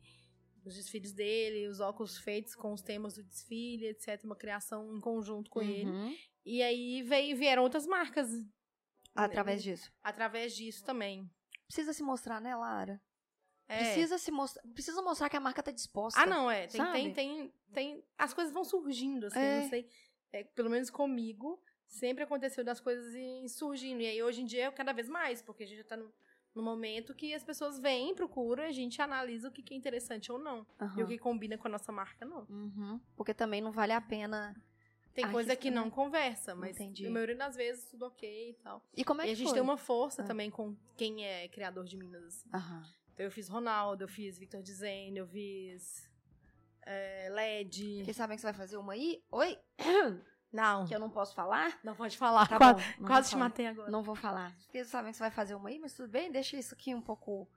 Os 0.65 0.75
desfiles 0.75 1.11
dele, 1.11 1.67
os 1.67 1.79
óculos 1.79 2.17
feitos 2.17 2.55
com 2.55 2.71
os 2.73 2.81
temas 2.81 3.15
do 3.15 3.23
desfile, 3.23 3.87
etc. 3.87 4.23
Uma 4.23 4.35
criação 4.35 4.95
em 4.95 4.99
conjunto 4.99 5.49
com 5.49 5.61
ele. 5.61 5.89
Uhum. 5.89 6.15
E 6.45 6.61
aí 6.63 7.01
veio, 7.03 7.35
vieram 7.37 7.63
outras 7.63 7.85
marcas 7.85 8.29
Através 9.15 9.61
disso. 9.63 9.91
através 10.03 10.55
disso 10.55 10.83
também. 10.85 11.29
Precisa 11.67 11.93
se 11.93 12.01
mostrar, 12.03 12.39
né, 12.41 12.55
Lara? 12.55 13.01
É. 13.71 13.77
Precisa 13.77 14.17
se 14.17 14.31
mostrar. 14.31 14.61
Precisa 14.73 15.01
mostrar 15.01 15.29
que 15.29 15.37
a 15.37 15.39
marca 15.39 15.63
tá 15.63 15.71
disposta. 15.71 16.19
Ah, 16.19 16.25
não, 16.25 16.49
é. 16.51 16.67
Tem, 16.67 16.81
tem, 16.91 17.13
tem, 17.13 17.53
tem. 17.73 18.03
As 18.17 18.33
coisas 18.33 18.53
vão 18.53 18.63
surgindo, 18.63 19.27
assim, 19.27 19.39
É. 19.39 19.61
não 19.61 19.69
sei. 19.69 19.87
É, 20.33 20.43
pelo 20.43 20.69
menos 20.69 20.89
comigo, 20.89 21.61
sempre 21.87 22.23
aconteceu 22.23 22.63
das 22.63 22.79
coisas 22.79 23.13
surgindo. 23.51 24.01
E 24.01 24.07
aí, 24.07 24.21
hoje 24.23 24.41
em 24.41 24.45
dia, 24.45 24.65
é 24.65 24.71
cada 24.71 24.91
vez 24.93 25.07
mais, 25.09 25.41
porque 25.41 25.63
a 25.63 25.67
gente 25.67 25.77
já 25.79 25.83
tá 25.85 25.97
no, 25.97 26.11
no 26.55 26.61
momento 26.61 27.13
que 27.15 27.33
as 27.33 27.43
pessoas 27.43 27.79
vêm, 27.79 28.13
procuram, 28.15 28.63
a 28.63 28.71
gente 28.71 29.01
analisa 29.01 29.47
o 29.47 29.51
que, 29.51 29.61
que 29.61 29.73
é 29.73 29.77
interessante 29.77 30.31
ou 30.31 30.37
não. 30.39 30.65
Aham. 30.79 30.99
E 30.99 31.03
o 31.03 31.07
que 31.07 31.17
combina 31.17 31.57
com 31.57 31.67
a 31.67 31.71
nossa 31.71 31.91
marca, 31.91 32.25
não. 32.25 32.45
Uhum. 32.49 32.99
Porque 33.15 33.33
também 33.33 33.61
não 33.61 33.71
vale 33.71 33.93
a 33.93 34.01
pena. 34.01 34.55
Tem 35.13 35.29
coisa 35.29 35.53
que 35.57 35.69
né? 35.69 35.75
não 35.75 35.89
conversa, 35.89 36.55
mas 36.55 36.77
Entendi. 36.79 37.03
na 37.03 37.09
maioria 37.09 37.35
das 37.35 37.53
vezes 37.57 37.83
tudo 37.91 38.05
ok 38.05 38.51
e 38.51 38.53
tal. 38.63 38.81
E 38.95 39.03
como 39.03 39.21
é 39.21 39.25
e 39.25 39.27
que 39.27 39.33
a 39.33 39.35
gente 39.35 39.47
foi? 39.47 39.53
tem 39.55 39.61
uma 39.61 39.75
força 39.75 40.21
Ah. 40.21 40.25
também 40.25 40.49
com 40.49 40.73
quem 40.95 41.25
é 41.25 41.49
criador 41.49 41.83
de 41.83 41.97
Minas. 41.97 42.23
assim. 42.23 42.49
Aham. 42.53 42.85
Então 43.21 43.27
eu 43.27 43.31
fiz 43.31 43.47
Ronaldo, 43.47 44.03
eu 44.03 44.07
fiz 44.07 44.39
Victor 44.39 44.63
Dizene, 44.63 45.19
eu 45.19 45.27
fiz 45.27 46.09
é, 46.83 47.29
LED. 47.29 48.03
Vocês 48.03 48.17
sabem 48.17 48.35
que 48.35 48.41
você 48.41 48.47
vai 48.47 48.53
fazer 48.55 48.77
uma 48.77 48.93
aí? 48.93 49.23
Oi? 49.31 49.59
Não, 50.51 50.85
Que 50.87 50.93
eu 50.95 50.99
não 50.99 51.09
posso 51.09 51.33
falar? 51.33 51.79
não 51.83 51.95
pode 51.95 52.17
falar. 52.17 52.45
Tá 52.49 52.57
bom, 52.59 53.05
Quase 53.05 53.29
te 53.29 53.33
falar. 53.33 53.43
matei 53.45 53.67
agora. 53.67 53.89
Não 53.91 54.01
vou 54.03 54.15
falar. 54.15 54.53
Vocês 54.57 54.87
sabem 54.87 55.11
que 55.11 55.17
você 55.17 55.23
vai 55.23 55.31
fazer 55.31 55.53
uma 55.55 55.69
aí, 55.69 55.77
mas 55.79 55.93
tudo 55.93 56.09
bem, 56.09 56.29
deixa 56.31 56.57
isso 56.57 56.73
aqui 56.73 56.93
um 56.95 57.01
pouco 57.01 57.47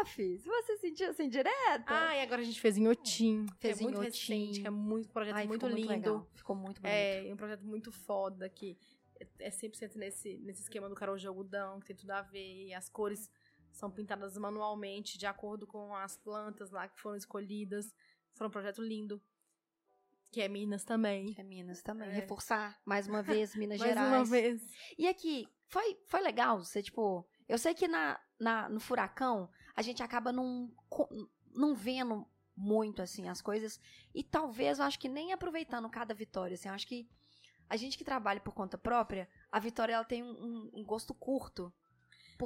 off. 0.00 0.38
Se 0.38 0.44
você 0.48 0.76
sentir 0.78 1.04
assim 1.04 1.28
direta. 1.28 1.84
Ah, 1.86 2.16
e 2.16 2.20
agora 2.22 2.40
a 2.40 2.44
gente 2.44 2.60
fez 2.60 2.76
em 2.78 2.88
Otim. 2.88 3.46
que 3.46 3.60
Fez 3.60 3.78
é 3.78 3.80
em 3.82 3.84
muito 3.84 3.98
Otim. 4.00 4.08
recente, 4.08 4.60
que 4.62 4.66
é 4.66 4.70
muito 4.70 5.08
um 5.10 5.12
projeto 5.12 5.36
Ai, 5.36 5.46
muito 5.46 5.60
ficou 5.66 5.76
lindo. 5.78 5.88
legal. 5.92 6.26
Ficou 6.34 6.56
muito 6.56 6.80
bonito. 6.80 6.92
é, 6.96 7.30
um 7.32 7.36
projeto 7.36 7.62
muito 7.64 7.92
foda 7.92 8.48
que 8.48 8.76
é- 9.20 9.28
é 9.46 9.50
100% 9.50 9.94
nesse, 9.96 10.38
nesse 10.38 10.62
esquema 10.62 10.88
do 10.88 10.96
Carol 10.96 11.16
de 11.16 11.28
algodão, 11.28 11.78
que 11.78 11.86
tem 11.86 11.94
tudo 11.96 12.10
a 12.10 12.22
ver. 12.22 12.66
E 12.66 12.74
as 12.74 12.88
cores 12.88 13.30
são 13.72 13.90
pintadas 13.90 14.36
manualmente, 14.36 15.18
de 15.18 15.26
acordo 15.26 15.66
com 15.66 15.94
as 15.96 16.16
plantas 16.16 16.70
lá 16.70 16.88
que 16.88 17.00
foram 17.00 17.16
escolhidas. 17.16 17.92
Foi 18.34 18.46
um 18.46 18.50
projeto 18.50 18.82
lindo. 18.82 19.20
Que 20.30 20.40
é 20.42 20.48
Minas 20.48 20.84
também. 20.84 21.34
É 21.36 21.42
Minas 21.42 21.82
também. 21.82 22.08
É. 22.08 22.12
Reforçar 22.12 22.80
mais 22.84 23.06
uma 23.06 23.22
vez 23.22 23.54
Minas 23.56 23.78
Mais 23.78 23.90
Gerais. 23.92 24.12
uma 24.14 24.24
vez. 24.24 24.62
E 24.96 25.06
aqui, 25.08 25.46
foi, 25.66 25.98
foi 26.06 26.20
legal 26.20 26.58
você, 26.64 26.82
tipo. 26.82 27.26
Eu 27.48 27.58
sei 27.58 27.74
que 27.74 27.86
na, 27.88 28.18
na, 28.40 28.68
no 28.68 28.80
furacão 28.80 29.50
a 29.74 29.82
gente 29.82 30.02
acaba 30.02 30.32
não, 30.32 30.72
não 31.54 31.74
vendo 31.74 32.26
muito, 32.56 33.02
assim, 33.02 33.28
as 33.28 33.42
coisas. 33.42 33.78
E 34.14 34.22
talvez 34.22 34.78
eu 34.78 34.84
acho 34.84 34.98
que 34.98 35.08
nem 35.08 35.32
aproveitando 35.32 35.88
cada 35.90 36.14
vitória, 36.14 36.54
assim. 36.54 36.68
Eu 36.68 36.74
acho 36.74 36.86
que 36.86 37.08
a 37.68 37.76
gente 37.76 37.98
que 37.98 38.04
trabalha 38.04 38.40
por 38.40 38.54
conta 38.54 38.78
própria, 38.78 39.28
a 39.50 39.58
vitória 39.58 39.94
ela 39.94 40.04
tem 40.04 40.22
um- 40.22 40.70
um 40.72 40.84
gosto 40.84 41.12
curto. 41.14 41.72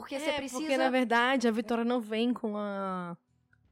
Porque 0.00 0.18
você 0.18 0.30
É, 0.30 0.36
precisa. 0.36 0.60
Porque, 0.60 0.76
na 0.76 0.90
verdade, 0.90 1.48
a 1.48 1.50
Vitória 1.50 1.84
não 1.84 2.00
vem 2.00 2.32
com 2.34 2.56
a. 2.56 3.16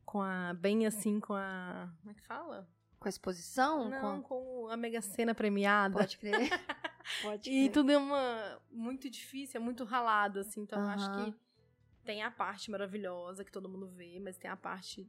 Com 0.04 0.22
a. 0.22 0.54
Bem 0.54 0.86
assim, 0.86 1.20
com 1.20 1.34
a. 1.34 1.92
Como 2.00 2.10
é 2.10 2.14
que 2.14 2.22
fala? 2.22 2.68
Com 2.98 3.06
a 3.06 3.10
exposição? 3.10 3.88
Não, 3.90 4.22
com... 4.22 4.62
com 4.64 4.68
a 4.68 4.76
Mega 4.76 5.00
Sena 5.02 5.34
premiada. 5.34 5.98
Pode 5.98 6.16
crer. 6.18 6.32
Pode 7.22 7.50
E 7.50 7.64
crer. 7.64 7.72
tudo 7.72 7.92
é 7.92 7.98
uma. 7.98 8.60
Muito 8.70 9.10
difícil, 9.10 9.60
é 9.60 9.62
muito 9.62 9.84
ralado, 9.84 10.38
assim. 10.40 10.62
Então 10.62 10.80
eu 10.80 10.88
acho 10.88 11.10
que 11.26 11.34
tem 12.04 12.22
a 12.22 12.30
parte 12.30 12.70
maravilhosa 12.70 13.44
que 13.44 13.52
todo 13.52 13.68
mundo 13.68 13.86
vê, 13.88 14.18
mas 14.20 14.38
tem 14.38 14.50
a 14.50 14.56
parte 14.56 15.06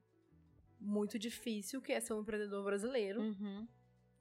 muito 0.79 1.17
difícil, 1.17 1.81
que 1.81 1.93
é 1.93 1.99
ser 2.01 2.13
um 2.13 2.19
empreendedor 2.21 2.63
brasileiro, 2.65 3.21
Uhum. 3.21 3.67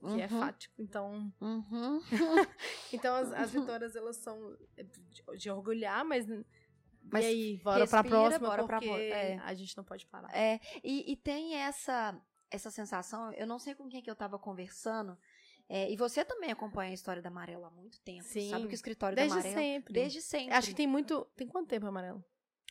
que 0.00 0.20
é 0.22 0.26
Uhum. 0.26 0.40
fático. 0.40 0.74
Então. 0.80 1.32
Uhum. 1.40 2.00
Então 2.92 3.16
as, 3.16 3.32
as 3.32 3.50
vitórias, 3.80 3.96
elas 3.96 4.16
são 4.18 4.56
de 5.36 5.50
orgulhar, 5.50 6.04
mas. 6.04 6.26
Mas 7.12 7.24
e 7.24 7.28
aí, 7.28 7.56
bora 7.62 7.86
pra 7.86 8.00
respira, 8.02 8.20
próxima, 8.20 8.48
bora 8.48 8.64
pra 8.64 8.78
porque 8.80 8.92
pro- 8.92 9.02
é. 9.02 9.38
a 9.44 9.54
gente 9.54 9.76
não 9.76 9.84
pode 9.84 10.06
parar. 10.06 10.34
É, 10.34 10.60
e, 10.82 11.12
e 11.12 11.16
tem 11.16 11.54
essa 11.56 12.20
essa 12.50 12.70
sensação, 12.70 13.32
eu 13.32 13.46
não 13.48 13.58
sei 13.58 13.74
com 13.74 13.88
quem 13.88 14.00
que 14.00 14.08
eu 14.10 14.14
tava 14.14 14.38
conversando, 14.38 15.18
é, 15.68 15.90
e 15.90 15.96
você 15.96 16.24
também 16.24 16.52
acompanha 16.52 16.92
a 16.92 16.94
história 16.94 17.20
da 17.20 17.28
Amarela 17.28 17.66
há 17.66 17.70
muito 17.70 18.00
tempo, 18.02 18.22
Sim. 18.22 18.48
sabe 18.48 18.66
que 18.68 18.74
o 18.74 18.76
escritório 18.76 19.16
Desde 19.16 19.34
da 19.34 19.40
Amarela... 19.40 19.60
sempre. 19.60 19.92
Desde 19.92 20.22
sempre. 20.22 20.54
Acho 20.54 20.68
que 20.68 20.74
tem 20.74 20.86
muito. 20.86 21.24
Tem 21.36 21.48
quanto 21.48 21.68
tempo, 21.68 21.86
Amarelo? 21.86 22.24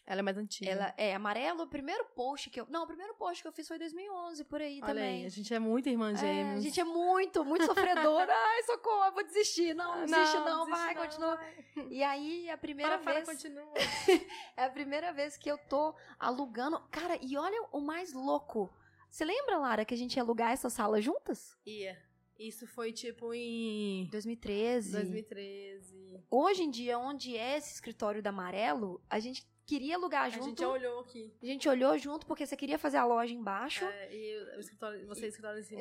Ela 0.05 0.19
é 0.19 0.21
mais 0.21 0.37
antiga. 0.37 0.69
Ela 0.69 0.93
é 0.97 1.15
amarelo. 1.15 1.63
O 1.63 1.67
primeiro 1.67 2.03
post 2.15 2.49
que 2.49 2.59
eu. 2.59 2.67
Não, 2.69 2.83
o 2.83 2.87
primeiro 2.87 3.13
post 3.15 3.41
que 3.41 3.47
eu 3.47 3.53
fiz 3.53 3.67
foi 3.67 3.77
em 3.77 3.79
2011, 3.79 4.43
por 4.43 4.61
aí 4.61 4.79
Olha 4.83 4.87
também. 4.87 5.19
aí, 5.21 5.25
a 5.25 5.29
gente 5.29 5.53
é 5.53 5.59
muito 5.59 5.87
irmã 5.87 6.11
É, 6.11 6.15
gêmeos. 6.17 6.57
a 6.57 6.59
gente 6.59 6.79
é 6.79 6.83
muito, 6.83 7.45
muito 7.45 7.65
sofredora. 7.65 8.33
Ai, 8.35 8.63
socorro, 8.63 9.05
eu 9.05 9.13
vou 9.13 9.23
desistir. 9.23 9.73
Não, 9.73 9.99
não 9.99 10.05
desiste 10.05 10.35
não, 10.37 10.65
desiste 10.65 10.69
vai, 10.85 10.93
não, 10.95 11.01
continua. 11.03 11.35
vai. 11.37 11.87
E 11.89 12.03
aí, 12.03 12.49
a 12.49 12.57
primeira 12.57 12.97
Para, 12.97 13.03
para, 13.03 13.13
vez. 13.13 13.25
continua. 13.27 13.73
É 14.57 14.65
a 14.65 14.69
primeira 14.69 15.13
vez 15.13 15.37
que 15.37 15.49
eu 15.49 15.57
tô 15.57 15.95
alugando. 16.19 16.79
Cara, 16.91 17.17
e 17.21 17.37
olha 17.37 17.67
o 17.71 17.79
mais 17.79 18.11
louco. 18.13 18.71
Você 19.09 19.23
lembra, 19.23 19.57
Lara, 19.57 19.85
que 19.85 19.93
a 19.93 19.97
gente 19.97 20.15
ia 20.17 20.23
alugar 20.23 20.51
essa 20.51 20.69
sala 20.69 20.99
juntas? 21.01 21.55
Ia. 21.65 21.97
Isso 22.37 22.65
foi 22.67 22.91
tipo 22.91 23.33
em 23.33 24.07
2013. 24.11 24.91
2013. 24.91 26.23
Hoje 26.29 26.63
em 26.63 26.69
dia, 26.69 26.97
onde 26.97 27.37
é 27.37 27.57
esse 27.57 27.73
escritório 27.73 28.21
da 28.23 28.31
Amarelo, 28.31 29.01
a 29.09 29.19
gente 29.19 29.47
queria 29.65 29.95
alugar 29.95 30.23
A 30.26 30.30
junto. 30.30 30.45
gente 30.45 30.63
olhou 30.65 30.99
aqui. 31.02 31.34
A 31.41 31.45
gente 31.45 31.67
olhou 31.69 31.97
junto 31.97 32.26
porque 32.26 32.45
você 32.45 32.56
queria 32.56 32.78
fazer 32.78 32.97
a 32.97 33.06
loja 33.06 33.34
embaixo. 33.34 33.86
É, 33.86 34.13
e 34.13 34.56
o 34.58 34.60
escritório, 34.60 35.08
você 35.08 35.28
escritório 35.28 35.60
assim. 35.60 35.76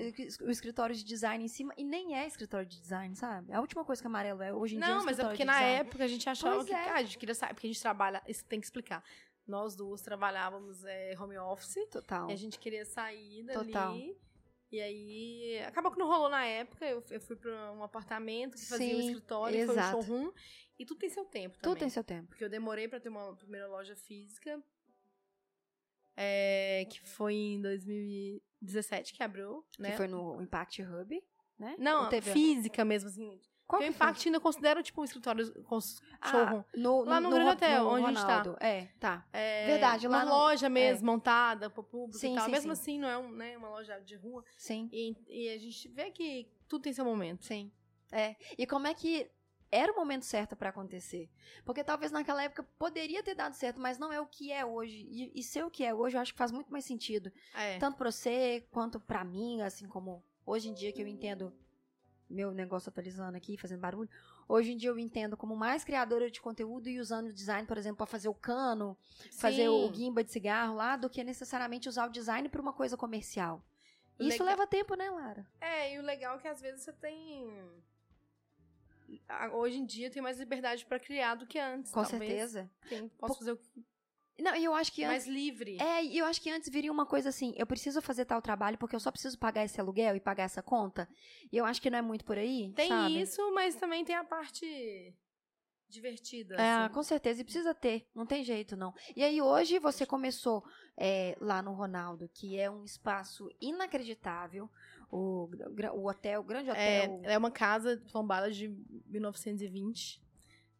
o 0.44 0.50
escritório 0.50 0.94
de 0.94 1.04
design 1.04 1.44
em 1.44 1.48
cima 1.48 1.72
e 1.76 1.84
nem 1.84 2.16
é 2.16 2.26
escritório 2.26 2.66
de 2.66 2.80
design, 2.80 3.14
sabe? 3.16 3.52
A 3.52 3.60
última 3.60 3.84
coisa 3.84 4.00
que 4.00 4.06
amarelo 4.06 4.42
é 4.42 4.52
hoje 4.52 4.76
em 4.76 4.78
dia. 4.78 4.88
é 4.88 4.92
um 4.92 4.98
Não, 4.98 5.04
mas 5.04 5.18
é 5.18 5.24
porque 5.24 5.44
na 5.44 5.54
design. 5.54 5.80
época 5.80 6.04
a 6.04 6.08
gente 6.08 6.28
achava 6.28 6.56
Pois 6.56 6.66
que, 6.68 6.74
é. 6.74 6.84
cara, 6.84 6.98
a 6.98 7.02
gente 7.02 7.18
queria 7.18 7.34
saber, 7.34 7.54
porque 7.54 7.66
a 7.66 7.70
gente 7.72 7.82
trabalha, 7.82 8.22
isso 8.26 8.44
tem 8.44 8.60
que 8.60 8.66
explicar. 8.66 9.04
Nós 9.46 9.74
duas 9.74 10.00
trabalhávamos 10.02 10.84
é, 10.84 11.14
home 11.18 11.36
office 11.38 11.78
Total. 11.90 12.30
e 12.30 12.32
a 12.32 12.36
gente 12.36 12.58
queria 12.58 12.84
sair 12.84 13.42
dali. 13.42 13.66
Total. 13.66 13.96
E 14.70 14.80
aí, 14.80 15.62
acabou 15.66 15.90
que 15.92 15.98
não 15.98 16.06
rolou 16.06 16.30
na 16.30 16.46
época. 16.46 16.86
Eu, 16.86 17.04
eu 17.10 17.20
fui 17.20 17.36
pra 17.36 17.72
um 17.72 17.82
apartamento 17.82 18.56
que 18.56 18.64
fazia 18.66 18.96
o 18.96 19.00
Sim, 19.02 19.06
escritório, 19.08 19.58
exato. 19.58 19.90
foi 19.90 20.00
um 20.00 20.02
showroom. 20.04 20.32
E 20.82 20.84
tudo 20.84 20.98
tem 20.98 21.08
seu 21.08 21.24
tempo 21.24 21.56
também. 21.58 21.62
Tudo 21.74 21.78
tem 21.78 21.88
seu 21.88 22.02
tempo. 22.02 22.28
Porque 22.28 22.44
eu 22.44 22.48
demorei 22.50 22.88
pra 22.88 22.98
ter 22.98 23.08
uma 23.08 23.34
primeira 23.36 23.68
loja 23.68 23.94
física. 23.94 24.60
é, 26.16 26.86
que 26.90 27.00
foi 27.08 27.34
em 27.34 27.60
2017 27.62 29.14
que 29.14 29.22
abriu, 29.22 29.64
né? 29.78 29.92
Que 29.92 29.96
foi 29.96 30.06
no 30.08 30.40
Impact 30.42 30.82
Hub, 30.82 31.22
né? 31.58 31.74
Não, 31.78 32.08
teve- 32.08 32.32
física 32.32 32.84
mesmo, 32.84 33.08
assim. 33.08 33.40
Qual 33.66 33.80
o 33.80 33.84
que 33.84 33.90
foi? 33.92 33.96
Impact 33.96 34.28
ainda 34.28 34.36
eu 34.36 34.40
considero, 34.42 34.82
tipo, 34.82 35.00
um 35.00 35.04
escritório 35.04 35.64
com 35.64 35.78
Ah, 36.20 36.30
showroom. 36.30 36.64
no, 36.76 37.04
Lá 37.04 37.18
no 37.20 37.30
Grande 37.30 37.50
Hotel, 37.52 37.86
onde 37.86 38.04
a 38.04 38.08
gente 38.08 38.16
tá. 38.16 38.38
Ronaldo. 38.42 38.56
É, 38.60 38.86
tá. 39.00 39.26
É, 39.32 39.66
Verdade, 39.66 40.06
lá 40.08 40.18
uma 40.18 40.24
no- 40.26 40.30
loja 40.32 40.68
mesmo, 40.68 41.06
montada 41.06 41.70
pro 41.70 41.82
público 41.82 42.18
Sim, 42.18 42.32
e 42.32 42.36
tal. 42.36 42.44
sim, 42.44 42.50
Mesmo 42.50 42.76
sim. 42.76 42.80
assim, 42.82 42.98
não 42.98 43.08
é 43.08 43.16
um, 43.16 43.30
né, 43.32 43.56
uma 43.56 43.70
loja 43.70 43.98
de 44.00 44.14
rua. 44.16 44.44
Sim, 44.58 44.90
E, 44.92 45.16
e 45.28 45.48
a 45.48 45.58
gente 45.58 45.88
vê 45.88 46.10
que 46.10 46.46
tudo 46.68 46.82
tem 46.82 46.92
seu 46.92 47.04
momento. 47.04 47.44
sim. 47.46 47.72
É. 48.14 48.36
E 48.58 48.66
como 48.66 48.86
é 48.86 48.92
que 48.92 49.30
era 49.72 49.90
o 49.90 49.96
momento 49.96 50.26
certo 50.26 50.54
pra 50.54 50.68
acontecer? 50.68 51.30
Porque 51.64 51.82
talvez 51.82 52.12
naquela 52.12 52.42
época 52.42 52.62
poderia 52.78 53.22
ter 53.22 53.34
dado 53.34 53.54
certo, 53.54 53.80
mas 53.80 53.98
não 53.98 54.12
é 54.12 54.20
o 54.20 54.26
que 54.26 54.52
é 54.52 54.64
hoje. 54.64 55.08
E, 55.10 55.32
e 55.34 55.42
ser 55.42 55.64
o 55.64 55.70
que 55.70 55.82
é 55.82 55.94
hoje, 55.94 56.16
eu 56.16 56.20
acho 56.20 56.32
que 56.32 56.38
faz 56.38 56.52
muito 56.52 56.70
mais 56.70 56.84
sentido. 56.84 57.32
É. 57.54 57.78
Tanto 57.78 57.96
pra 57.96 58.12
você 58.12 58.66
quanto 58.70 59.00
pra 59.00 59.24
mim, 59.24 59.62
assim 59.62 59.88
como 59.88 60.22
hoje 60.44 60.68
em 60.68 60.74
dia 60.74 60.92
que 60.92 61.00
eu 61.00 61.06
entendo 61.06 61.52
meu 62.28 62.52
negócio 62.52 62.88
atualizando 62.88 63.36
aqui, 63.36 63.56
fazendo 63.56 63.80
barulho. 63.80 64.08
Hoje 64.48 64.72
em 64.72 64.76
dia 64.76 64.90
eu 64.90 64.98
entendo 64.98 65.36
como 65.36 65.54
mais 65.54 65.84
criadora 65.84 66.30
de 66.30 66.40
conteúdo 66.40 66.88
e 66.88 66.98
usando 66.98 67.28
o 67.28 67.32
design, 67.32 67.66
por 67.66 67.78
exemplo, 67.78 67.98
pra 67.98 68.06
fazer 68.06 68.28
o 68.28 68.34
cano, 68.34 68.96
fazer 69.38 69.68
o 69.68 69.86
Sim. 69.86 69.92
guimba 69.92 70.24
de 70.24 70.32
cigarro 70.32 70.74
lá, 70.74 70.96
do 70.96 71.10
que 71.10 71.22
necessariamente 71.22 71.88
usar 71.88 72.06
o 72.06 72.12
design 72.12 72.48
pra 72.48 72.60
uma 72.60 72.72
coisa 72.72 72.96
comercial. 72.96 73.62
E 74.18 74.28
Isso 74.28 74.42
Legal. 74.42 74.46
leva 74.46 74.66
tempo, 74.66 74.94
né, 74.94 75.10
Lara? 75.10 75.46
É, 75.60 75.94
e 75.94 75.98
o 75.98 76.02
legal 76.02 76.36
é 76.36 76.38
que 76.38 76.48
às 76.48 76.60
vezes 76.60 76.82
você 76.82 76.92
tem. 76.92 77.50
Hoje 79.52 79.78
em 79.78 79.84
dia 79.84 80.10
tem 80.10 80.22
mais 80.22 80.38
liberdade 80.38 80.84
pra 80.86 80.98
criar 80.98 81.34
do 81.34 81.46
que 81.46 81.58
antes. 81.58 81.90
Com 81.92 82.02
talvez. 82.02 82.30
certeza. 82.30 82.70
Tem, 82.88 83.08
posso 83.08 83.38
fazer 83.38 83.52
o 83.52 83.56
que 83.56 83.84
Não, 84.38 84.54
eu 84.56 84.74
acho 84.74 84.92
que 84.92 85.04
antes. 85.04 85.26
mais 85.26 85.26
livre. 85.26 85.78
É, 85.80 86.04
e 86.04 86.18
eu 86.18 86.26
acho 86.26 86.40
que 86.40 86.50
antes 86.50 86.68
viria 86.68 86.90
uma 86.90 87.06
coisa 87.06 87.28
assim, 87.28 87.54
eu 87.56 87.66
preciso 87.66 88.00
fazer 88.00 88.24
tal 88.24 88.40
trabalho 88.40 88.78
porque 88.78 88.96
eu 88.96 89.00
só 89.00 89.10
preciso 89.10 89.38
pagar 89.38 89.64
esse 89.64 89.80
aluguel 89.80 90.16
e 90.16 90.20
pagar 90.20 90.44
essa 90.44 90.62
conta. 90.62 91.08
E 91.50 91.56
eu 91.56 91.64
acho 91.64 91.80
que 91.80 91.90
não 91.90 91.98
é 91.98 92.02
muito 92.02 92.24
por 92.24 92.38
aí. 92.38 92.72
Tem 92.74 92.88
sabe? 92.88 93.20
isso, 93.20 93.52
mas 93.52 93.76
também 93.76 94.04
tem 94.04 94.16
a 94.16 94.24
parte 94.24 95.14
divertida. 95.92 96.56
É, 96.56 96.72
assim. 96.72 96.94
com 96.94 97.02
certeza, 97.02 97.42
e 97.42 97.44
precisa 97.44 97.74
ter, 97.74 98.08
não 98.14 98.24
tem 98.24 98.42
jeito 98.42 98.74
não. 98.76 98.94
E 99.14 99.22
aí 99.22 99.40
hoje 99.42 99.78
você 99.78 100.06
começou 100.06 100.64
é, 100.96 101.36
lá 101.40 101.62
no 101.62 101.72
Ronaldo, 101.72 102.28
que 102.32 102.58
é 102.58 102.70
um 102.70 102.82
espaço 102.84 103.48
inacreditável, 103.60 104.70
o, 105.12 105.48
o 105.94 106.08
hotel, 106.08 106.40
o 106.40 106.44
grande 106.44 106.70
É, 106.70 107.04
hotel, 107.04 107.20
é 107.24 107.36
uma 107.38 107.50
casa 107.50 107.96
tombada 108.10 108.50
de 108.50 108.68
1920, 109.06 110.20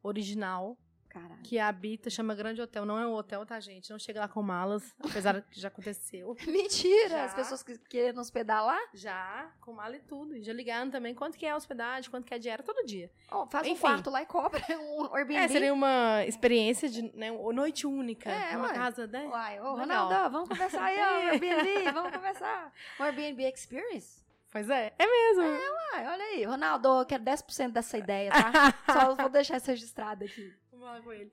original, 0.03 0.77
caralho. 1.09 1.43
que 1.43 1.59
habita, 1.59 2.09
chama 2.11 2.35
Grande 2.35 2.61
Hotel. 2.63 2.85
Não 2.87 2.99
é 2.99 3.07
um 3.07 3.13
hotel, 3.13 3.45
tá, 3.47 3.61
gente? 3.61 3.91
Não 3.91 3.99
chega 3.99 4.21
lá 4.21 4.29
com 4.29 4.43
malas, 4.43 4.95
apesar 4.99 5.43
que 5.43 5.61
já 5.61 5.69
aconteceu. 5.69 6.35
Mentira, 6.47 7.09
Já. 7.11 7.25
as 7.25 7.35
pessoas 7.35 7.63
que 7.63 7.77
querem 7.79 8.19
hospedar 8.19 8.65
lá, 8.65 8.79
Já, 8.95 9.53
com 9.61 9.73
mala 9.75 9.97
e 9.97 10.01
tudo. 10.01 10.35
E 10.35 10.43
já 10.43 10.53
ligaram 10.53 10.91
também 10.91 11.15
quanto 11.15 11.37
que 11.39 11.45
é 11.47 11.51
a 11.51 11.57
hospedagem, 11.57 12.11
quanto 12.11 12.25
que 12.27 12.33
é 12.35 12.37
a 12.37 12.41
diária, 12.41 12.65
todo 12.65 12.85
dia. 12.87 13.11
ó, 13.31 13.47
faz 13.47 13.67
um 13.67 13.71
Enfim. 13.71 13.81
quarto 13.83 14.11
lá 14.11 14.23
e 14.23 14.27
cobra 14.27 14.61
um 14.81 15.15
Airbnb. 15.15 15.45
É, 15.45 15.49
seria 15.49 15.73
uma 15.75 16.25
experiência 16.25 16.89
de 16.89 17.03
né, 17.15 17.31
uma 17.31 17.53
noite 17.53 17.87
única. 17.87 18.31
É, 18.31 18.57
uma 18.57 18.69
ué. 18.69 18.75
casa, 18.75 19.07
né? 19.07 19.27
Uai, 19.29 19.61
ô. 19.61 19.75
Ronaldo, 19.77 20.31
vamos 20.33 20.49
conversar 20.49 20.83
aí, 20.85 20.99
ó, 20.99 21.31
Airbnb, 21.31 21.93
vamos 21.93 22.11
conversar. 22.13 22.73
Um 22.99 23.05
Airbnb 23.05 23.43
Experience? 23.45 24.22
Pois 24.53 24.69
é, 24.69 24.93
é 24.99 25.07
mesmo. 25.07 25.43
Uai, 25.45 26.07
olha 26.09 26.25
aí, 26.25 26.45
Ronaldo, 26.45 26.89
eu 27.01 27.07
quero 27.07 27.25
10% 27.25 27.73
dessa 27.73 27.97
ideia, 27.99 28.31
tá? 28.31 28.53
Só 29.11 29.15
vou 29.15 29.29
deixar 29.31 29.57
isso 29.57 29.67
registrado 29.69 30.25
aqui. 30.25 30.53
Vamos 30.71 30.87
falar 30.87 31.03
com 31.03 31.13
ele. 31.13 31.33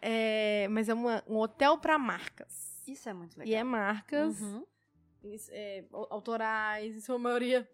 É, 0.00 0.68
mas 0.68 0.88
é 0.88 0.94
uma- 0.94 1.24
um 1.26 1.36
hotel 1.38 1.78
pra 1.78 1.98
marcas. 1.98 2.82
Isso 2.86 3.08
é 3.08 3.12
muito 3.14 3.36
legal. 3.38 3.50
E 3.52 3.54
é 3.54 3.64
marcas 3.64 4.40
Uhum. 4.40 4.64
é, 5.50 5.84
au- 5.92 6.06
autorais, 6.10 6.94
em 6.94 7.00
sua 7.00 7.18
maioria, 7.18 7.68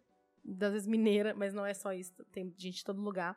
das 0.44 0.72
vezes 0.72 0.86
mineira, 0.88 1.34
mas 1.34 1.52
não 1.52 1.66
é 1.66 1.74
só 1.74 1.92
isso, 1.92 2.12
tem 2.26 2.52
gente 2.56 2.78
de 2.78 2.84
todo 2.84 3.00
lugar. 3.02 3.36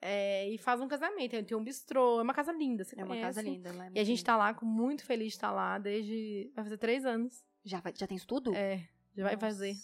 É, 0.00 0.48
e 0.50 0.58
faz 0.58 0.80
um 0.80 0.88
casamento, 0.88 1.42
tem 1.44 1.56
um 1.56 1.62
bistrô, 1.62 2.18
é 2.18 2.22
uma 2.22 2.34
casa 2.34 2.50
linda, 2.52 2.82
você 2.84 2.94
É 2.98 3.04
uma 3.04 3.06
conhece? 3.08 3.26
casa 3.26 3.42
linda 3.42 3.70
é 3.70 3.90
E 3.94 4.00
a 4.00 4.04
gente 4.04 4.18
linda. 4.18 4.26
tá 4.26 4.36
lá, 4.36 4.56
muito 4.62 5.04
feliz 5.06 5.28
de 5.28 5.34
estar 5.34 5.52
lá, 5.52 5.78
desde. 5.78 6.50
Vai 6.54 6.64
fazer 6.64 6.76
três 6.76 7.04
anos. 7.06 7.44
Já, 7.64 7.80
vai- 7.80 7.94
já 7.96 8.06
tem 8.06 8.16
isso 8.16 8.26
tudo? 8.26 8.52
É, 8.54 8.84
já 9.16 9.22
vai 9.24 9.36
fazer. 9.36 9.74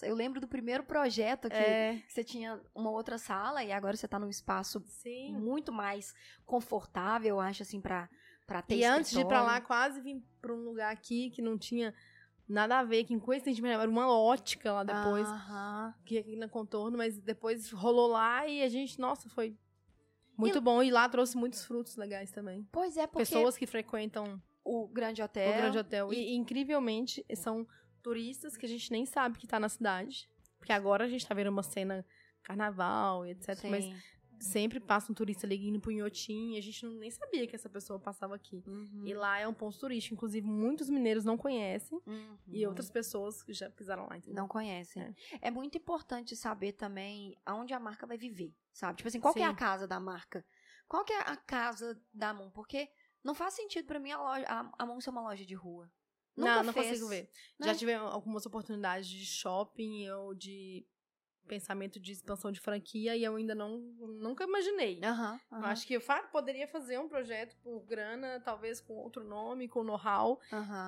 Nossa, 0.00 0.06
Eu 0.06 0.14
lembro 0.14 0.40
do 0.40 0.48
primeiro 0.48 0.82
projeto 0.84 1.48
que 1.48 1.56
É, 1.56 2.02
você 2.08 2.24
tinha 2.24 2.60
uma 2.74 2.90
outra 2.90 3.18
sala 3.18 3.62
e 3.62 3.72
agora 3.72 3.96
você 3.96 4.08
tá 4.08 4.18
num 4.18 4.28
espaço 4.28 4.82
sim. 4.86 5.32
muito 5.32 5.72
mais 5.72 6.14
confortável, 6.46 7.30
eu 7.36 7.40
acho, 7.40 7.62
assim, 7.62 7.80
pra, 7.80 8.08
pra 8.46 8.62
ter 8.62 8.76
E 8.76 8.84
antes 8.84 9.10
de 9.10 9.20
ir 9.20 9.26
pra 9.26 9.42
lá, 9.42 9.58
escritório. 9.58 9.66
quase 9.66 10.00
vim 10.00 10.24
pra 10.40 10.52
um 10.52 10.64
lugar 10.64 10.92
aqui 10.92 11.30
que 11.30 11.42
não 11.42 11.58
tinha 11.58 11.94
nada 12.48 12.78
a 12.80 12.84
ver, 12.84 13.04
que 13.04 13.18
coincidentemente 13.20 13.74
era 13.74 13.88
uma 13.88 14.10
ótica 14.10 14.72
lá 14.72 14.82
depois, 14.84 15.28
Aham. 15.28 15.94
que 16.04 16.18
aqui 16.18 16.36
na 16.36 16.48
contorno, 16.48 16.98
mas 16.98 17.18
depois 17.18 17.70
rolou 17.70 18.08
lá 18.08 18.46
e 18.46 18.62
a 18.62 18.68
gente, 18.68 18.98
nossa, 18.98 19.28
foi 19.28 19.56
muito 20.36 20.60
bom. 20.60 20.82
E 20.82 20.90
lá 20.90 21.08
trouxe 21.08 21.36
muitos 21.36 21.64
frutos 21.64 21.96
legais 21.96 22.30
também. 22.32 22.66
Pois 22.72 22.96
é, 22.96 23.06
porque 23.06 23.18
Pessoas 23.30 23.56
que 23.56 23.66
frequentam 23.66 24.42
o 24.64 24.88
Grande 24.88 25.22
Hotel... 25.22 25.50
o 25.50 25.56
Grande 25.56 25.78
Hotel. 25.78 26.12
E, 26.12 26.34
incrivelmente, 26.34 27.24
são 27.36 27.66
turistas 28.02 28.56
que 28.56 28.66
a 28.66 28.68
gente 28.68 28.90
nem 28.90 29.06
sabe 29.06 29.38
que 29.38 29.46
tá 29.46 29.58
na 29.58 29.68
cidade. 29.68 30.28
Porque 30.58 30.72
agora 30.72 31.04
a 31.04 31.08
gente 31.08 31.26
tá 31.26 31.34
vendo 31.34 31.48
uma 31.48 31.62
cena 31.62 32.04
carnaval 32.42 33.26
e 33.26 33.30
etc. 33.30 33.64
Mas 33.64 33.84
Sim. 33.84 33.96
sempre 34.38 34.78
passa 34.78 35.10
um 35.10 35.14
turista 35.14 35.46
ali 35.46 35.68
indo 35.68 35.80
pro 35.80 35.90
Inhotim 35.90 36.54
e 36.54 36.58
a 36.58 36.60
gente 36.60 36.84
não, 36.84 36.92
nem 36.92 37.10
sabia 37.10 37.46
que 37.46 37.56
essa 37.56 37.68
pessoa 37.68 37.98
passava 37.98 38.34
aqui. 38.34 38.62
Uhum. 38.66 39.02
E 39.06 39.14
lá 39.14 39.38
é 39.38 39.48
um 39.48 39.54
ponto 39.54 39.78
turístico. 39.78 40.14
Inclusive, 40.14 40.46
muitos 40.46 40.90
mineiros 40.90 41.24
não 41.24 41.36
conhecem. 41.36 41.98
Uhum. 42.06 42.36
E 42.46 42.66
outras 42.66 42.90
pessoas 42.90 43.42
que 43.42 43.54
já 43.54 43.70
pisaram 43.70 44.06
lá, 44.06 44.18
entendeu? 44.18 44.42
Não 44.42 44.48
conhecem. 44.48 45.14
É. 45.40 45.50
muito 45.50 45.78
importante 45.78 46.36
saber 46.36 46.72
também 46.72 47.34
aonde 47.46 47.72
a 47.72 47.80
marca 47.80 48.06
vai 48.06 48.18
viver, 48.18 48.54
sabe? 48.72 48.98
Tipo 48.98 49.08
assim, 49.08 49.20
qual 49.20 49.32
que 49.32 49.40
é 49.40 49.46
a 49.46 49.50
Sim. 49.50 49.56
casa 49.56 49.88
da 49.88 49.98
marca? 49.98 50.44
Qual 50.86 51.04
que 51.04 51.12
é 51.12 51.20
a 51.20 51.36
casa 51.36 51.98
da 52.12 52.34
Moon? 52.34 52.50
Porque 52.50 52.90
não 53.22 53.34
faz 53.34 53.54
sentido 53.54 53.86
pra 53.86 54.00
mim 54.00 54.10
a, 54.10 54.18
loja, 54.18 54.46
a, 54.46 54.72
a 54.76 54.86
Moon 54.86 55.00
ser 55.00 55.10
uma 55.10 55.22
loja 55.22 55.46
de 55.46 55.54
rua. 55.54 55.90
Nunca 56.40 56.56
não, 56.56 56.62
não 56.64 56.72
fez, 56.72 56.88
consigo 56.88 57.08
ver. 57.08 57.30
né? 57.58 57.66
Já 57.66 57.74
tive 57.74 57.94
algumas 57.94 58.44
oportunidades 58.46 59.08
de 59.08 59.24
shopping 59.26 60.08
ou 60.10 60.34
de 60.34 60.84
pensamento 61.46 61.98
de 61.98 62.12
expansão 62.12 62.52
de 62.52 62.60
franquia 62.60 63.16
e 63.16 63.24
eu 63.24 63.34
ainda 63.34 63.54
não 63.56 63.78
nunca 63.78 64.44
imaginei. 64.44 65.00
Aham, 65.02 65.40
acho 65.50 65.84
que 65.86 65.94
eu 65.94 66.00
fa- 66.00 66.22
poderia 66.24 66.68
fazer 66.68 66.98
um 66.98 67.08
projeto 67.08 67.56
por 67.62 67.80
grana, 67.84 68.38
talvez 68.40 68.80
com 68.80 68.94
outro 68.94 69.24
nome, 69.24 69.66
com 69.68 69.82
know-how, 69.82 70.38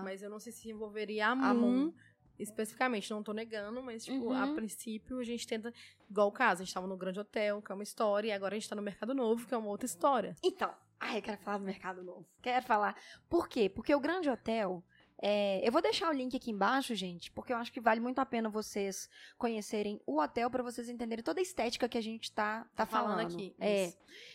mas 0.04 0.22
eu 0.22 0.30
não 0.30 0.38
sei 0.38 0.52
se 0.52 0.70
envolveria 0.70 1.28
a 1.28 1.34
Moon, 1.54 1.92
especificamente. 2.38 3.10
Não 3.10 3.22
tô 3.24 3.32
negando, 3.32 3.82
mas, 3.82 4.04
tipo, 4.04 4.26
Uhum. 4.28 4.36
a 4.36 4.46
princípio 4.54 5.18
a 5.18 5.24
gente 5.24 5.46
tenta. 5.48 5.72
Igual 6.08 6.28
o 6.28 6.32
caso, 6.32 6.62
a 6.62 6.64
gente 6.64 6.74
tava 6.74 6.86
no 6.86 6.96
Grande 6.96 7.18
Hotel, 7.18 7.60
que 7.60 7.72
é 7.72 7.74
uma 7.74 7.82
história, 7.82 8.28
e 8.28 8.32
agora 8.32 8.54
a 8.54 8.58
gente 8.58 8.68
tá 8.68 8.76
no 8.76 8.82
Mercado 8.82 9.14
Novo, 9.14 9.46
que 9.46 9.54
é 9.54 9.56
uma 9.56 9.68
outra 9.68 9.86
história. 9.86 10.36
Então, 10.42 10.72
ai, 11.00 11.18
eu 11.18 11.22
quero 11.22 11.38
falar 11.38 11.58
do 11.58 11.64
Mercado 11.64 12.02
Novo. 12.04 12.24
Quero 12.40 12.64
falar. 12.64 12.96
Por 13.28 13.48
quê? 13.48 13.68
Porque 13.68 13.92
o 13.94 14.00
Grande 14.00 14.30
Hotel. 14.30 14.84
É, 15.24 15.66
eu 15.66 15.70
vou 15.70 15.80
deixar 15.80 16.10
o 16.10 16.12
link 16.12 16.36
aqui 16.36 16.50
embaixo, 16.50 16.96
gente, 16.96 17.30
porque 17.30 17.52
eu 17.52 17.56
acho 17.56 17.72
que 17.72 17.80
vale 17.80 18.00
muito 18.00 18.18
a 18.18 18.26
pena 18.26 18.48
vocês 18.48 19.08
conhecerem 19.38 20.00
o 20.04 20.20
hotel 20.20 20.50
para 20.50 20.64
vocês 20.64 20.88
entenderem 20.88 21.22
toda 21.22 21.38
a 21.38 21.42
estética 21.42 21.88
que 21.88 21.96
a 21.96 22.00
gente 22.02 22.32
tá, 22.32 22.66
tá, 22.74 22.84
falando 22.84 23.18
falando. 23.18 23.34
aqui, 23.34 23.54
É, 23.60 23.92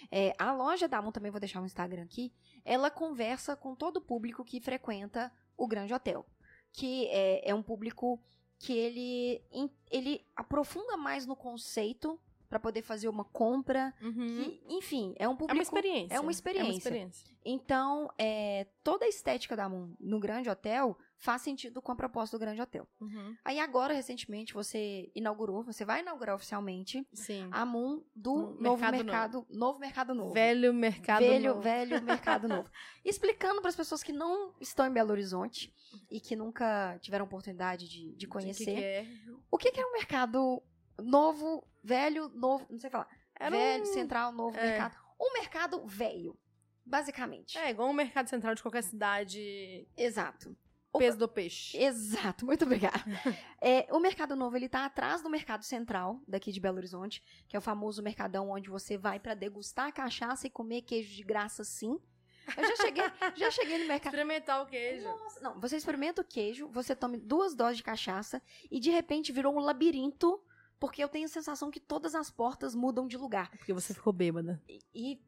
é, 0.10 0.34
a 0.40 0.54
loja 0.54 0.88
da 0.88 1.02
Moon 1.02 1.12
também 1.12 1.30
vou 1.30 1.42
deixar 1.42 1.62
o 1.62 1.66
Instagram 1.66 2.04
aqui. 2.04 2.32
ela 2.64 2.90
conversa 2.90 3.54
com 3.54 3.76
todo 3.76 3.98
o 3.98 4.02
público 4.02 4.46
que 4.46 4.62
frequenta 4.62 5.30
o 5.58 5.68
Grande 5.68 5.94
Hotel, 5.94 6.26
que 6.72 7.08
é, 7.08 7.50
é 7.50 7.54
um 7.54 7.62
público 7.62 8.24
que 8.58 8.72
ele, 8.72 9.44
ele 9.92 10.26
aprofunda 10.38 10.96
mais 10.96 11.26
no 11.26 11.36
conceito 11.36 12.18
para 12.50 12.60
poder 12.60 12.82
fazer 12.82 13.08
uma 13.10 13.24
compra. 13.26 13.94
Uhum. 14.02 14.14
que, 14.14 14.62
enfim, 14.70 15.14
é 15.18 15.28
um 15.28 15.34
É 15.34 15.36
público. 15.36 15.54
uma 15.54 15.64
experiência. 15.64 16.14
é 16.16 16.20
uma 16.20 16.32
experiência. 16.32 16.78
experiência. 16.78 17.28
Então, 17.46 18.10
é, 18.18 18.68
toda 18.84 19.06
a 19.06 19.08
estética 19.08 19.56
da 19.56 19.70
Moon 19.70 19.96
no 20.00 20.20
Grande 20.20 20.50
Hotel 20.50 20.98
faz 21.18 21.42
sentido 21.42 21.82
com 21.82 21.92
a 21.92 21.96
proposta 21.96 22.38
do 22.38 22.40
Grande 22.42 22.62
Hotel. 22.62 22.88
Uhum. 23.02 23.36
Aí 23.44 23.60
agora, 23.60 23.94
recentemente, 23.94 24.54
você 24.54 25.10
inaugurou, 25.16 25.64
você 25.64 25.84
vai 25.86 26.02
inaugurar 26.02 26.36
oficialmente 26.36 27.08
Sim. 27.14 27.48
a 27.52 27.66
Moon 27.66 28.04
do 28.16 28.36
No 28.36 28.62
novo 28.62 28.82
Mercado 28.82 29.04
mercado, 29.04 29.46
novo 29.50 29.80
mercado 29.80 30.14
novo. 30.14 30.34
Velho 30.34 30.74
mercado 30.74 31.20
velho, 31.22 31.50
novo. 31.50 31.62
velho 31.62 32.02
mercado 32.04 32.48
novo. 32.48 32.70
Explicando 33.04 33.62
para 33.62 33.70
as 33.70 33.76
pessoas 33.76 34.04
que 34.04 34.12
não 34.14 34.54
estão 34.60 34.86
em 34.86 34.92
Belo 34.92 35.12
Horizonte 35.12 35.74
e 36.12 36.20
que 36.20 36.36
nunca 36.36 36.98
tiveram 37.02 37.26
oportunidade 37.26 37.88
de, 37.90 38.10
de 38.12 38.16
De 38.18 38.28
conhecer, 38.28 38.66
que 38.66 38.72
que 38.76 38.80
é? 38.84 39.08
o 39.50 39.58
que, 39.58 39.72
que 39.72 39.80
é 39.80 39.86
um 39.86 39.94
mercado 39.94 40.62
novo, 41.00 41.64
velho, 41.88 42.30
novo, 42.30 42.66
não 42.70 42.80
sei 42.80 42.90
falar, 42.90 43.08
Era 43.40 43.50
velho, 43.58 43.84
um- 43.84 43.86
central, 43.94 44.32
novo 44.32 44.58
é. 44.58 44.64
mercado. 44.64 44.98
Um 45.20 45.34
mercado 45.34 45.88
velho, 45.88 46.38
basicamente. 46.86 47.58
É, 47.58 47.70
igual 47.72 47.90
um 47.90 47.94
mercado 47.94 48.28
central 48.30 48.54
de 48.56 48.62
qualquer 48.62 48.84
cidade. 48.84 49.88
Exato. 49.96 50.56
O- 50.94 51.00
Peso 51.00 51.18
do 51.18 51.28
peixe. 51.28 51.78
Exato, 51.78 52.46
muito 52.46 52.64
obrigada. 52.66 52.98
É, 53.60 53.88
o 53.92 54.00
Mercado 54.00 54.36
Novo, 54.36 54.56
ele 54.56 54.70
tá 54.70 54.86
atrás 54.86 55.22
do 55.24 55.30
Mercado 55.32 55.64
Central, 55.64 56.22
daqui 56.28 56.52
de 56.52 56.60
Belo 56.60 56.78
Horizonte, 56.78 57.24
que 57.48 57.56
é 57.56 57.60
o 57.60 57.62
famoso 57.62 58.04
mercadão 58.04 58.52
onde 58.52 58.70
você 58.70 58.98
vai 58.98 59.20
para 59.20 59.34
degustar 59.34 59.92
cachaça 59.92 60.46
e 60.46 60.50
comer 60.50 60.84
queijo 60.84 61.16
de 61.16 61.24
graça, 61.24 61.64
sim. 61.64 62.00
Eu 62.56 62.64
já 62.68 62.76
cheguei, 62.78 63.04
já 63.36 63.50
cheguei 63.52 63.80
no 63.80 63.88
mercado. 63.88 64.14
Experimentar 64.14 64.62
o 64.62 64.68
queijo. 64.68 65.04
Nossa, 65.04 65.40
não, 65.42 65.60
você 65.60 65.76
experimenta 65.76 66.22
o 66.22 66.24
queijo, 66.24 66.68
você 66.70 66.96
tome 66.96 67.18
duas 67.18 67.56
doses 67.56 67.78
de 67.78 67.84
cachaça 67.84 68.42
e 68.72 68.80
de 68.80 68.92
repente 68.92 69.32
virou 69.34 69.54
um 69.56 69.60
labirinto, 69.60 70.40
porque 70.80 71.04
eu 71.04 71.10
tenho 71.10 71.26
a 71.26 71.30
sensação 71.30 71.72
que 71.72 71.80
todas 71.80 72.14
as 72.16 72.30
portas 72.30 72.74
mudam 72.76 73.08
de 73.08 73.18
lugar. 73.18 73.50
Porque 73.52 73.74
você 73.74 73.94
ficou 73.94 74.14
bêbada. 74.14 74.62
E, 74.68 74.80
e- 74.94 75.28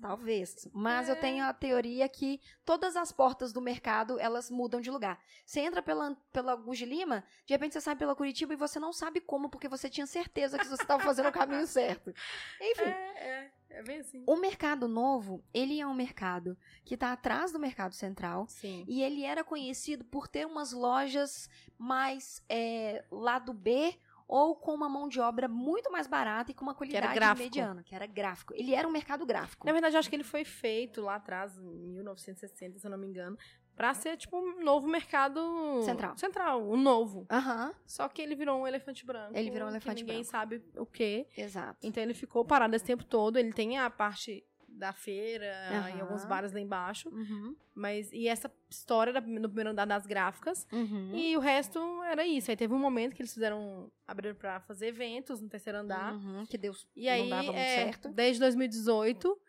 talvez, 0.00 0.66
mas 0.72 1.08
eu 1.08 1.14
É. 1.14 1.18
tenho 1.18 1.44
a 1.44 1.52
teoria 1.52 2.08
que 2.08 2.40
todas 2.64 2.96
as 2.96 3.12
portas 3.12 3.52
do 3.52 3.60
mercado, 3.60 4.18
elas 4.18 4.50
mudam 4.50 4.80
de 4.80 4.90
lugar. 4.90 5.20
Você 5.46 5.60
entra 5.60 5.80
pela 5.80 6.16
pela 6.32 6.56
de 6.56 6.84
Lima, 6.84 7.22
de 7.46 7.54
repente 7.54 7.74
você 7.74 7.80
sai 7.80 7.94
pela 7.94 8.16
Curitiba 8.16 8.52
e 8.52 8.56
você 8.56 8.80
não 8.80 8.92
sabe 8.92 9.20
como, 9.20 9.48
porque 9.48 9.68
você 9.68 9.88
tinha 9.88 10.06
certeza 10.06 10.58
que 10.58 10.66
você 10.66 10.82
estava 10.82 11.02
fazendo 11.04 11.28
o 11.28 11.32
caminho 11.32 11.64
certo. 11.68 12.12
Enfim, 12.60 12.82
É, 12.82 13.28
é. 13.28 13.52
É 13.74 13.82
bem 13.82 14.00
assim. 14.00 14.22
o 14.26 14.36
mercado 14.36 14.86
novo, 14.86 15.42
ele 15.54 15.80
é 15.80 15.86
um 15.86 15.94
mercado 15.94 16.58
que 16.84 16.92
está 16.92 17.10
atrás 17.12 17.52
do 17.52 17.58
mercado 17.58 17.94
central, 17.94 18.46
Sim. 18.46 18.84
e 18.86 19.02
ele 19.02 19.22
era 19.24 19.42
conhecido 19.42 20.04
por 20.04 20.28
ter 20.28 20.46
umas 20.46 20.72
lojas 20.72 21.48
mais 21.78 22.44
é, 22.50 23.02
lado 23.10 23.54
B 23.54 23.96
ou 24.34 24.56
com 24.56 24.72
uma 24.74 24.88
mão 24.88 25.08
de 25.08 25.20
obra 25.20 25.46
muito 25.46 25.92
mais 25.92 26.06
barata 26.06 26.50
e 26.50 26.54
com 26.54 26.62
uma 26.64 26.74
qualidade 26.74 27.14
gráfico. 27.14 27.44
mediana, 27.44 27.82
que 27.82 27.94
era 27.94 28.06
gráfico. 28.06 28.54
Ele 28.56 28.74
era 28.74 28.88
um 28.88 28.90
mercado 28.90 29.26
gráfico. 29.26 29.66
Na 29.66 29.72
verdade, 29.72 29.94
eu 29.94 29.98
acho 29.98 30.08
que 30.08 30.16
ele 30.16 30.24
foi 30.24 30.42
feito 30.42 31.02
lá 31.02 31.16
atrás, 31.16 31.58
em 31.58 31.92
1960, 31.92 32.78
se 32.78 32.86
eu 32.86 32.90
não 32.90 32.96
me 32.96 33.06
engano, 33.06 33.36
pra 33.76 33.92
ser 33.92 34.16
tipo 34.16 34.38
um 34.38 34.64
novo 34.64 34.88
mercado 34.88 35.82
Central. 35.84 36.16
Central, 36.16 36.66
o 36.66 36.78
novo. 36.78 37.26
Aham, 37.30 37.74
Só 37.86 38.08
que 38.08 38.22
ele 38.22 38.34
virou 38.34 38.58
um 38.62 38.66
elefante 38.66 39.04
branco. 39.04 39.36
Ele 39.36 39.50
virou 39.50 39.68
um 39.68 39.70
que 39.72 39.76
elefante 39.76 40.02
ninguém 40.02 40.22
branco. 40.22 40.30
sabe 40.30 40.64
o 40.78 40.86
quê. 40.86 41.26
exato. 41.36 41.86
Então 41.86 42.02
ele 42.02 42.14
ficou 42.14 42.42
parado 42.42 42.74
esse 42.74 42.84
tempo 42.86 43.04
todo. 43.04 43.36
Ele 43.38 43.52
tem 43.52 43.78
a 43.78 43.90
parte 43.90 44.42
da 44.82 44.92
feira 44.92 45.46
e 45.70 45.74
Aham. 45.76 46.00
alguns 46.02 46.24
bares 46.24 46.52
lá 46.52 46.58
embaixo. 46.60 47.08
Uhum, 47.08 47.54
Mas, 47.74 48.12
e 48.12 48.26
essa 48.28 48.52
história 48.68 49.10
era 49.12 49.20
no 49.20 49.48
primeiro 49.48 49.70
andar 49.70 49.86
das 49.86 50.04
gráficas. 50.06 50.66
uhum, 50.72 51.10
E 51.14 51.36
o 51.36 51.40
resto 51.40 51.78
era 52.02 52.26
isso. 52.26 52.50
Aí 52.50 52.56
teve 52.56 52.74
um 52.74 52.78
momento 52.78 53.14
que 53.14 53.22
eles 53.22 53.32
fizeram. 53.32 53.90
abriram 54.06 54.34
pra 54.34 54.60
fazer 54.60 54.88
eventos 54.88 55.40
no 55.40 55.48
terceiro 55.48 55.78
andar. 55.78 56.12
uhum, 56.14 56.44
que 56.46 56.58
Deus 56.58 56.86
E 56.96 57.08
aí, 57.08 57.30
dava 57.30 57.52
muito 57.52 57.58
é, 57.58 57.74
certo. 57.76 58.08
desde 58.12 58.40
2018, 58.40 59.40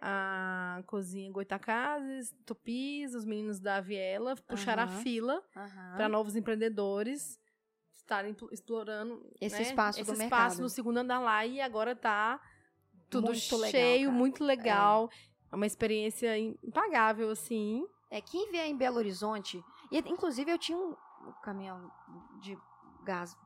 a 0.00 0.82
cozinha 0.86 1.30
Goitacazes, 1.32 2.34
Tupis, 2.44 3.14
os 3.14 3.24
meninos 3.24 3.58
da 3.58 3.80
Viela 3.80 4.36
puxaram 4.46 4.82
a 4.82 4.88
fila 4.88 5.42
Aham. 5.56 5.96
para 5.96 6.08
novos 6.08 6.36
empreendedores 6.36 7.40
estarem 7.94 8.34
pl- 8.34 8.48
explorando 8.52 9.24
Esse 9.40 9.56
né, 9.56 9.62
espaço 9.62 10.00
esse 10.00 10.10
do 10.10 10.14
espaço 10.20 10.56
mercado. 10.56 10.62
no 10.62 10.68
segundo 10.68 10.98
andar 10.98 11.20
lá 11.20 11.46
e 11.46 11.60
agora 11.60 11.94
tá 11.96 12.40
tudo 13.12 13.26
Muito 13.26 13.56
legal, 13.56 13.70
cheio, 13.70 14.06
cara. 14.06 14.18
muito 14.18 14.44
legal. 14.44 15.10
É 15.50 15.54
uma 15.54 15.66
experiência 15.66 16.38
impagável, 16.38 17.30
assim. 17.30 17.86
É, 18.10 18.20
quem 18.20 18.50
vier 18.50 18.66
em 18.66 18.76
Belo 18.76 18.96
Horizonte, 18.96 19.62
e 19.90 19.98
inclusive 19.98 20.50
eu 20.50 20.58
tinha 20.58 20.78
um 20.78 20.96
caminhão 21.42 21.90
de 22.40 22.58
gás, 23.04 23.36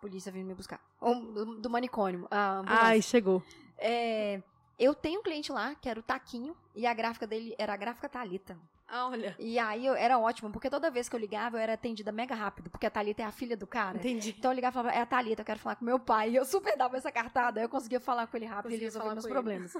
polícia 0.00 0.30
vindo 0.30 0.46
me 0.46 0.54
buscar, 0.54 0.80
um, 1.00 1.60
do, 1.60 1.70
manicônio, 1.70 2.28
a 2.30 2.58
ambulância. 2.58 2.84
Ai, 2.84 3.00
chegou. 3.02 3.42
É, 3.78 4.42
eu 4.78 4.94
tenho 4.94 5.20
um 5.20 5.22
cliente 5.22 5.50
lá, 5.50 5.74
que 5.74 5.88
era 5.88 5.98
o 5.98 6.02
Taquinho, 6.02 6.54
e 6.74 6.86
a 6.86 6.92
gráfica 6.92 7.26
dele 7.26 7.54
era 7.58 7.72
a 7.72 7.76
gráfica 7.76 8.08
Thalita. 8.08 8.58
Ah, 8.88 9.08
olha. 9.08 9.34
E 9.38 9.58
aí 9.58 9.84
eu, 9.84 9.94
era 9.94 10.18
ótimo, 10.18 10.50
porque 10.50 10.70
toda 10.70 10.90
vez 10.90 11.08
que 11.08 11.16
eu 11.16 11.20
ligava, 11.20 11.56
eu 11.56 11.60
era 11.60 11.72
atendida 11.74 12.12
mega 12.12 12.34
rápido, 12.34 12.70
porque 12.70 12.86
a 12.86 12.90
Thalita 12.90 13.22
é 13.22 13.24
a 13.24 13.32
filha 13.32 13.56
do 13.56 13.66
cara. 13.66 13.98
Entendi. 13.98 14.34
Então 14.38 14.52
eu 14.52 14.54
ligava 14.54 14.74
e 14.74 14.78
falava, 14.82 14.96
é 14.96 15.00
a 15.00 15.06
Thalita, 15.06 15.42
eu 15.42 15.46
quero 15.46 15.58
falar 15.58 15.76
com 15.76 15.84
meu 15.84 15.98
pai. 15.98 16.30
E 16.30 16.36
eu 16.36 16.44
super 16.44 16.76
dava 16.76 16.96
essa 16.96 17.10
cartada, 17.10 17.60
eu 17.60 17.68
conseguia 17.68 18.00
falar 18.00 18.26
com 18.26 18.36
ele 18.36 18.46
rápido 18.46 18.72
e 18.72 18.90
falar 18.90 19.14
meus 19.14 19.24
ele. 19.24 19.34
problemas. 19.34 19.72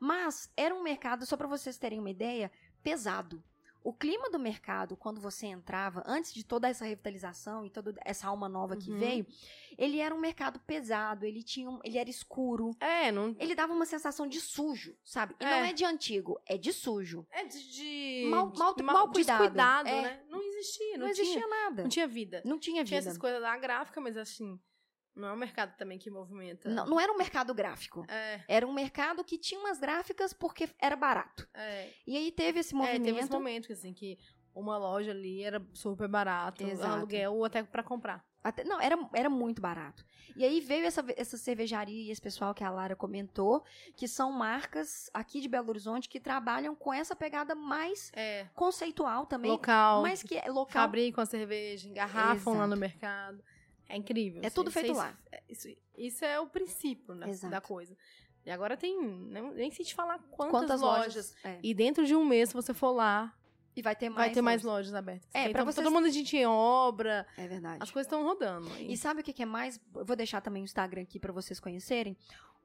Mas 0.00 0.50
era 0.56 0.74
um 0.74 0.82
mercado, 0.82 1.26
só 1.26 1.36
pra 1.36 1.46
vocês 1.46 1.76
terem 1.76 1.98
uma 1.98 2.10
ideia, 2.10 2.50
pesado. 2.82 3.42
O 3.88 3.92
clima 3.92 4.28
do 4.28 4.36
mercado, 4.38 4.96
quando 4.96 5.20
você 5.20 5.46
entrava, 5.46 6.02
antes 6.06 6.34
de 6.34 6.42
toda 6.44 6.68
essa 6.68 6.84
revitalização 6.84 7.64
e 7.64 7.70
toda 7.70 7.94
essa 8.04 8.26
alma 8.26 8.48
nova 8.48 8.76
que 8.76 8.90
Uhum. 8.90 8.98
veio, 8.98 9.24
ele 9.78 10.00
era 10.00 10.12
um 10.12 10.18
mercado 10.18 10.58
pesado, 10.58 11.24
ele 11.24 11.40
tinha 11.40 11.70
um- 11.70 11.78
ele 11.84 11.96
era 11.96 12.10
escuro. 12.10 12.72
É, 12.80 13.12
não. 13.12 13.36
Ele 13.38 13.54
dava 13.54 13.72
uma 13.72 13.86
sensação 13.86 14.26
de 14.26 14.40
sujo, 14.40 14.96
sabe? 15.04 15.36
E 15.38 15.44
É. 15.44 15.48
não 15.50 15.58
é 15.66 15.72
de 15.72 15.84
antigo, 15.84 16.36
é 16.46 16.58
de 16.58 16.72
sujo. 16.72 17.24
É 17.30 17.44
de. 17.44 17.70
de 17.70 18.26
Mal- 18.28 18.50
de- 18.50 18.82
mal- 18.82 18.96
mal 18.96 19.12
cuidado. 19.12 19.38
Descuidado, 19.42 19.88
É. 19.88 20.02
né? 20.02 20.22
Não 20.28 20.42
existia. 20.42 20.92
Não, 20.94 21.04
Não, 21.04 21.08
existia 21.08 21.34
tinha, 21.34 21.46
nada. 21.46 21.82
Não 21.82 21.88
tinha 21.88 22.08
vida. 22.08 22.42
Não 22.44 22.58
tinha 22.58 22.82
Tinha 22.84 22.98
vida. 22.98 23.08
essas 23.10 23.16
coisas 23.16 23.40
da 23.40 23.56
gráfica, 23.56 24.00
mas 24.00 24.16
assim. 24.16 24.58
Não 25.16 25.28
é 25.28 25.32
um 25.32 25.36
mercado 25.36 25.74
também 25.76 25.98
que 25.98 26.10
movimenta. 26.10 26.68
Não, 26.68 26.84
não 26.86 27.00
era 27.00 27.10
um 27.10 27.16
mercado 27.16 27.54
gráfico. 27.54 28.04
É, 28.08 28.42
Era 28.46 28.66
um 28.66 28.72
mercado 28.72 29.24
que 29.24 29.38
tinha 29.38 29.58
umas 29.58 29.78
gráficas 29.80 30.32
porque 30.32 30.68
era 30.78 30.94
barato. 30.94 31.48
é. 31.54 31.88
E 32.06 32.16
aí 32.16 32.30
teve 32.30 32.60
esse 32.60 32.74
É, 32.74 32.76
movimento. 32.76 33.02
teve 33.04 33.18
esse 33.20 33.30
momento 33.32 33.66
que, 33.66 33.72
assim, 33.72 33.92
que 33.94 34.18
uma 34.54 34.76
loja 34.78 35.10
ali 35.10 35.42
era 35.42 35.64
super 35.74 36.06
barato, 36.08 36.62
Exato. 36.66 36.92
aluguel 36.94 37.44
até 37.44 37.62
pra 37.62 37.82
comprar. 37.82 38.24
Até- 38.44 38.62
não, 38.64 38.80
era, 38.80 38.96
era 39.12 39.28
muito 39.28 39.60
barato. 39.60 40.04
E 40.36 40.44
aí 40.44 40.60
veio 40.60 40.86
essa, 40.86 41.04
essa 41.16 41.36
cervejaria 41.36 42.04
e 42.08 42.10
esse 42.10 42.20
pessoal 42.20 42.54
que 42.54 42.62
a 42.62 42.70
Lara 42.70 42.94
comentou, 42.94 43.64
que 43.96 44.06
são 44.06 44.30
marcas 44.30 45.10
aqui 45.12 45.40
de 45.40 45.48
Belo 45.48 45.68
Horizonte 45.70 46.08
que 46.08 46.20
trabalham 46.20 46.74
com 46.76 46.92
essa 46.92 47.16
pegada 47.16 47.54
mais 47.54 48.10
É, 48.14 48.46
conceitual 48.54 49.26
também. 49.26 49.50
local, 49.50 50.02
Mas 50.02 50.22
que 50.22 50.36
é 50.36 50.48
local. 50.48 50.82
fabricam 50.82 51.22
a 51.22 51.26
cerveja, 51.26 51.88
engarrafam 51.88 52.52
lá 52.52 52.58
Exato. 52.60 52.68
no 52.70 52.76
mercado. 52.76 53.42
É 53.88 53.96
incrível. 53.96 54.40
É 54.44 54.50
tudo 54.50 54.70
feito 54.70 54.90
isso- 54.92 55.00
lá. 55.00 55.16
é- 55.30 55.42
Isso, 55.48 55.68
isso 55.96 56.24
é 56.24 56.40
o 56.40 56.46
princípio 56.46 57.14
né, 57.14 57.26
da 57.50 57.60
coisa. 57.60 57.96
E 58.44 58.50
agora 58.50 58.76
tem, 58.76 59.00
nem, 59.00 59.52
nem 59.54 59.70
sei 59.70 59.84
te 59.84 59.94
falar 59.94 60.18
quantas, 60.30 60.50
Quantas 60.52 60.80
lojas. 60.80 61.06
lojas. 61.06 61.36
É. 61.44 61.58
E 61.62 61.74
dentro 61.74 62.04
de 62.06 62.14
um 62.14 62.24
mês, 62.24 62.48
se 62.50 62.54
você 62.54 62.72
for 62.74 62.92
lá, 62.92 63.32
E 63.76 63.82
vai 63.82 63.94
ter 63.96 64.08
mais. 64.08 64.26
vai 64.26 64.34
ter 64.34 64.40
mais 64.42 64.62
lojas. 64.62 64.86
lojas 64.90 64.94
abertas. 64.94 65.28
É, 65.34 65.50
então, 65.50 65.64
vocês- 65.64 65.84
todo 65.84 65.92
mundo 65.92 66.06
a 66.06 66.10
gente 66.10 66.36
em 66.36 66.46
obra, 66.46 67.26
É 67.36 67.46
verdade. 67.48 67.78
as 67.82 67.90
coisas 67.90 68.06
estão 68.06 68.24
rodando. 68.24 68.68
E 68.80 68.96
sabe 68.96 69.20
o 69.20 69.24
que 69.24 69.32
que 69.32 69.42
é 69.42 69.46
mais? 69.46 69.80
Eu 69.94 70.04
vou 70.04 70.16
deixar 70.16 70.40
também 70.40 70.62
o 70.62 70.64
Instagram 70.64 71.02
aqui 71.02 71.18
para 71.18 71.32
vocês 71.32 71.58
conhecerem. 71.60 72.16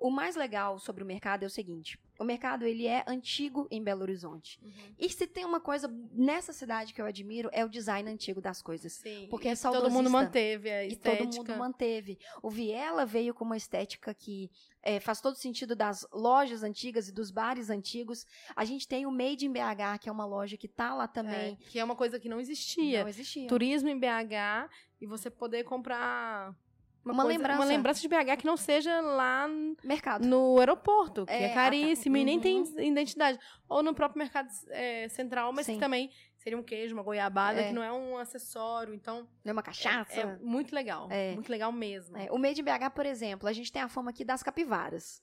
O 0.02 0.10
mais 0.10 0.36
legal 0.36 0.80
sobre 0.80 1.04
o 1.04 1.06
mercado 1.06 1.44
é 1.44 1.46
o 1.46 1.50
seguinte: 1.50 1.96
o 2.20 2.24
mercado 2.24 2.66
ele 2.66 2.88
é 2.88 3.04
antigo 3.08 3.68
em 3.70 3.84
Belo 3.84 4.02
Horizonte. 4.02 4.60
Uhum. 4.60 4.72
E 4.98 5.08
se 5.08 5.28
tem 5.28 5.46
uma 5.46 5.60
coisa 5.60 5.88
nessa 6.12 6.52
cidade 6.52 6.92
que 6.92 7.00
eu 7.00 7.06
admiro 7.06 7.50
é 7.54 7.64
o 7.64 7.70
design 7.70 8.10
antigo 8.10 8.42
das 8.42 8.64
coisas. 8.64 8.94
Sim. 8.94 9.28
Porque 9.30 9.48
é 9.48 9.54
e 9.54 9.58
todo 9.58 9.92
mundo 9.92 10.10
manteve 10.10 10.72
a 10.72 10.84
E 10.84 10.88
estética. 10.88 11.24
todo 11.24 11.36
mundo 11.38 11.56
manteve. 11.56 12.18
O 12.42 12.50
Viela 12.50 13.06
veio 13.06 13.32
com 13.32 13.46
uma 13.46 13.56
estética 13.56 14.12
que 14.12 14.50
é, 14.82 15.00
faz 15.00 15.22
todo 15.22 15.36
sentido 15.36 15.76
das 15.76 16.08
lojas 16.12 16.64
antigas 16.64 17.08
e 17.08 17.12
dos 17.12 17.30
bares 17.30 17.70
antigos. 17.70 18.26
A 18.56 18.66
gente 18.66 18.88
tem 18.88 19.06
o 19.06 19.12
Made 19.12 19.46
in 19.46 19.52
BH, 19.52 20.00
que 20.02 20.10
é 20.10 20.12
uma 20.12 20.26
loja 20.26 20.58
que 20.58 20.68
tá 20.68 20.96
lá 20.96 21.08
também. 21.08 21.60
É, 21.62 21.70
que 21.70 21.78
é 21.78 21.84
uma 21.84 21.96
coisa 21.96 22.20
que 22.20 22.28
não 22.28 22.40
existia. 22.40 23.04
Não 23.04 23.10
existia. 23.10 23.48
Turismo 23.48 23.88
em 23.88 24.00
BH 24.00 24.68
e 25.00 25.06
você 25.06 25.30
poder 25.30 25.64
comprar 25.64 26.56
Uma 27.04 27.24
coisa- 27.24 27.28
lembrança. 27.30 27.60
uma 27.60 27.66
lembrança 27.66 28.02
de 28.02 28.08
BH 28.08 28.38
que 28.38 28.46
não 28.46 28.56
seja 28.58 29.02
lá 29.02 29.48
Mercado. 29.84 30.26
no 30.28 30.60
aeroporto, 30.60 31.26
que 31.26 31.34
É, 31.34 31.44
é, 31.46 31.54
caríssimo 31.54 32.16
tá. 32.16 32.22
e 32.22 32.26
nem 32.26 32.40
tem 32.40 32.62
Uhum. 32.62 32.80
identidade. 32.80 33.40
Ou 33.68 33.82
no 33.82 33.94
próprio 33.94 34.20
mercado 34.20 34.50
é, 34.70 35.08
central, 35.10 35.52
mas 35.52 35.66
Sim. 35.66 35.74
que 35.76 35.80
também 35.80 36.12
seria 36.38 36.58
um 36.58 36.64
queijo, 36.64 36.94
uma 36.96 37.04
goiabada, 37.04 37.60
É. 37.62 37.68
que 37.68 37.74
não 37.74 37.84
é 37.84 37.92
um 37.92 38.18
acessório. 38.18 38.94
Então, 38.94 39.28
Não 39.44 39.50
é 39.50 39.54
uma 39.54 39.64
cachaça. 39.64 40.20
é 40.20 40.38
muito 40.38 40.74
legal. 40.74 41.08
É. 41.12 41.34
Muito 41.34 41.50
legal 41.50 41.72
mesmo. 41.72 42.18
É, 42.18 42.32
o 42.32 42.38
Made 42.38 42.62
in 42.62 42.64
BH, 42.64 42.90
por 42.92 43.06
exemplo, 43.06 43.48
a 43.48 43.54
gente 43.54 43.72
tem 43.72 43.82
a 43.82 43.88
fama 43.88 44.10
aqui 44.12 44.24
das 44.26 44.42
capivaras. 44.44 45.22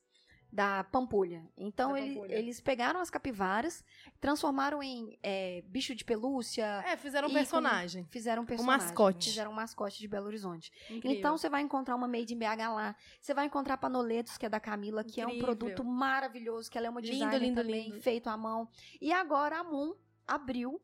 Da 0.51 0.83
Pampulha. 0.85 1.47
Então, 1.57 1.93
Da 1.93 2.01
ele- 2.01 2.15
Pampulha. 2.15 2.35
eles 2.35 2.61
pegaram 2.61 3.01
as 3.01 3.11
capivaras, 3.11 3.85
transformaram 4.21 4.83
em 4.83 5.19
é, 5.23 5.63
bicho 5.67 5.95
de 5.95 6.05
pelúcia, 6.05 6.65
É, 6.87 6.97
fizeram 6.97 7.29
um 7.29 7.33
personagem. 7.33 8.07
fizeram 8.11 8.43
um 8.43 8.47
personagem. 8.47 8.87
mascote. 8.87 9.29
Fizeram 9.29 9.51
um 9.51 9.55
mascote 9.55 9.99
de 9.99 10.09
Belo 10.09 10.27
Horizonte. 10.27 10.73
Incrível. 10.91 11.19
Então, 11.19 11.37
você 11.37 11.49
vai 11.51 11.61
encontrar 11.63 11.95
uma 11.97 12.09
Made 12.09 12.33
in 12.33 12.39
BH 12.39 12.73
lá. 12.75 12.97
Você 13.21 13.35
vai 13.35 13.45
encontrar 13.47 13.77
Panoletos, 13.77 14.39
que 14.39 14.47
é 14.47 14.49
da 14.49 14.59
Camila, 14.59 15.05
que 15.05 15.21
é 15.21 15.27
um 15.27 15.31
Incrível. 15.31 15.57
produto 15.57 15.85
maravilhoso, 15.85 16.71
que 16.71 16.79
ela 16.79 16.87
é 16.87 16.91
uma 16.91 17.01
Lindo, 17.01 17.13
designer 17.13 17.39
lindo, 17.39 17.63
também, 17.63 17.91
lindo. 17.91 18.01
feito 18.01 18.29
à 18.29 18.37
mão. 18.37 18.69
E 19.01 19.13
agora 19.13 19.59
a 19.59 19.65
Moon 19.65 19.95
abriu 20.27 20.81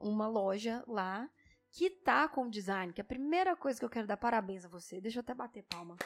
uma 0.00 0.26
loja 0.26 0.82
lá 0.88 1.28
que 1.70 1.88
tá 1.88 2.28
com 2.28 2.50
design, 2.50 2.92
que 2.92 3.00
é 3.00 3.04
a 3.04 3.06
primeira 3.06 3.54
coisa 3.56 3.78
que 3.78 3.84
eu 3.84 3.88
quero 3.90 4.06
dar 4.06 4.16
parabéns 4.16 4.64
a 4.64 4.68
você. 4.68 5.00
Deixa 5.00 5.18
eu 5.18 5.22
até 5.22 5.32
bater 5.34 5.62
palma. 5.64 5.96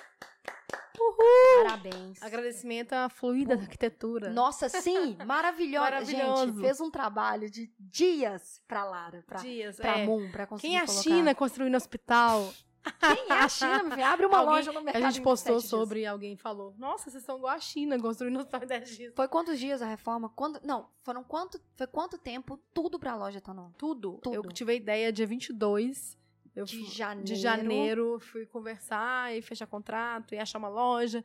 Parabéns. 1.63 2.23
Agradecimento 2.23 2.93
à 2.93 3.09
fluida 3.09 3.55
arquitetura. 3.55 4.31
Nossa, 4.31 4.69
sim, 4.69 5.17
maravilhosa. 5.27 6.05
Gente, 6.05 6.61
fez 6.61 6.81
um 6.81 6.91
trabalho 6.91 7.51
de 7.51 7.71
dias 7.79 8.61
pra 8.67 8.85
Lara, 8.85 9.23
pra, 9.27 9.39
Dias. 9.41 9.77
pra 9.77 9.99
é. 9.99 10.07
Moon, 10.07 10.31
pra 10.31 10.47
conseguir 10.47 10.69
Quem 10.69 10.79
é 10.79 10.83
a 10.83 10.87
colocar. 10.87 11.03
China 11.03 11.35
construindo 11.35 11.75
hospital? 11.75 12.53
Quem 13.01 13.27
é 13.31 13.33
a 13.33 13.49
China? 13.49 14.07
Abre 14.13 14.27
uma 14.27 14.39
Alguém- 14.39 14.55
loja 14.55 14.73
no 14.73 14.81
mercado 14.81 15.05
A 15.05 15.11
gente 15.11 15.21
postou 15.25 15.55
27 15.57 15.71
dias. 15.71 15.81
sobre, 15.81 16.07
alguém 16.07 16.37
falou, 16.37 16.73
nossa, 16.79 17.11
vocês 17.11 17.25
são 17.25 17.37
igual 17.37 17.53
a 17.53 17.59
China 17.59 17.99
construindo 17.99 18.37
hospital 18.39 18.63
em 18.63 18.67
10 18.67 18.97
dias. 18.97 19.13
Foi 19.17 19.27
quantos 19.27 19.59
dias 19.59 19.83
a 19.83 19.87
reforma? 19.87 20.29
Quando, 20.29 20.61
não, 20.63 20.89
foram 21.03 21.25
quanto, 21.25 21.61
foi 21.75 21.89
quanto 21.89 22.17
tempo 22.17 22.57
tudo 22.73 22.97
pra 22.97 23.17
loja 23.17 23.41
tá 23.41 23.53
não? 23.53 23.73
Tudo. 23.73 24.21
Tudo. 24.23 24.35
Eu 24.37 24.43
tive 24.53 24.71
a 24.71 24.75
ideia 24.77 25.13
dia 25.13 25.27
22 25.27 26.17
eu 26.57 26.65
De 26.65 26.85
janeiro. 26.87 27.25
de 27.25 27.35
janeiro. 27.37 28.19
Fui 28.19 28.47
conversar 28.47 29.37
e 29.37 29.43
fechar 29.43 29.67
contrato 29.67 30.35
e 30.35 30.39
achar 30.39 30.59
uma 30.59 30.69
loja. 30.69 31.23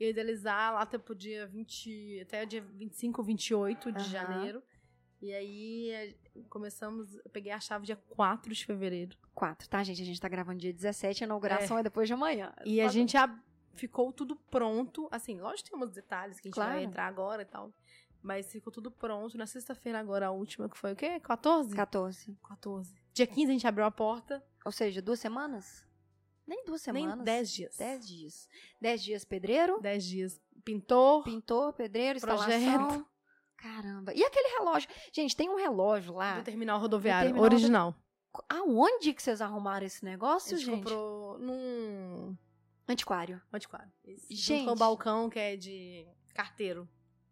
E 0.00 0.08
idealizar 0.08 0.72
lá 0.72 0.80
até 0.80 0.96
pro 0.96 1.14
dia 1.14 1.46
20, 1.46 2.20
até 2.22 2.42
o 2.42 2.46
dia 2.46 2.62
25, 2.62 3.22
28 3.22 3.92
de 3.92 3.98
Aham. 3.98 4.08
janeiro. 4.08 4.62
E 5.20 5.34
aí 5.34 5.90
eh, 5.90 6.14
começamos, 6.48 7.14
eu 7.16 7.30
peguei 7.30 7.52
a 7.52 7.60
chave 7.60 7.84
dia 7.84 7.96
4 8.08 8.54
de 8.54 8.64
fevereiro. 8.64 9.14
Quatro, 9.34 9.68
tá, 9.68 9.82
gente? 9.84 10.00
A 10.00 10.04
gente 10.06 10.18
tá 10.18 10.28
gravando 10.28 10.58
dia 10.58 10.72
17, 10.72 11.22
a 11.22 11.26
inauguração 11.26 11.76
é, 11.78 11.82
depois 11.82 12.08
de 12.08 12.14
amanhã. 12.14 12.50
E 12.64 12.80
a 12.80 12.88
gente 12.88 13.14
ab- 13.18 13.38
ficou 13.74 14.10
tudo 14.14 14.34
pronto. 14.34 15.06
Assim, 15.10 15.38
lógico 15.38 15.68
que 15.68 15.76
tem 15.76 15.86
uns 15.86 15.92
detalhes 15.92 16.40
que 16.40 16.48
a 16.48 16.50
gente 16.50 16.54
Claro. 16.54 16.72
vai 16.72 16.84
entrar 16.84 17.06
agora 17.06 17.42
e 17.42 17.44
tal. 17.44 17.70
Mas 18.22 18.50
ficou 18.50 18.72
tudo 18.72 18.90
pronto. 18.90 19.36
Na 19.36 19.46
sexta-feira 19.46 20.00
agora, 20.00 20.28
a 20.28 20.30
última, 20.30 20.66
que 20.68 20.78
foi 20.78 20.92
o 20.92 20.96
quê? 20.96 21.20
14? 21.20 21.74
14. 21.76 22.34
14. 22.48 22.94
Dia 23.12 23.26
15 23.26 23.50
a 23.50 23.52
gente 23.52 23.66
abriu 23.66 23.84
a 23.84 23.90
porta. 23.90 24.42
Ou 24.64 24.72
seja, 24.72 25.00
duas 25.02 25.18
semanas? 25.20 25.84
Nem 26.46 26.64
duas 26.64 26.82
semanas. 26.82 27.16
Nem 27.16 27.24
10 27.24 27.52
dias. 27.52 27.76
Dez 27.76 28.06
dias. 28.08 28.48
Dez 28.80 29.02
dias 29.02 29.24
pedreiro, 29.24 29.80
10 29.80 30.04
dias. 30.04 30.40
Pintor. 30.64 31.22
pintor, 31.24 31.72
pedreiro, 31.72 32.20
Projeto. 32.20 32.50
instalação. 32.50 33.06
Caramba. 33.56 34.12
E 34.14 34.24
aquele 34.24 34.58
relógio? 34.58 34.88
Gente, 35.12 35.36
tem 35.36 35.48
um 35.48 35.56
relógio 35.56 36.14
lá. 36.14 36.38
Do 36.38 36.44
terminal 36.44 36.80
rodoviário. 36.80 37.28
terminal 37.28 37.44
original. 37.44 37.94
Aonde 38.48 39.12
que 39.12 39.22
vocês 39.22 39.40
arrumaram 39.40 39.86
esse 39.86 40.04
A 40.04 40.08
negócio, 40.08 40.56
gente, 40.56 40.66
gente? 40.66 40.76
comprou 40.78 41.38
num 41.38 42.36
Antiquário. 42.88 43.40
antiquário. 43.52 43.90
Isso. 44.04 44.26
Gente. 44.30 44.64
com 44.66 44.72
o 44.72 44.76
balcão 44.76 45.28
que 45.30 45.38
é 45.38 45.56
de 45.56 46.06
carteiro. 46.34 46.88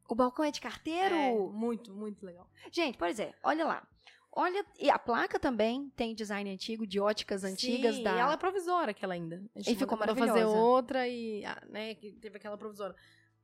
O 0.09 0.15
balcão 0.15 0.45
é 0.45 0.51
de 0.51 0.61
carteiro? 0.61 1.15
É, 1.15 1.33
muito, 1.35 1.93
muito 1.95 2.25
legal. 2.25 2.49
Gente, 2.73 2.97
pois 2.97 3.19
é, 3.21 3.35
olha 3.43 3.67
lá. 3.67 3.87
Olha, 4.41 4.65
e 4.79 4.89
a 4.89 4.97
placa 4.99 5.37
também 5.41 5.91
tem 5.97 6.15
design 6.15 6.49
antigo, 6.49 6.87
de 6.87 7.01
óticas 7.01 7.43
antigas 7.43 7.97
Sim, 7.97 8.05
da. 8.05 8.15
E 8.15 8.19
ela 8.21 8.35
é 8.35 8.37
provisória, 8.37 8.93
aquela 8.93 9.15
ainda. 9.15 9.43
A 9.57 9.59
gente 9.59 9.75
E 9.75 9.77
ficou 9.77 9.99
mandou 9.99 10.15
fazer 10.15 10.31
maravilhosa. 10.31 10.57
outra 10.61 11.09
e, 11.09 11.45
ah, 11.45 11.61
né, 11.69 11.95
teve 11.97 12.37
aquela 12.37 12.57
provisória. 12.57 12.95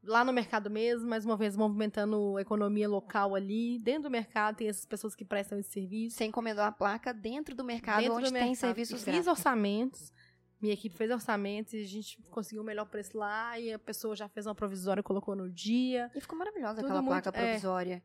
Lá 0.04 0.24
no 0.24 0.32
mercado 0.32 0.70
mesmo, 0.70 1.08
mais 1.08 1.24
uma 1.24 1.36
vez, 1.36 1.56
movimentando 1.56 2.36
a 2.36 2.42
economia 2.42 2.88
local 2.88 3.34
ali. 3.34 3.78
Dentro 3.80 4.04
do 4.04 4.10
mercado 4.10 4.54
tem 4.56 4.68
essas 4.68 4.84
pessoas 4.86 5.16
que 5.16 5.24
prestam 5.24 5.58
esse 5.58 5.70
serviço. 5.72 6.16
Você 6.16 6.26
encomendou 6.26 6.62
a 6.62 6.70
placa 6.70 7.12
dentro 7.12 7.56
do 7.56 7.64
mercado, 7.64 8.00
Dentro 8.02 8.14
onde 8.18 8.26
do 8.26 8.32
tem 8.32 8.40
mercado. 8.50 8.56
serviços 8.60 9.04
E 9.04 9.10
Fiz 9.10 9.26
orçamentos. 9.26 10.12
Minha 10.60 10.74
equipe 10.74 10.96
fez 10.96 11.10
orçamentos 11.10 11.72
e 11.74 11.82
a 11.82 11.86
gente 11.86 12.22
conseguiu 12.30 12.62
o 12.62 12.64
melhor 12.64 12.84
preço 12.86 13.18
lá. 13.18 13.58
E 13.58 13.72
a 13.72 13.78
pessoa 13.78 14.14
já 14.14 14.28
fez 14.28 14.46
uma 14.46 14.54
provisória 14.54 15.00
e 15.00 15.02
colocou 15.02 15.34
no 15.34 15.50
dia. 15.50 16.10
E 16.14 16.20
ficou 16.20 16.38
maravilhosa 16.38 16.76
Tudo 16.76 16.84
aquela 16.86 17.02
muito- 17.02 17.22
placa 17.22 17.36
é. 17.38 18.02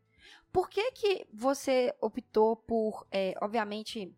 Por 0.52 0.70
que 0.70 0.92
que 0.92 1.28
você 1.32 1.94
optou 2.02 2.56
por, 2.56 3.06
é, 3.12 3.36
obviamente, 3.42 4.16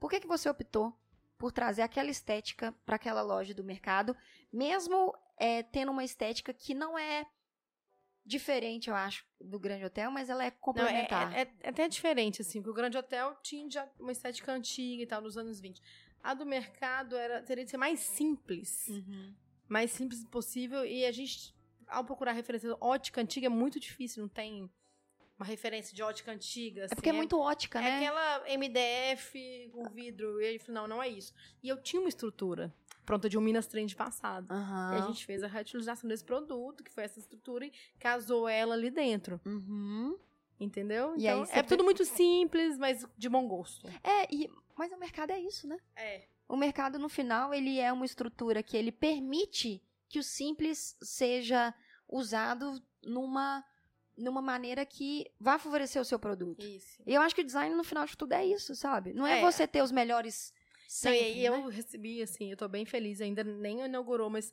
por 0.00 0.10
que 0.10 0.20
que 0.20 0.26
você 0.26 0.48
optou 0.48 0.92
por 1.36 1.52
trazer 1.52 1.82
aquela 1.82 2.10
estética 2.10 2.72
para 2.86 2.96
aquela 2.96 3.20
loja 3.22 3.52
do 3.52 3.62
mercado, 3.64 4.16
mesmo 4.52 5.14
é, 5.36 5.62
tendo 5.62 5.90
uma 5.92 6.04
estética 6.04 6.54
que 6.54 6.72
não 6.74 6.98
é 6.98 7.26
diferente, 8.24 8.88
eu 8.88 8.96
acho, 8.96 9.26
do 9.40 9.58
Grande 9.58 9.84
Hotel, 9.84 10.10
mas 10.10 10.30
ela 10.30 10.42
é 10.44 10.46
Não, 10.50 10.56
é, 10.56 10.58
complementar. 10.60 11.32
é- 11.36 11.52
é 11.60 11.68
até 11.68 11.86
diferente, 11.88 12.40
assim, 12.40 12.60
porque 12.62 12.70
o 12.70 12.74
Grande 12.74 12.96
Hotel 12.96 13.36
tinha 13.42 13.86
uma 13.98 14.12
estética 14.12 14.52
antiga 14.52 15.02
e 15.02 15.06
tal, 15.06 15.20
nos 15.20 15.36
anos 15.36 15.60
20. 15.60 15.82
A 16.22 16.32
do 16.32 16.46
mercado 16.46 17.16
era, 17.16 17.42
teria 17.42 17.64
de 17.64 17.70
ser 17.70 17.76
mais 17.76 18.00
simples. 18.00 18.88
Uhum. 18.88 19.34
mais 19.68 19.90
simples 19.90 20.24
possível. 20.26 20.84
E 20.86 21.04
a 21.06 21.12
gente, 21.12 21.54
ao 21.86 22.04
procurar 22.04 22.32
referência 22.32 22.74
ótica 22.80 23.20
antiga, 23.20 23.46
é 23.46 23.50
muito 23.50 23.80
difícil, 23.80 24.22
não 24.22 24.28
tem 24.28 24.70
uma 25.38 25.46
referência 25.46 25.94
de 25.94 26.02
ótica 26.02 26.32
antiga. 26.32 26.86
É 26.90 26.94
porque 26.94 27.08
é 27.08 27.12
muito 27.12 27.38
ótica, 27.38 27.80
É 27.80 27.82
né? 27.82 27.96
aquela 27.96 28.44
MDF 28.56 29.70
com 29.72 29.88
vidro. 29.90 30.40
E 30.40 30.44
ele 30.44 30.58
falou, 30.58 30.82
não, 30.82 30.96
não 30.96 31.02
é 31.02 31.08
isso. 31.08 31.34
E 31.62 31.68
eu 31.68 31.80
tinha 31.80 32.00
uma 32.00 32.08
estrutura 32.08 32.72
pronta 33.04 33.28
de 33.28 33.36
um 33.36 33.40
Minas 33.40 33.66
Trend 33.66 33.94
passado. 33.94 34.50
Aham. 34.50 34.94
E 34.94 35.02
a 35.02 35.06
gente 35.06 35.26
fez 35.26 35.42
a 35.42 35.46
reutilização 35.46 36.08
desse 36.08 36.24
produto, 36.24 36.82
que 36.82 36.90
foi 36.90 37.04
essa 37.04 37.18
estrutura, 37.18 37.66
e 37.66 37.72
casou 37.98 38.48
ela 38.48 38.74
ali 38.74 38.90
dentro. 38.90 39.40
Uhum. 39.44 40.18
Entendeu? 40.58 41.14
E 41.16 41.26
então, 41.26 41.46
é 41.50 41.62
tudo 41.62 41.84
muito 41.84 42.04
simples, 42.04 42.78
mas 42.78 43.04
de 43.16 43.28
bom 43.28 43.46
gosto. 43.46 43.88
É, 44.02 44.32
e, 44.32 44.50
mas 44.76 44.92
o 44.92 44.96
mercado 44.96 45.30
é 45.30 45.40
isso, 45.40 45.66
né? 45.66 45.78
É. 45.96 46.26
O 46.48 46.56
mercado, 46.56 46.98
no 46.98 47.08
final, 47.08 47.52
ele 47.52 47.78
é 47.78 47.92
uma 47.92 48.04
estrutura 48.04 48.62
que 48.62 48.76
ele 48.76 48.92
permite 48.92 49.82
que 50.08 50.18
o 50.18 50.22
simples 50.22 50.96
seja 51.02 51.74
usado 52.08 52.80
numa, 53.02 53.64
numa 54.16 54.40
maneira 54.42 54.84
que 54.86 55.26
vá 55.40 55.58
favorecer 55.58 56.00
o 56.00 56.04
seu 56.04 56.18
produto. 56.18 56.64
Isso. 56.64 57.02
E 57.06 57.14
eu 57.14 57.20
acho 57.22 57.34
que 57.34 57.40
o 57.40 57.44
design, 57.44 57.74
no 57.74 57.84
final 57.84 58.06
de 58.06 58.16
tudo, 58.16 58.32
é 58.32 58.44
isso, 58.46 58.74
sabe? 58.74 59.12
Não 59.12 59.26
é, 59.26 59.38
É. 59.38 59.42
você 59.42 59.66
ter 59.66 59.82
os 59.82 59.90
melhores 59.92 60.52
sempre, 60.88 61.18
e 61.32 61.38
e 61.40 61.44
eu 61.46 61.56
né? 61.66 61.68
recebi, 61.70 62.22
assim, 62.22 62.50
eu 62.50 62.56
tô 62.56 62.68
bem 62.68 62.84
feliz, 62.84 63.20
ainda 63.20 63.42
nem 63.42 63.84
inaugurou, 63.84 64.30
mas 64.30 64.52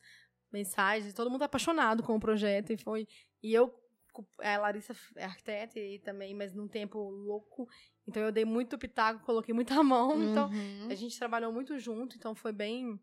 mensagens, 0.51 1.13
todo 1.13 1.29
mundo 1.29 1.43
apaixonado 1.43 2.03
com 2.03 2.15
o 2.15 2.19
projeto, 2.19 2.73
e 2.73 2.77
foi, 2.77 3.07
e 3.41 3.53
eu, 3.53 3.73
a 4.39 4.57
Larissa 4.57 4.95
é 5.15 5.23
arquiteta 5.25 5.79
e 5.79 5.99
também, 5.99 6.33
mas 6.33 6.53
num 6.53 6.67
tempo 6.67 6.99
louco, 6.99 7.67
então 8.07 8.21
eu 8.23 8.31
dei 8.31 8.43
muito 8.43 8.77
pitaco, 8.77 9.23
coloquei 9.25 9.53
muita 9.53 9.75
mão, 9.83 10.21
então 10.23 10.49
Uhum. 10.49 10.87
a 10.89 10.95
gente 10.95 11.17
trabalhou 11.17 11.53
muito 11.53 11.77
junto, 11.79 12.17
então 12.17 12.35
foi 12.35 12.51
bem, 12.51 12.99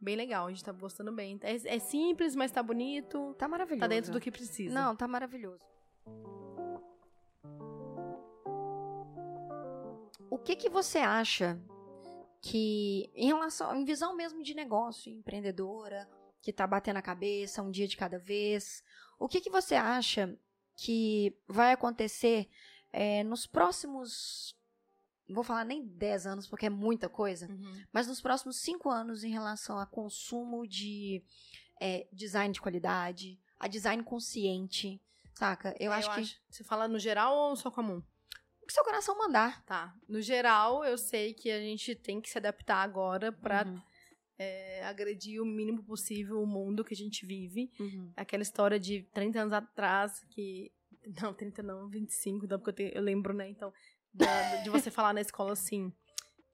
bem 0.00 0.16
legal, 0.16 0.46
a 0.46 0.50
gente 0.50 0.64
tá 0.64 0.72
gostando 0.72 1.12
bem. 1.12 1.38
É, 1.42 1.54
é 1.76 1.78
simples, 1.78 2.34
mas 2.34 2.50
tá 2.50 2.62
bonito, 2.62 3.34
Tá 3.38 3.48
maravilhoso. 3.48 3.80
tá 3.80 3.86
dentro 3.86 4.12
do 4.12 4.20
que 4.20 4.30
precisa. 4.30 4.74
Não, 4.74 4.94
tá 4.96 5.06
maravilhoso. 5.08 5.62
O 10.30 10.38
que 10.38 10.56
que 10.56 10.68
você 10.68 10.98
acha 10.98 11.60
que, 12.40 13.10
em 13.14 13.26
relação, 13.26 13.74
em 13.74 13.84
visão 13.84 14.14
mesmo 14.16 14.42
de 14.42 14.54
negócio, 14.54 15.12
empreendedora, 15.12 16.08
que 16.40 16.52
tá 16.52 16.66
batendo 16.66 16.96
a 16.96 17.02
cabeça 17.02 17.62
um 17.62 17.70
dia 17.70 17.86
de 17.86 17.96
cada 17.96 18.18
vez, 18.18 18.82
o 19.18 19.28
que 19.28 19.40
que 19.40 19.50
você 19.50 19.74
acha 19.74 20.34
que 20.76 21.36
vai 21.46 21.72
acontecer 21.72 22.48
é, 22.92 23.22
nos 23.24 23.46
próximos, 23.46 24.56
não 25.28 25.34
vou 25.34 25.44
falar 25.44 25.64
nem 25.64 25.84
10 25.86 26.26
anos, 26.26 26.46
porque 26.48 26.66
é 26.66 26.70
muita 26.70 27.08
coisa, 27.08 27.46
Uhum. 27.48 27.82
mas 27.92 28.06
nos 28.06 28.20
próximos 28.20 28.56
cinco 28.56 28.88
anos 28.88 29.22
em 29.22 29.30
relação 29.30 29.78
a 29.78 29.84
consumo 29.86 30.66
de 30.66 31.22
é, 31.78 32.06
design 32.12 32.52
de 32.54 32.60
qualidade, 32.60 33.38
a 33.58 33.68
design 33.68 34.02
consciente, 34.02 35.00
saca? 35.40 35.74
Eu 35.80 35.90
É, 35.92 35.96
acho 35.96 36.14
que 36.14 36.36
Você 36.50 36.62
fala 36.62 36.86
no 36.86 36.98
geral 36.98 37.34
ou 37.34 37.56
só 37.56 37.70
comum? 37.70 38.02
o 38.62 38.66
que 38.66 38.72
seu 38.74 38.84
coração 38.84 39.16
mandar. 39.18 39.64
Tá. 39.64 39.94
No 40.08 40.20
geral, 40.20 40.84
eu 40.84 40.96
sei 40.98 41.32
que 41.34 41.50
a 41.50 41.58
gente 41.58 41.94
tem 41.94 42.20
que 42.20 42.28
se 42.30 42.38
adaptar 42.38 42.82
agora 42.82 43.32
pra 43.32 43.64
Uhum, 43.64 43.80
é, 44.38 44.84
agredir 44.84 45.40
o 45.42 45.44
mínimo 45.46 45.82
possível 45.82 46.40
o 46.42 46.46
mundo 46.46 46.84
que 46.84 46.94
a 46.94 46.96
gente 46.96 47.24
vive. 47.26 47.70
uhum. 47.80 48.12
Aquela 48.16 48.42
história 48.42 48.78
de 48.78 49.02
30 49.14 49.40
anos 49.40 49.52
atrás 49.52 50.22
que. 50.30 50.70
Não, 51.22 51.32
30 51.32 51.62
não, 51.62 51.88
25, 51.88 52.46
não, 52.46 52.58
porque 52.58 52.70
eu, 52.82 52.90
te- 52.90 52.96
eu 52.96 53.02
lembro, 53.02 53.32
né? 53.32 53.48
Então, 53.48 53.72
da- 54.12 54.56
de 54.62 54.68
você 54.68 54.90
falar 54.90 55.14
na 55.14 55.22
escola 55.22 55.52
assim. 55.52 55.90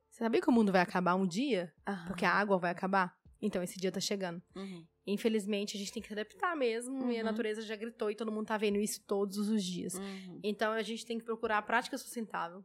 Você 0.08 0.22
sabia 0.24 0.40
que 0.40 0.48
o 0.48 0.52
mundo 0.52 0.70
vai 0.70 0.80
acabar 0.80 1.16
um 1.16 1.26
dia? 1.26 1.72
Aham, 1.86 2.06
Porque 2.06 2.24
a 2.24 2.30
água 2.32 2.56
vai 2.56 2.70
acabar? 2.70 3.15
Então, 3.40 3.62
esse 3.62 3.78
dia 3.78 3.92
tá 3.92 4.00
chegando. 4.00 4.42
uhum. 4.54 4.86
Infelizmente, 5.08 5.76
a 5.76 5.78
gente 5.78 5.92
tem 5.92 6.02
que 6.02 6.08
se 6.08 6.14
adaptar 6.14 6.56
mesmo. 6.56 7.12
E 7.12 7.16
a 7.16 7.20
Uhum. 7.20 7.24
natureza 7.26 7.62
já 7.62 7.76
gritou 7.76 8.10
e 8.10 8.16
todo 8.16 8.32
mundo 8.32 8.46
tá 8.48 8.56
vendo 8.56 8.78
isso 8.78 9.00
todos 9.06 9.38
os 9.38 9.62
dias. 9.62 9.94
Uhum. 9.94 10.40
Então 10.42 10.72
a 10.72 10.82
gente 10.82 11.06
tem 11.06 11.16
que 11.16 11.24
procurar 11.24 11.58
a 11.58 11.62
prática 11.62 11.96
sustentável. 11.96 12.64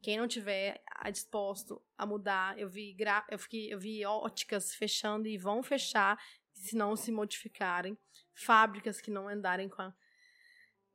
Quem 0.00 0.16
não 0.16 0.26
tiver 0.26 0.82
a 0.86 1.10
disposto 1.10 1.82
a 1.98 2.06
mudar, 2.06 2.58
eu 2.58 2.68
vi 2.68 2.94
gra... 2.94 3.26
eu 3.30 3.38
fiquei, 3.38 3.72
eu 3.72 3.78
vi 3.78 4.04
óticas 4.06 4.74
fechando 4.74 5.28
e 5.28 5.36
vão 5.36 5.62
fechar 5.62 6.18
se 6.54 6.74
não 6.74 6.96
se 6.96 7.12
modificarem, 7.12 7.96
fábricas 8.34 8.98
que 9.00 9.10
não 9.10 9.28
andarem 9.28 9.68
com 9.68 9.82
a. 9.82 9.94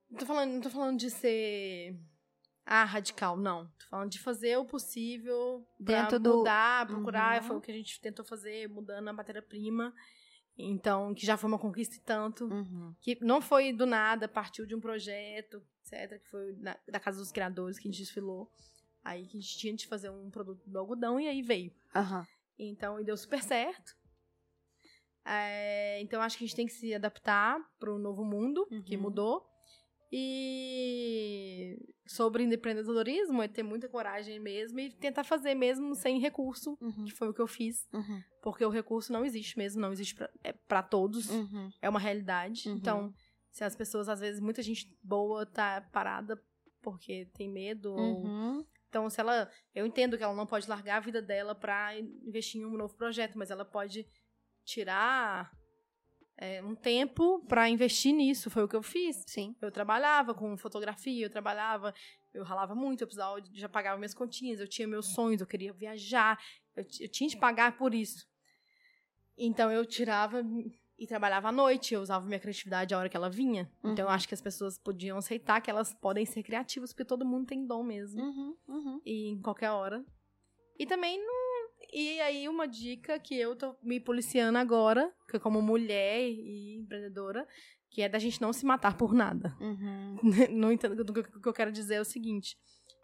Não 0.09 0.17
tô 0.17 0.25
falando, 0.25 0.51
não 0.53 0.61
tô 0.61 0.69
falando 0.71 0.97
de 0.97 1.11
ser 1.11 1.95
ah, 2.69 2.83
radical, 2.83 3.37
não. 3.37 3.65
Tô 3.79 3.85
falando 3.89 4.11
de 4.11 4.19
fazer 4.19 4.57
o 4.57 4.65
possível 4.65 5.65
Dentro 5.79 6.09
pra 6.09 6.17
do- 6.17 6.37
mudar, 6.39 6.85
procurar. 6.87 7.41
Uhum. 7.41 7.47
Foi 7.47 7.57
o 7.57 7.61
que 7.61 7.71
a 7.71 7.73
gente 7.73 7.99
tentou 8.01 8.25
fazer, 8.25 8.67
mudando 8.69 9.07
a 9.07 9.13
matéria-prima. 9.13 9.93
Então, 10.57 11.13
que 11.13 11.25
já 11.25 11.37
foi 11.37 11.47
uma 11.49 11.59
conquista 11.59 11.95
e 11.95 11.99
tanto. 11.99 12.45
Uhum. 12.45 12.93
Que 12.99 13.17
não 13.23 13.41
foi 13.41 13.71
do 13.71 13.85
nada, 13.85 14.27
partiu 14.27 14.65
de 14.65 14.75
um 14.75 14.81
projeto, 14.81 15.63
etc. 15.85 16.19
Que 16.21 16.29
foi 16.29 16.53
na- 16.57 16.77
da 16.87 16.99
Casa 16.99 17.19
dos 17.19 17.31
Criadores 17.31 17.77
que 17.79 17.87
a 17.87 17.91
gente 17.91 18.01
desfilou. 18.01 18.51
Aí 19.03 19.25
que 19.27 19.37
a 19.37 19.39
gente 19.41 19.57
tinha 19.57 19.73
de 19.73 19.87
fazer 19.87 20.09
um 20.09 20.29
produto 20.29 20.67
do 20.69 20.77
algodão 20.77 21.19
e 21.19 21.27
aí 21.27 21.41
veio. 21.41 21.71
Aham. 21.95 22.27
Então, 22.59 22.99
e 22.99 23.05
deu 23.05 23.15
super 23.15 23.41
certo. 23.41 23.95
É, 25.25 26.01
então, 26.01 26.21
acho 26.21 26.37
que 26.37 26.43
a 26.43 26.47
gente 26.47 26.55
tem 26.55 26.65
que 26.65 26.73
se 26.73 26.93
adaptar 26.93 27.59
para 27.79 27.93
o 27.93 27.99
novo 27.99 28.23
mundo 28.25 28.65
que 28.85 28.95
Uhum. 28.95 29.03
mudou. 29.03 29.46
E 30.11 31.77
sobre 32.07 32.43
empreendedorismo 32.43 33.41
é 33.41 33.47
ter 33.47 33.63
muita 33.63 33.89
coragem 33.89 34.39
mesmo 34.39 34.79
e 34.79 34.89
tentar 34.91 35.23
fazer 35.23 35.53
mesmo 35.55 35.93
sem 35.95 36.19
recurso, 36.19 36.77
Uhum. 36.81 37.05
que 37.05 37.11
foi 37.11 37.27
o 37.29 37.33
que 37.33 37.41
eu 37.41 37.47
fiz. 37.47 37.87
Uhum. 37.93 38.21
Porque 38.41 38.63
o 38.65 38.69
recurso 38.69 39.11
não 39.11 39.25
existe 39.25 39.57
mesmo, 39.57 39.81
não 39.81 39.91
existe 39.91 40.15
para 40.15 40.29
é 40.43 40.53
pra 40.53 40.81
todos. 40.81 41.29
Uhum. 41.29 41.69
É 41.81 41.89
uma 41.89 41.99
realidade. 41.99 42.69
Uhum. 42.69 42.75
Então, 42.75 43.13
se 43.51 43.63
as 43.63 43.75
pessoas, 43.75 44.07
às 44.09 44.19
vezes, 44.19 44.39
muita 44.39 44.61
gente 44.61 44.97
boa 45.03 45.45
tá 45.45 45.81
parada 45.91 46.41
porque 46.81 47.25
tem 47.33 47.49
medo 47.51 47.91
ou 47.93 48.23
Uhum. 48.25 48.65
então, 48.87 49.09
se 49.09 49.19
ela. 49.19 49.49
Eu 49.75 49.85
entendo 49.85 50.17
que 50.17 50.23
ela 50.23 50.35
não 50.35 50.45
pode 50.47 50.69
largar 50.69 50.97
a 50.97 51.01
vida 51.01 51.21
dela 51.21 51.53
pra 51.53 51.97
investir 51.99 52.61
em 52.61 52.65
um 52.65 52.77
novo 52.77 52.95
projeto, 52.95 53.37
mas 53.37 53.51
ela 53.51 53.65
pode 53.65 54.07
tirar 54.63 55.51
é, 56.37 56.63
um 56.63 56.75
tempo 56.75 57.39
pra 57.47 57.67
investir 57.69 58.13
nisso. 58.13 58.49
Foi 58.49 58.63
o 58.63 58.67
que 58.67 58.75
eu 58.75 58.83
fiz. 58.83 59.23
Sim. 59.27 59.55
Eu 59.61 59.71
trabalhava 59.71 60.33
com 60.33 60.55
fotografia, 60.57 61.25
eu 61.25 61.29
trabalhava, 61.29 61.93
eu 62.33 62.43
ralava 62.43 62.75
muito, 62.75 63.01
eu 63.01 63.07
precisava, 63.07 63.41
já 63.53 63.67
pagava 63.67 63.97
minhas 63.97 64.13
continhas, 64.13 64.59
eu 64.59 64.67
tinha 64.67 64.87
meus 64.87 65.07
sonhos, 65.07 65.41
eu 65.41 65.47
queria 65.47 65.73
viajar, 65.73 66.39
eu, 66.75 66.85
eu 66.99 67.09
tinha 67.09 67.29
de 67.29 67.37
pagar 67.37 67.77
por 67.77 67.93
isso. 67.93 68.27
Então 69.37 69.71
eu 69.71 69.85
tirava 69.85 70.43
e 70.97 71.05
trabalhava 71.05 71.49
à 71.49 71.51
noite, 71.51 71.93
eu 71.93 72.01
usava 72.01 72.25
minha 72.25 72.39
criatividade 72.39 72.93
a 72.93 72.97
hora 72.97 73.07
que 73.09 73.15
ela 73.15 73.29
vinha. 73.29 73.71
Então 73.83 74.05
eu 74.05 74.09
Uhum. 74.09 74.13
acho 74.15 74.27
que 74.27 74.33
as 74.33 74.41
pessoas 74.41 74.77
podiam 74.79 75.17
aceitar 75.17 75.61
que 75.61 75.69
elas 75.69 75.93
podem 75.93 76.25
ser 76.25 76.41
criativas, 76.43 76.91
porque 76.91 77.05
todo 77.05 77.25
mundo 77.25 77.45
tem 77.47 77.65
dom 77.65 77.83
mesmo 77.83 78.21
Uhum. 78.21 78.57
Uhum. 78.67 79.01
e 79.05 79.27
em 79.29 79.41
qualquer 79.41 79.69
hora. 79.71 80.03
E 80.79 80.85
também 80.85 81.17
não. 81.23 81.46
E 81.91 82.19
aí, 82.21 82.49
uma 82.49 82.67
dica 82.67 83.17
que 83.19 83.35
eu 83.35 83.55
tô 83.55 83.75
me 83.81 83.99
policiando 83.99 84.57
agora, 84.57 85.11
que 85.29 85.39
como 85.39 85.61
mulher 85.61 86.21
e 86.21 86.75
empreendedora, 86.75 87.47
que 87.89 88.01
é 88.01 88.09
da 88.09 88.19
gente 88.19 88.41
não 88.41 88.51
se 88.51 88.65
matar 88.65 88.97
por 88.97 89.13
nada. 89.13 89.55
Uhum. 89.59 90.17
no 90.51 90.71
entanto, 90.71 90.99
o 91.01 91.13
que 91.13 91.23
que 91.23 91.47
eu 91.47 91.53
quero 91.53 91.71
dizer 91.71 91.95
é 91.95 92.01
o 92.01 92.05
seguinte. 92.05 92.57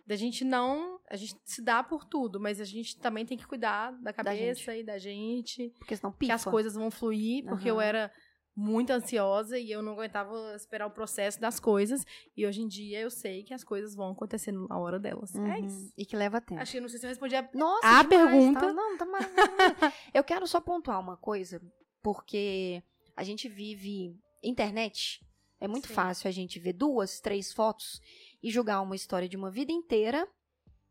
Da 0.06 0.18
gente 0.18 0.44
não. 0.44 1.00
A 1.10 1.16
gente 1.16 1.34
se 1.46 1.62
dá 1.62 1.82
por 1.82 2.04
tudo, 2.04 2.40
mas 2.40 2.60
a 2.60 2.66
gente 2.66 3.00
também 3.00 3.26
tem 3.26 3.38
que 3.38 3.48
cuidar 3.48 3.92
da 4.02 4.12
cabeça 4.12 4.76
e 4.76 4.84
da 4.84 4.98
gente. 4.98 5.72
Porque 5.80 5.96
senão 5.96 6.12
Que 6.12 6.20
pifa. 6.20 6.34
as 6.34 6.44
coisas 6.44 6.74
vão 6.74 6.92
fluir, 6.92 7.46
porque 7.46 7.70
eu 7.72 7.76
Aham. 7.76 7.84
era 7.86 8.12
muito 8.56 8.92
ansiosa 8.92 9.58
e 9.58 9.72
eu 9.72 9.82
não 9.82 9.94
aguentava 9.94 10.54
esperar 10.56 10.86
o 10.86 10.92
processo 10.92 11.40
das 11.42 11.60
coisas. 11.60 12.06
E 12.38 12.46
hoje 12.46 12.62
em 12.62 12.68
dia 12.68 13.00
eu 13.02 13.10
sei 13.10 13.44
que 13.44 13.54
as 13.54 13.64
coisas 13.64 13.96
vão 13.96 14.12
acontecer 14.12 14.52
na 14.52 14.78
hora 14.78 15.00
delas. 15.00 15.34
É 15.36 15.40
Uhum. 15.40 15.66
isso. 15.66 15.92
E 15.98 16.06
que 16.06 16.16
leva 16.16 16.40
tempo. 16.40 16.62
Acho 16.62 16.74
que 16.74 16.80
não 16.82 16.88
sei 16.90 17.00
se 17.00 17.06
eu 17.06 17.10
respondi 17.10 17.36
a 17.36 17.50
Nossa, 17.54 17.88
A 17.88 18.04
demais, 18.04 18.08
pergunta- 18.32 18.60
tá? 18.60 18.74
Não, 18.74 18.98
tá 18.98 19.06
maravilhoso. 19.06 19.34
Eu 20.14 20.24
quero 20.24 20.46
só 20.48 20.62
pontuar 20.62 21.00
uma 21.00 21.18
coisa, 21.18 21.60
porque 22.02 22.84
a 23.16 23.24
gente 23.24 23.50
vive 23.50 24.16
internet. 24.44 25.26
É 25.60 25.68
muito 25.68 25.88
Sim. 25.88 25.94
fácil 25.94 26.28
a 26.28 26.32
gente 26.32 26.60
ver 26.60 26.74
duas, 26.74 27.20
três 27.20 27.52
fotos 27.54 28.02
e 28.44 28.52
julgar 28.52 28.82
uma 28.82 28.96
história 28.96 29.28
de 29.30 29.38
uma 29.38 29.50
vida 29.50 29.72
inteira 29.72 30.28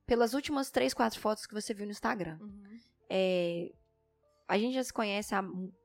pelas 0.07 0.33
últimas 0.35 0.71
três, 0.71 0.93
quatro 0.95 1.21
fotos 1.21 1.47
que 1.47 1.55
você 1.55 1.73
viu 1.75 1.85
no 1.87 1.93
Instagram. 1.93 2.39
Uhum. 2.41 2.63
É, 3.09 3.71
a 4.49 4.59
gente 4.59 4.75
já 4.75 4.83
se 4.83 4.93
conhece 4.93 5.35
há 5.35 5.43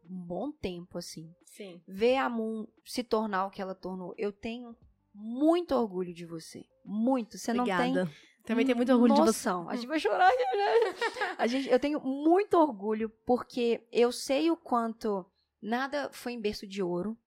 um 0.09 0.17
bom 0.17 0.51
tempo, 0.51 0.97
assim. 0.97 1.33
Sim. 1.45 1.81
Ver 1.87 2.17
a 2.17 2.29
Moon 2.29 2.67
se 2.85 3.03
tornar 3.03 3.45
o 3.45 3.49
que 3.49 3.61
ela 3.61 3.75
tornou, 3.75 4.13
eu 4.17 4.31
tenho 4.31 4.75
muito 5.13 5.73
orgulho 5.73 6.13
de 6.13 6.25
você. 6.25 6.65
Muito. 6.85 7.37
Você 7.37 7.53
não 7.53 7.65
tem 7.65 7.73
Obrigada. 7.73 8.11
Também 8.45 8.65
tenho 8.65 8.77
muito 8.77 8.93
orgulho 8.93 9.13
de 9.13 9.19
você. 9.19 9.25
noção. 9.25 9.69
A 9.69 9.75
gente 9.75 9.87
vai 9.87 9.99
chorar 9.99 10.29
né? 10.29 10.95
A 11.37 11.47
gente, 11.47 11.69
eu 11.69 11.77
tenho 11.77 11.99
muito 11.99 12.57
orgulho 12.57 13.09
porque 13.25 13.85
eu 13.91 14.09
sei 14.11 14.49
o 14.49 14.55
quanto 14.55 15.25
nada 15.61 16.09
foi 16.13 16.31
em 16.31 16.39
berço 16.39 16.65
de 16.65 16.81
ouro. 16.81 17.17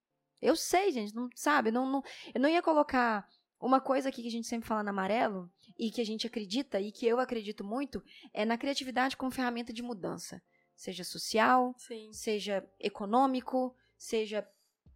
Eu 0.41 0.57
sei, 0.57 0.91
gente, 0.91 1.14
não 1.14 1.28
sabe? 1.35 1.70
Não, 1.70 1.85
não, 1.85 2.03
eu 2.35 2.41
não 2.41 2.49
ia 2.49 2.62
colocar 2.62 3.28
uma 3.61 3.81
coisa 3.81 4.09
aqui 4.09 4.22
que 4.22 4.28
a 4.28 4.31
gente 4.31 4.47
sempre 4.47 4.66
fala 4.66 4.83
na 4.83 4.91
amarelo 4.91 5.51
e 5.78 5.91
que 5.91 6.01
a 6.01 6.07
gente 6.07 6.26
acredita 6.26 6.81
e 6.81 6.91
que 6.91 7.07
eu 7.07 7.20
acredito 7.20 7.62
muito 7.62 8.03
é 8.33 8.47
na 8.47 8.57
criatividade 8.57 9.16
como 9.16 9.31
ferramenta 9.31 9.72
de 9.72 9.83
mudança, 9.83 10.43
seja 10.81 11.05
social, 11.05 11.74
Sim. 11.76 12.11
seja 12.12 12.66
econômico, 12.78 13.74
seja 13.99 14.49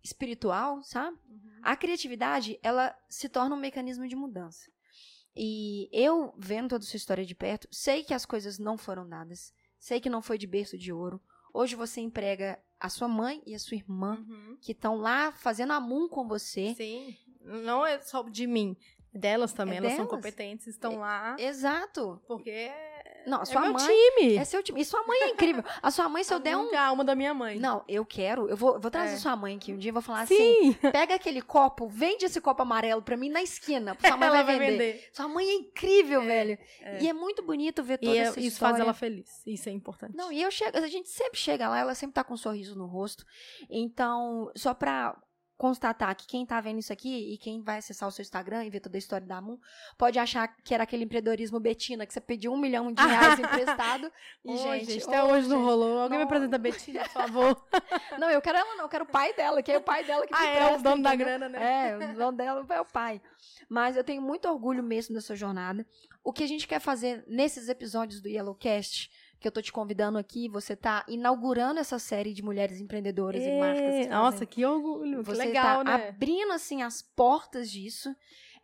espiritual, 0.03 0.83
sabe? 0.83 1.19
A 1.63 1.77
criatividade, 1.77 2.59
ela 2.63 2.97
se 3.09 3.29
torna 3.29 3.55
um 3.55 3.59
mecanismo 3.59 4.07
de 4.09 4.17
mudança. 4.17 4.71
E 5.37 5.89
eu, 5.93 6.33
vendo 6.39 6.71
toda 6.71 6.85
sua 6.85 6.97
história 6.97 7.25
de 7.25 7.35
perto, 7.35 7.69
sei 7.71 8.03
que 8.05 8.15
as 8.15 8.25
coisas 8.25 8.59
não 8.59 8.79
foram 8.79 9.07
dadas. 9.09 9.53
Sei 9.79 10.01
que 10.01 10.09
não 10.09 10.23
foi 10.23 10.39
de 10.39 10.47
berço 10.47 10.79
de 10.79 10.93
ouro. 10.93 11.21
Hoje 11.53 11.75
você 11.75 12.01
emprega 12.01 12.59
a 12.81 12.89
sua 12.89 13.09
mãe 13.09 13.43
e 13.47 13.55
a 13.55 13.59
sua 13.59 13.77
irmã, 13.77 14.25
Uhum. 14.29 14.57
que 14.61 14.73
estão 14.73 14.97
lá 14.97 15.33
fazendo 15.33 15.73
amum 15.73 16.09
com 16.09 16.27
você. 16.27 16.75
Sim. 16.75 17.17
Não 17.41 17.85
é 17.85 18.01
só 18.01 18.23
de 18.23 18.47
mim. 18.47 18.77
Delas 19.13 19.53
também. 19.53 19.75
É 19.75 19.79
Elas 19.79 19.93
são 19.93 20.07
delas. 20.07 20.11
competentes, 20.17 20.67
estão 20.67 20.99
lá. 20.99 21.37
Exato. 21.39 22.21
Porque 22.27 22.71
Não, 23.27 23.39
a 23.39 23.43
é 23.43 23.45
sua 23.45 23.61
meu 23.63 23.73
mãe 23.73 23.87
time. 23.87 24.37
é 24.37 24.45
seu 24.45 24.63
time. 24.63 24.81
E 24.81 24.85
sua 24.85 25.03
mãe 25.07 25.19
é 25.23 25.29
incrível. 25.31 25.65
A 25.83 25.91
sua 25.91 26.09
mãe, 26.09 26.23
se 26.25 26.33
eu 26.35 26.39
der 26.39 26.57
um. 26.57 26.75
a 26.75 26.83
alma 26.87 27.05
da 27.05 27.15
minha 27.15 27.33
mãe. 27.35 27.59
Não, 27.59 27.85
eu 27.89 28.05
quero. 28.05 28.49
Eu 28.49 28.57
vou, 28.57 28.79
vou 28.81 28.91
trazer 28.91 29.15
É. 29.15 29.17
sua 29.17 29.35
mãe 29.37 29.57
aqui 29.57 29.73
um 29.73 29.77
dia 29.79 29.89
e 29.89 29.93
vou 29.93 30.03
falar 30.03 30.23
assim: 30.23 30.37
Sim. 30.37 30.73
pega 30.93 31.15
aquele 31.15 31.41
copo, 31.43 31.89
vende 31.89 32.25
esse 32.25 32.41
copo 32.41 32.63
amarelo 32.63 33.03
pra 33.03 33.17
mim 33.17 33.29
na 33.29 33.43
esquina. 33.43 33.97
Sua 34.01 34.17
mãe 34.17 34.29
ela 34.29 34.43
vai 34.43 34.59
vender. 34.59 35.09
Sua 35.13 35.29
mãe 35.29 35.47
é 35.49 35.55
incrível, 35.55 36.23
velho. 36.23 36.59
é. 36.81 37.03
E 37.03 37.09
é 37.09 37.13
muito 37.13 37.43
bonito 37.43 37.83
ver 37.83 37.95
E 38.03 38.07
toda 38.07 38.17
é- 38.17 38.21
essa 38.21 38.39
isso 38.41 38.49
história. 38.49 38.75
faz 38.77 38.81
ela 38.85 38.95
feliz. 38.95 39.43
Isso 39.47 39.69
é 39.69 39.73
importante. 39.73 40.17
Não, 40.17 40.31
e 40.33 40.43
eu 40.43 40.51
chego, 40.51 40.77
a 40.79 40.87
gente 40.89 41.09
sempre 41.09 41.39
chega 41.39 41.69
lá, 41.69 41.79
ela 41.79 41.95
sempre 41.95 42.15
tá 42.15 42.23
com 42.25 42.35
um 42.35 42.37
sorriso 42.37 42.77
no 42.77 42.87
rosto. 42.87 43.25
Então, 43.71 44.51
só 44.55 44.73
pra 44.75 45.17
constatar 45.57 46.15
que 46.17 46.27
quem 46.27 46.45
tá 46.45 46.61
vendo 46.61 46.79
isso 46.79 46.93
aqui 46.93 47.33
e 47.33 47.39
quem 47.39 47.63
vai 47.63 47.79
acessar 47.79 48.09
o 48.09 48.13
seu 48.13 48.23
Instagram 48.23 48.65
e 48.65 48.71
ver 48.71 48.81
toda 48.81 48.97
a 48.97 48.99
história 48.99 49.27
da 49.27 49.41
Moon, 49.41 49.59
pode 49.97 50.19
achar 50.19 50.49
que 50.49 50.75
era 50.75 50.83
aquele 50.83 51.05
empreendedorismo 51.05 51.61
Betina, 51.61 52.07
que 52.07 52.13
você 52.13 52.21
pediu 52.21 52.53
um 52.53 52.57
milhão 52.57 52.93
de 52.93 53.03
reais 53.03 53.39
emprestado. 53.39 54.11
E, 54.45 54.57
gente, 54.57 55.05
até 55.05 55.23
hoje 55.23 55.49
não 55.49 55.65
rolou. 55.65 56.01
Alguém 56.01 56.19
me 56.19 56.25
Não. 56.25 56.29
apresenta 56.29 56.57
a 56.57 56.59
Betina, 56.59 57.03
por 57.05 57.11
favor. 57.11 57.67
Não, 58.19 58.31
eu 58.31 58.41
quero 58.41 58.59
ela 58.59 58.77
não, 58.77 58.85
eu 58.85 58.89
quero 58.89 59.05
o 59.05 59.09
pai 59.09 59.33
dela, 59.35 59.63
que 59.63 59.73
é 59.73 59.79
o 59.79 59.83
pai 59.83 60.05
dela 60.05 60.27
que 60.27 60.33
me 60.33 60.39
ah, 60.39 60.47
é 60.47 60.53
empresta, 60.53 60.79
o 60.79 60.83
dono 60.83 61.03
da 61.03 61.15
grana, 61.15 61.49
né? 61.49 61.91
É, 61.91 61.97
o 61.97 62.15
dono 62.15 62.37
dela 62.37 62.67
é 62.69 62.81
o 62.81 62.85
pai. 62.85 63.21
Mas 63.69 63.97
eu 63.97 64.05
tenho 64.05 64.23
muito 64.23 64.49
orgulho 64.49 64.83
mesmo 64.83 65.15
dessa 65.15 65.35
jornada. 65.35 65.87
O 66.23 66.33
que 66.33 66.45
a 66.45 66.47
gente 66.47 66.67
quer 66.67 66.81
fazer 66.81 67.25
nesses 67.27 67.69
episódios 67.69 68.21
do 68.21 68.29
Yellowcast, 68.29 69.11
que 69.45 69.49
eu 69.49 69.53
tô 69.53 69.61
te 69.61 69.71
convidando 69.71 70.17
aqui, 70.17 70.49
você 70.49 70.75
tá 70.75 71.05
inaugurando 71.07 71.79
essa 71.79 71.99
série 71.99 72.33
de 72.33 72.43
mulheres 72.43 72.81
empreendedoras 72.81 73.43
e 73.43 73.61
marcas. 73.61 73.95
que 73.95 74.01
É, 74.05 74.07
Nossa, 74.09 74.33
fazem- 74.33 74.49
que 74.49 74.65
orgulho. 74.65 75.19
Que 75.19 75.25
você 75.25 75.45
legal, 75.45 75.85
tá 75.85 75.99
né? 75.99 76.09
abrindo 76.09 76.51
assim 76.55 76.81
as 76.83 77.03
portas 77.03 77.71
disso. 77.71 78.17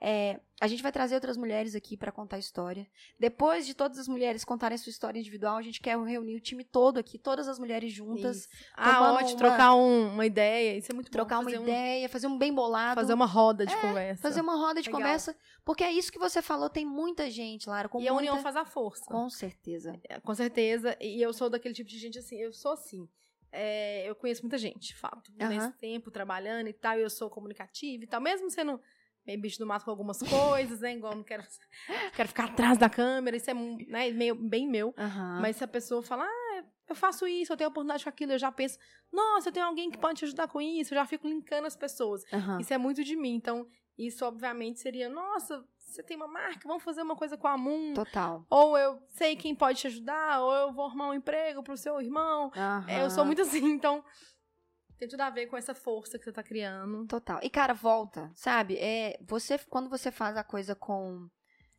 É, 0.02 0.40
a 0.58 0.66
gente 0.66 0.82
vai 0.82 0.90
trazer 0.90 1.14
outras 1.14 1.36
mulheres 1.36 1.74
aqui 1.74 1.94
para 1.94 2.10
contar 2.10 2.36
a 2.36 2.38
história. 2.38 2.86
Depois 3.18 3.66
de 3.66 3.74
todas 3.74 3.98
as 3.98 4.08
mulheres 4.08 4.44
contarem 4.46 4.78
sua 4.78 4.88
história 4.88 5.18
individual, 5.18 5.58
a 5.58 5.62
gente 5.62 5.78
quer 5.78 5.98
reunir 5.98 6.36
o 6.36 6.40
time 6.40 6.64
todo 6.64 6.96
aqui, 6.98 7.18
todas 7.18 7.48
as 7.48 7.58
mulheres 7.58 7.92
juntas. 7.92 8.48
Ah, 8.74 9.12
ótimo. 9.12 9.30
uma- 9.32 9.36
Trocar 9.38 9.74
um- 9.74 10.12
uma 10.14 10.24
ideia. 10.24 10.78
Isso 10.78 10.90
é 10.90 10.94
muito 10.94 11.10
trocar 11.10 11.36
bom. 11.36 11.42
uma 11.42 11.50
fazer 11.50 11.58
um- 11.58 11.62
ideia, 11.64 12.08
fazer 12.08 12.26
um 12.28 12.38
bem 12.38 12.52
bolado. 12.54 12.98
fazer 12.98 13.12
uma 13.12 13.26
roda 13.26 13.66
de 13.66 13.76
conversa. 13.76 14.22
Fazer 14.22 14.40
uma 14.40 14.56
roda 14.56 14.80
de 14.80 14.88
Legal. 14.88 15.00
conversa, 15.02 15.36
porque 15.66 15.84
é 15.84 15.92
isso 15.92 16.10
que 16.10 16.18
você 16.18 16.40
falou, 16.40 16.70
tem 16.70 16.86
muita 16.86 17.30
gente, 17.30 17.68
Lara, 17.68 17.86
com 17.88 18.00
E 18.00 18.08
a 18.08 18.14
união 18.14 18.34
muita- 18.36 18.42
faz 18.42 18.56
a 18.56 18.64
força. 18.64 19.04
Com 19.04 19.28
certeza. 19.28 20.00
É, 20.08 20.18
Com 20.20 20.34
certeza. 20.34 20.96
E 20.98 21.20
eu 21.20 21.32
sou 21.34 21.50
daquele 21.50 21.74
tipo 21.74 21.90
de 21.90 21.98
gente 21.98 22.18
assim, 22.18 22.36
eu 22.40 22.52
sou 22.54 22.72
assim. 22.72 23.06
É, 23.52 24.08
eu 24.08 24.14
conheço 24.14 24.42
muita 24.42 24.56
gente, 24.56 24.94
fato. 24.96 25.30
Aham. 25.40 25.48
Nesse 25.50 25.72
tempo, 25.72 26.10
trabalhando 26.10 26.68
e 26.68 26.72
tal, 26.72 26.96
eu 26.96 27.10
sou 27.10 27.28
comunicativa 27.28 28.04
e 28.04 28.06
tal. 28.06 28.20
Mesmo 28.20 28.48
sendo 28.48 28.80
meio 29.26 29.40
bicho 29.40 29.58
do 29.58 29.66
mato 29.66 29.84
com 29.84 29.90
algumas 29.90 30.18
coisas, 30.18 30.80
né? 30.80 30.94
Igual 30.96 31.14
não 31.14 31.22
quero, 31.22 31.42
quero 32.14 32.28
ficar 32.28 32.44
atrás 32.44 32.78
da 32.78 32.88
câmera, 32.88 33.36
isso 33.36 33.50
é 33.50 33.54
né, 33.54 34.10
meio, 34.10 34.34
bem 34.34 34.68
meu. 34.68 34.94
Aham. 34.96 35.40
Mas 35.40 35.56
se 35.56 35.64
a 35.64 35.68
pessoa 35.68 36.02
fala, 36.02 36.24
ah, 36.24 36.64
eu 36.88 36.94
faço 36.94 37.26
isso, 37.26 37.52
eu 37.52 37.56
tenho 37.56 37.70
oportunidade 37.70 38.02
com 38.04 38.10
aquilo, 38.10 38.32
eu 38.32 38.38
já 38.38 38.50
penso, 38.50 38.78
nossa, 39.12 39.48
eu 39.48 39.52
tenho 39.52 39.66
alguém 39.66 39.90
que 39.90 39.98
pode 39.98 40.18
te 40.18 40.24
ajudar 40.24 40.48
com 40.48 40.60
isso, 40.60 40.92
eu 40.92 40.98
já 40.98 41.06
fico 41.06 41.28
linkando 41.28 41.66
as 41.66 41.76
pessoas. 41.76 42.22
Aham. 42.32 42.60
Isso 42.60 42.72
é 42.74 42.78
muito 42.78 43.04
de 43.04 43.16
mim. 43.16 43.34
Então, 43.34 43.66
isso 43.96 44.24
obviamente 44.24 44.80
seria, 44.80 45.08
nossa, 45.08 45.64
você 45.78 46.02
tem 46.02 46.16
uma 46.16 46.28
marca, 46.28 46.66
vamos 46.66 46.82
fazer 46.82 47.02
uma 47.02 47.16
coisa 47.16 47.36
com 47.36 47.48
a 47.48 47.56
Moon. 47.56 47.94
Total. 47.94 48.46
Ou 48.48 48.78
eu 48.78 49.02
sei 49.10 49.36
quem 49.36 49.54
pode 49.54 49.80
te 49.80 49.86
ajudar, 49.88 50.40
ou 50.40 50.52
eu 50.52 50.72
vou 50.72 50.86
arrumar 50.86 51.08
um 51.08 51.14
emprego 51.14 51.62
pro 51.62 51.76
seu 51.76 52.00
irmão. 52.00 52.50
É, 52.88 53.04
eu 53.04 53.10
sou 53.10 53.24
muito 53.24 53.42
assim, 53.42 53.64
então 53.64 54.04
tem 55.00 55.08
tudo 55.08 55.22
a 55.22 55.30
ver 55.30 55.46
com 55.46 55.56
essa 55.56 55.74
força 55.74 56.18
que 56.18 56.24
você 56.24 56.30
tá 56.30 56.42
criando. 56.42 57.06
Total. 57.06 57.40
E, 57.42 57.48
cara, 57.48 57.72
volta, 57.72 58.30
sabe? 58.34 58.76
É, 58.76 59.18
você, 59.26 59.58
quando 59.58 59.88
você 59.88 60.12
faz 60.12 60.36
a 60.36 60.44
coisa 60.44 60.74
com. 60.74 61.26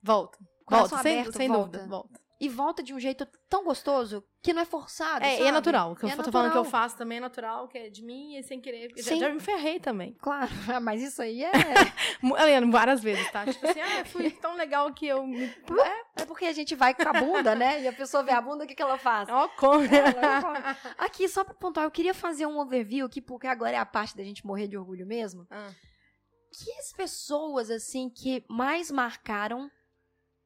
Volta. 0.01 0.39
Volta, 0.67 0.97
sem, 0.97 1.19
aberto, 1.19 1.37
sem 1.37 1.47
volta. 1.47 1.77
dúvida, 1.77 1.87
volta. 1.87 2.19
E 2.39 2.49
volta 2.49 2.81
de 2.81 2.91
um 2.91 2.99
jeito 2.99 3.23
tão 3.47 3.63
gostoso 3.63 4.23
que 4.41 4.51
não 4.51 4.63
é 4.63 4.65
forçado. 4.65 5.23
É, 5.23 5.33
e 5.33 5.35
é 5.35 5.37
sabe? 5.37 5.51
natural. 5.51 5.91
O 5.91 5.95
que 5.95 6.07
E 6.07 6.09
eu 6.09 6.13
é 6.13 6.15
tô 6.23 6.31
falando 6.31 6.51
que 6.51 6.57
eu 6.57 6.63
natural. 6.63 6.81
faço 6.81 6.97
também 6.97 7.19
é 7.19 7.21
natural, 7.21 7.67
que 7.67 7.77
é 7.77 7.89
de 7.91 8.03
mim 8.03 8.35
e 8.35 8.41
sem 8.41 8.59
querer. 8.59 8.89
Já, 8.97 9.03
Sim. 9.03 9.19
já 9.19 9.29
me 9.29 9.39
ferrei 9.39 9.79
também. 9.79 10.13
Claro, 10.19 10.49
mas 10.81 11.03
isso 11.03 11.21
aí 11.21 11.43
é. 11.43 11.51
Eliana, 12.41 12.71
várias 12.71 13.03
vezes, 13.03 13.29
tá? 13.31 13.45
Tipo 13.45 13.67
assim, 13.67 13.79
ah, 13.81 14.05
fui 14.05 14.31
tão 14.31 14.55
legal 14.55 14.91
que 14.91 15.05
eu 15.05 15.21
me. 15.27 15.43
É, 15.43 15.87
é 15.87 16.00
porque 16.31 16.45
a 16.45 16.53
gente 16.53 16.75
vai 16.75 16.93
com 16.93 17.07
a 17.07 17.13
bunda, 17.13 17.53
né? 17.55 17.81
E 17.81 17.87
a 17.87 17.93
pessoa 17.93 18.23
vê 18.23 18.31
a 18.31 18.41
bunda, 18.41 18.63
o 18.63 18.67
que, 18.67 18.75
que 18.75 18.81
ela 18.81 18.97
faz? 18.97 19.29
ó, 19.29 19.47
como. 19.49 19.83
Ela- 19.85 20.77
Aqui, 20.97 21.27
só 21.27 21.43
pra 21.43 21.53
pontuar, 21.53 21.85
eu 21.85 21.91
queria 21.91 22.13
fazer 22.13 22.45
um 22.45 22.57
overview 22.59 23.05
aqui, 23.05 23.21
porque 23.21 23.47
agora 23.47 23.71
é 23.71 23.77
a 23.77 23.85
parte 23.85 24.15
da 24.15 24.23
gente 24.23 24.45
morrer 24.45 24.67
de 24.67 24.77
orgulho 24.77 25.05
mesmo. 25.05 25.45
Ah. 25.49 25.71
Que 26.53 26.71
as 26.79 26.91
pessoas, 26.91 27.69
assim, 27.69 28.09
que 28.09 28.43
mais 28.49 28.91
marcaram, 28.91 29.69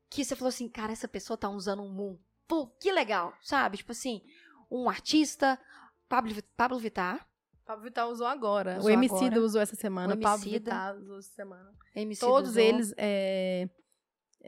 que 0.10 0.24
você 0.24 0.36
falou 0.36 0.50
assim, 0.50 0.70
cara, 0.70 0.92
essa 0.94 1.08
pessoa 1.08 1.36
tá 1.38 1.50
usando 1.50 1.82
um 1.82 1.90
Moon. 1.90 2.18
Pô, 2.48 2.68
que 2.80 2.92
legal, 2.92 3.34
sabe? 3.42 3.78
Tipo 3.78 3.92
assim, 3.92 4.22
um 4.70 4.88
artista, 4.88 5.60
Pablo, 6.08 6.32
Pablo 6.56 6.78
Vittar, 6.78 7.28
Pablo 7.66 7.84
Vittar 7.84 8.08
usou 8.08 8.28
agora. 8.28 8.78
Usou 8.78 8.92
o 8.92 8.94
Emicida 8.94 9.26
agora. 9.26 9.42
usou 9.42 9.60
essa 9.62 9.76
semana. 9.76 10.14
O 10.14 10.20
Pablo. 10.20 10.46
Vittar 10.46 10.96
usou 10.96 11.18
essa 11.18 11.32
semana. 11.34 11.74
MC 11.96 12.20
Todos 12.22 12.50
Duzon. 12.54 12.60
eles, 12.62 12.94
é, 12.96 13.68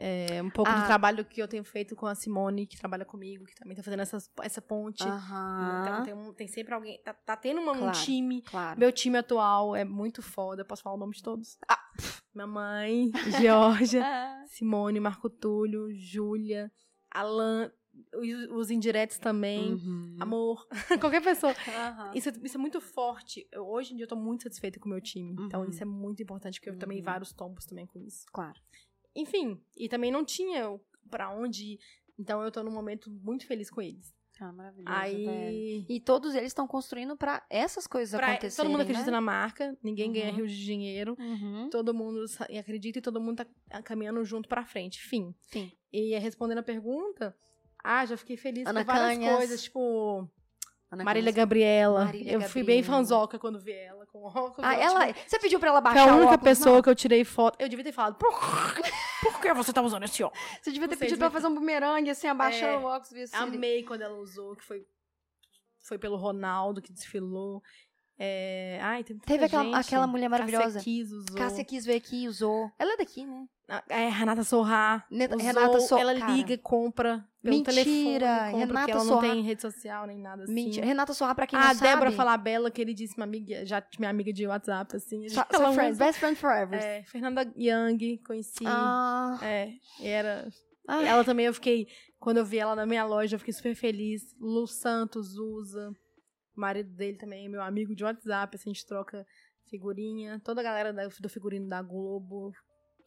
é, 0.00 0.40
um 0.40 0.48
pouco 0.48 0.70
Ah. 0.70 0.80
do 0.80 0.86
trabalho 0.86 1.24
que 1.24 1.42
eu 1.42 1.48
tenho 1.48 1.64
feito 1.64 1.96
com 1.96 2.06
a 2.06 2.14
Simone, 2.14 2.66
que 2.68 2.78
trabalha 2.78 3.04
comigo, 3.04 3.44
que 3.44 3.54
também 3.56 3.76
tá 3.76 3.82
fazendo 3.82 4.00
essas, 4.00 4.30
essa 4.42 4.62
ponte. 4.62 5.02
Aham, 5.02 5.82
Então 5.82 6.02
tem, 6.04 6.14
um- 6.14 6.32
tem 6.32 6.46
sempre 6.46 6.72
alguém. 6.72 7.02
Tá, 7.02 7.12
tá 7.12 7.36
tendo 7.36 7.60
uma- 7.60 7.72
um 7.72 7.78
Claro. 7.78 7.98
time. 7.98 8.42
claro. 8.42 8.78
Meu 8.78 8.92
time 8.92 9.18
atual 9.18 9.74
é 9.74 9.84
muito 9.84 10.22
foda. 10.22 10.64
Posso 10.64 10.82
falar 10.82 10.94
o 10.94 10.98
nome 10.98 11.14
de 11.14 11.22
todos? 11.22 11.58
Ah. 11.68 11.80
Minha 12.32 12.46
mãe, 12.46 13.10
Georgia, 13.44 14.02
Ah. 14.06 14.44
Simone, 14.46 15.00
Marco 15.00 15.28
Túlio, 15.28 15.88
Júlia, 15.92 16.70
Alan, 17.10 17.72
os, 18.14 18.50
os 18.56 18.70
indiretos 18.70 19.18
também. 19.18 19.72
Uhum. 19.74 20.16
Amor, 20.20 20.64
qualquer 21.10 21.20
pessoa. 21.22 21.52
Aham. 21.66 22.12
Isso, 22.14 22.28
é- 22.28 22.32
isso 22.44 22.56
é 22.56 22.60
muito 22.60 22.80
forte. 22.80 23.48
Eu- 23.50 23.66
hoje 23.66 23.92
em 23.92 23.96
dia 23.96 24.04
eu 24.04 24.08
tô 24.08 24.14
muito 24.14 24.44
satisfeita 24.44 24.78
com 24.78 24.86
o 24.86 24.92
meu 24.92 25.00
time. 25.00 25.34
Então 25.40 25.62
Uhum. 25.62 25.68
isso 25.70 25.82
é 25.82 25.86
muito 25.86 26.22
importante, 26.22 26.60
porque 26.60 26.70
eu 26.70 26.78
tomei 26.78 26.98
Uhum. 26.98 27.04
vários 27.04 27.32
tombos 27.32 27.64
também 27.66 27.86
com 27.86 27.98
isso. 27.98 28.24
Claro. 28.32 28.60
Enfim, 29.20 29.60
e 29.76 29.88
também 29.88 30.10
não 30.10 30.24
tinha 30.24 30.78
pra 31.10 31.30
onde 31.30 31.74
ir. 31.74 31.78
Então 32.18 32.42
eu 32.42 32.50
tô 32.50 32.62
num 32.62 32.70
momento 32.72 33.10
muito 33.10 33.46
feliz 33.46 33.70
com 33.70 33.80
eles. 33.82 34.14
Ah, 34.40 34.52
maravilhoso, 34.52 34.94
velho. 34.96 35.30
Aí. 35.30 35.84
E 35.88 35.98
todos 36.00 36.32
eles 36.34 36.48
estão 36.48 36.66
construindo 36.66 37.16
pra 37.16 37.44
essas 37.50 37.88
coisas 37.88 38.16
pra- 38.16 38.28
acontecerem, 38.34 38.56
todo 38.68 38.70
mundo 38.70 38.82
acredita 38.82 39.06
né? 39.06 39.12
na 39.12 39.20
marca, 39.20 39.76
ninguém 39.82 40.12
ganha 40.12 40.30
Uhum. 40.30 40.36
rios 40.36 40.52
de 40.52 40.64
dinheiro. 40.64 41.16
Uhum. 41.18 41.68
Todo 41.70 41.92
mundo 41.92 42.24
acredita 42.56 43.00
e 43.00 43.02
todo 43.02 43.20
mundo 43.20 43.44
tá 43.68 43.82
caminhando 43.82 44.24
junto 44.24 44.48
pra 44.48 44.64
frente. 44.64 45.00
Fim. 45.02 45.34
Sim. 45.50 45.72
E 45.92 46.16
respondendo 46.18 46.58
a 46.58 46.62
pergunta, 46.62 47.36
ah, 47.82 48.06
já 48.06 48.16
fiquei 48.16 48.36
feliz 48.36 48.64
Ana 48.68 48.84
com 48.84 48.92
várias 48.92 49.18
Canhas. 49.18 49.36
coisas, 49.36 49.62
tipo 49.64 50.30
Ana 50.90 51.04
Marília. 51.04 51.32
Gabriela. 51.32 52.04
Marília 52.06 52.32
eu 52.32 52.40
fui 52.40 52.62
bem 52.62 52.80
Gabriela. 52.80 52.96
fanzoca 52.98 53.38
quando 53.38 53.60
vi 53.60 53.72
ela 53.72 54.06
com 54.06 54.22
óculos. 54.24 54.56
Ah, 54.62 54.74
ela, 54.74 55.04
ela... 55.04 55.14
Você 55.26 55.38
pediu 55.38 55.60
pra 55.60 55.68
ela 55.68 55.82
Foi 55.82 55.92
baixar 55.92 56.10
a 56.10 56.16
o 56.16 56.18
única 56.20 56.38
pessoa 56.38 56.76
Não. 56.76 56.82
que 56.82 56.88
eu 56.88 56.94
tirei 56.94 57.24
foto. 57.24 57.60
Eu 57.60 57.68
devia 57.68 57.84
ter 57.84 57.92
falado, 57.92 58.14
por, 58.16 58.32
por 59.22 59.40
que 59.40 59.52
você 59.52 59.72
tá 59.72 59.82
usando 59.82 60.04
esse 60.04 60.22
óculos? 60.22 60.42
Você 60.62 60.70
devia 60.72 60.88
ter 60.88 60.94
Não 60.94 60.98
sei, 60.98 61.08
pedido 61.08 61.18
pra 61.18 61.30
fazer 61.30 61.46
um 61.46 61.54
bumerangue, 61.54 62.08
assim, 62.10 62.26
abaixando 62.26 62.72
É, 62.72 62.76
o 62.78 62.84
óculos. 62.84 63.12
Assim. 63.22 63.36
Amei 63.36 63.82
quando 63.82 64.00
ela 64.02 64.16
usou, 64.18 64.56
que 64.56 64.64
foi, 64.64 64.86
foi 65.86 65.98
pelo 65.98 66.16
Ronaldo 66.16 66.80
que 66.80 66.92
desfilou. 66.92 67.62
É, 68.18 68.80
ai, 68.82 69.04
tem 69.04 69.16
Teve 69.18 69.44
aquela, 69.44 69.64
gente. 69.64 69.74
aquela 69.76 70.06
mulher 70.06 70.28
maravilhosa. 70.28 70.64
Cássia 70.78 70.82
Kiss 70.82 71.14
usou. 71.14 71.36
Cássia 71.36 71.64
quis 71.64 71.84
ver 71.84 71.96
aqui, 71.96 72.26
usou. 72.26 72.70
Ela 72.78 72.94
é 72.94 72.96
daqui, 72.96 73.24
né? 73.26 73.46
Ah, 73.70 73.84
É, 73.90 74.08
Renata 74.08 74.42
Sorrá. 74.44 75.04
Neta- 75.10 75.36
usou, 75.36 75.46
Renata 75.46 76.00
Ela 76.00 76.18
cara. 76.18 76.32
liga 76.32 76.54
e 76.54 76.58
compra 76.58 77.22
pelo 77.42 77.56
Mentira, 77.56 77.74
telefone. 77.74 78.12
Compra, 78.14 78.58
Renata 78.58 78.90
ela 78.90 79.04
não 79.04 79.08
Sorrá. 79.14 79.30
tem 79.30 79.42
rede 79.42 79.60
social 79.62 80.06
nem 80.06 80.18
nada 80.18 80.44
assim. 80.44 80.54
Mentira. 80.54 80.86
Renata 80.86 81.12
Sorra, 81.12 81.34
pra 81.34 81.46
quem 81.46 81.58
a 81.58 81.62
não 81.68 81.74
sabe... 81.74 81.90
Débora 81.90 82.10
Falabella, 82.12 82.70
queridíssima 82.70 83.24
amiga, 83.24 83.66
já 83.66 83.82
minha 83.98 84.10
amiga 84.10 84.32
de 84.32 84.46
WhatsApp, 84.46 84.96
assim. 84.96 85.26
a 85.26 85.28
Sua, 85.28 85.42
gente- 85.44 85.56
sua 85.56 85.64
ela 85.66 85.74
friend, 85.74 85.92
usa- 85.92 86.04
best 86.04 86.18
friend 86.18 86.36
forever. 86.38 86.78
É, 86.82 87.02
Fernanda 87.04 87.52
Young, 87.56 88.18
conheci. 88.26 88.64
Ah, 88.66 89.38
É, 89.42 89.72
era. 90.00 90.48
ah, 90.88 91.02
Ela 91.04 91.22
também 91.24 91.44
eu 91.44 91.52
fiquei. 91.54 91.86
Quando 92.18 92.38
eu 92.38 92.44
vi 92.46 92.58
ela 92.58 92.74
na 92.74 92.86
minha 92.86 93.04
loja, 93.04 93.36
eu 93.36 93.38
fiquei 93.38 93.52
super 93.52 93.74
feliz. 93.74 94.22
Lu 94.40 94.66
Santos 94.66 95.36
usa. 95.36 95.90
O 96.56 96.60
marido 96.60 96.90
dele 96.94 97.18
também, 97.18 97.48
meu 97.50 97.62
amigo 97.62 97.94
de 97.94 98.02
WhatsApp, 98.02 98.56
assim, 98.56 98.70
a 98.70 98.72
gente 98.72 98.86
troca 98.86 99.24
figurinha. 99.70 100.40
Toda 100.42 100.60
a 100.62 100.64
galera 100.64 100.92
do 101.20 101.28
figurino 101.28 101.68
da 101.68 101.82
Globo. 101.82 102.50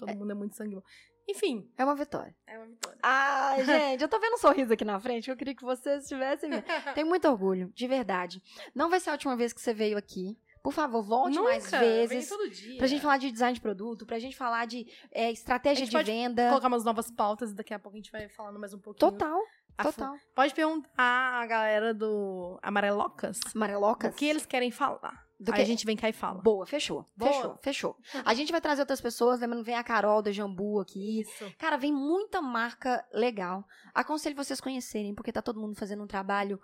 Todo 0.06 0.18
mundo 0.18 0.32
é 0.32 0.36
muito 0.36 0.56
sangue. 0.56 0.76
bom. 0.76 0.82
Enfim, 1.30 1.70
é 1.78 1.84
uma 1.84 1.95
vitória. 1.95 2.36
é 2.47 2.58
uma 2.58 2.66
vitória. 2.68 2.97
Ai, 3.04 3.64
gente, 3.66 4.02
eu 4.02 4.10
tô 4.10 4.20
vendo 4.20 4.34
um 4.34 4.38
sorriso 4.38 4.74
aqui 4.74 4.84
na 4.84 4.99
frente. 4.99 5.30
Eu 5.30 5.38
queria 5.38 5.56
que 5.56 5.64
vocês 5.64 6.04
estivessem 6.04 6.49
vendo. 6.49 6.64
Tenho 6.95 7.08
muito 7.08 7.28
orgulho, 7.28 7.72
de 7.76 7.88
verdade. 7.88 8.41
Não 8.74 8.89
vai 8.89 8.99
ser 8.99 9.12
a 9.12 9.14
última 9.14 9.36
vez 9.36 9.54
que 9.54 9.62
você 9.62 9.74
veio 9.74 9.97
aqui. 9.97 10.38
Por 10.64 10.74
favor, 10.74 11.02
volte 11.02 11.39
mais 11.39 11.66
Nunca, 11.66 11.80
vezes. 11.80 12.10
vem 12.10 12.38
todo 12.38 12.49
dia. 12.49 12.78
Pra 12.78 12.86
gente 12.88 13.02
falar 13.02 13.18
de 13.18 13.32
design 13.32 13.56
de 13.56 13.62
produto, 13.62 14.06
pra 14.06 14.20
gente 14.20 14.36
falar 14.38 14.68
de 14.68 14.86
é, 15.12 15.32
estratégia 15.32 15.88
de 15.88 16.04
venda. 16.04 16.49
Colocar 16.49 16.68
umas 16.68 16.84
novas 16.84 17.10
pautas 17.10 17.52
e 17.52 17.56
daqui 17.56 17.74
a 17.74 17.80
pouco 17.80 17.95
a 17.95 17.99
gente 17.99 18.12
vai 18.12 18.30
falando 18.30 18.60
mais 18.60 18.72
um 18.74 18.80
pouquinho. 18.80 19.12
Total, 19.12 19.39
a 19.76 19.84
total. 19.84 20.16
Pode 20.36 20.54
perguntar 20.54 20.91
a 20.97 21.45
galera 21.47 21.93
do 21.95 22.60
Amarelocas 22.62 23.39
Amarelocas. 23.56 24.14
o 24.14 24.16
que 24.16 24.26
eles 24.26 24.45
querem 24.45 24.70
falar. 24.70 25.26
Do 25.44 25.52
que- 25.54 25.62
a 25.62 25.66
gente 25.66 25.86
vem 25.86 25.96
cá 25.98 26.08
e 26.08 26.14
fala. 26.14 26.42
Boa, 26.42 26.66
fechou. 26.66 27.06
Boa. 27.16 27.32
Fechou, 27.32 27.58
fechou. 27.62 27.98
A 28.24 28.34
gente 28.34 28.52
vai 28.52 28.62
trazer 28.62 28.82
outras 28.82 29.02
pessoas, 29.02 29.39
lembrando, 29.39 29.64
vem 29.64 29.76
a 29.76 29.84
Carol 29.84 30.22
da 30.22 30.32
Jambu 30.32 30.80
aqui. 30.80 31.22
Isso. 31.22 31.52
Cara, 31.58 31.78
vem 31.78 31.92
muita 31.92 32.42
marca 32.42 33.04
legal. 33.12 33.66
Aconselho 33.94 34.36
vocês 34.36 34.62
conhecerem, 34.62 35.16
porque 35.16 35.32
tá 35.32 35.42
todo 35.42 35.60
mundo 35.60 35.76
fazendo 35.76 36.04
um 36.04 36.08
trabalho 36.08 36.60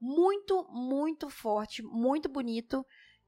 muito, 0.00 0.64
muito 0.70 1.28
forte, 1.30 1.82
muito 1.82 2.28
bonito, 2.28 2.84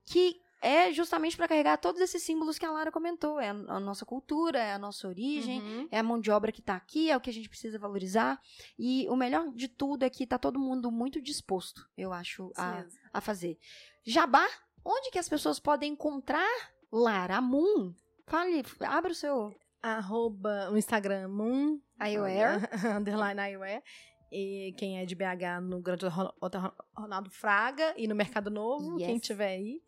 que 0.06 0.42
é 0.60 0.90
justamente 0.92 1.36
para 1.36 1.46
carregar 1.46 1.76
todos 1.76 2.00
esses 2.00 2.22
símbolos 2.22 2.58
que 2.58 2.64
a 2.64 2.70
Lara 2.70 2.90
comentou. 2.90 3.38
É 3.38 3.50
a 3.50 3.78
nossa 3.78 4.06
cultura, 4.06 4.58
é 4.58 4.72
a 4.72 4.78
nossa 4.78 5.06
origem, 5.06 5.60
Uhum. 5.60 5.88
é 5.90 5.98
a 5.98 6.02
mão 6.02 6.18
de 6.18 6.30
obra 6.30 6.50
que 6.50 6.62
tá 6.62 6.74
aqui, 6.74 7.10
é 7.10 7.16
o 7.16 7.20
que 7.20 7.28
a 7.28 7.32
gente 7.32 7.48
precisa 7.50 7.78
valorizar. 7.78 8.40
E 8.78 9.06
o 9.10 9.14
melhor 9.16 9.50
de 9.52 9.68
tudo 9.68 10.04
é 10.04 10.08
que 10.10 10.26
tá 10.26 10.38
todo 10.38 10.58
mundo 10.58 10.90
muito 10.90 11.20
disposto, 11.20 11.86
eu 11.96 12.12
acho, 12.14 12.50
a, 12.56 12.82
a 13.12 13.20
fazer. 13.20 13.58
Jabá, 14.06 14.46
onde 14.84 15.10
que 15.10 15.18
as 15.18 15.28
pessoas 15.28 15.58
podem 15.58 15.92
encontrar 15.92 16.48
Lara 16.92 17.40
Moon? 17.40 17.92
Fale, 18.26 18.64
abre 18.80 19.12
o 19.12 19.14
seu 19.14 19.54
Arroba 19.82 20.70
no 20.70 20.78
Instagram 20.78 21.28
Moon. 21.28 21.78
iWare. 22.00 22.60
underline 22.98 23.52
iWare. 23.52 23.82
E 24.32 24.74
quem 24.78 24.98
é 24.98 25.04
de 25.06 25.14
BH 25.14 25.60
no 25.62 25.80
Grande 25.80 26.06
Ronaldo 26.96 27.30
Fraga 27.30 27.94
e 27.96 28.08
no 28.08 28.14
Mercado 28.14 28.50
Novo, 28.50 28.98
Yes. 28.98 29.06
quem 29.06 29.18
tiver 29.18 29.48
aí, 29.56 29.80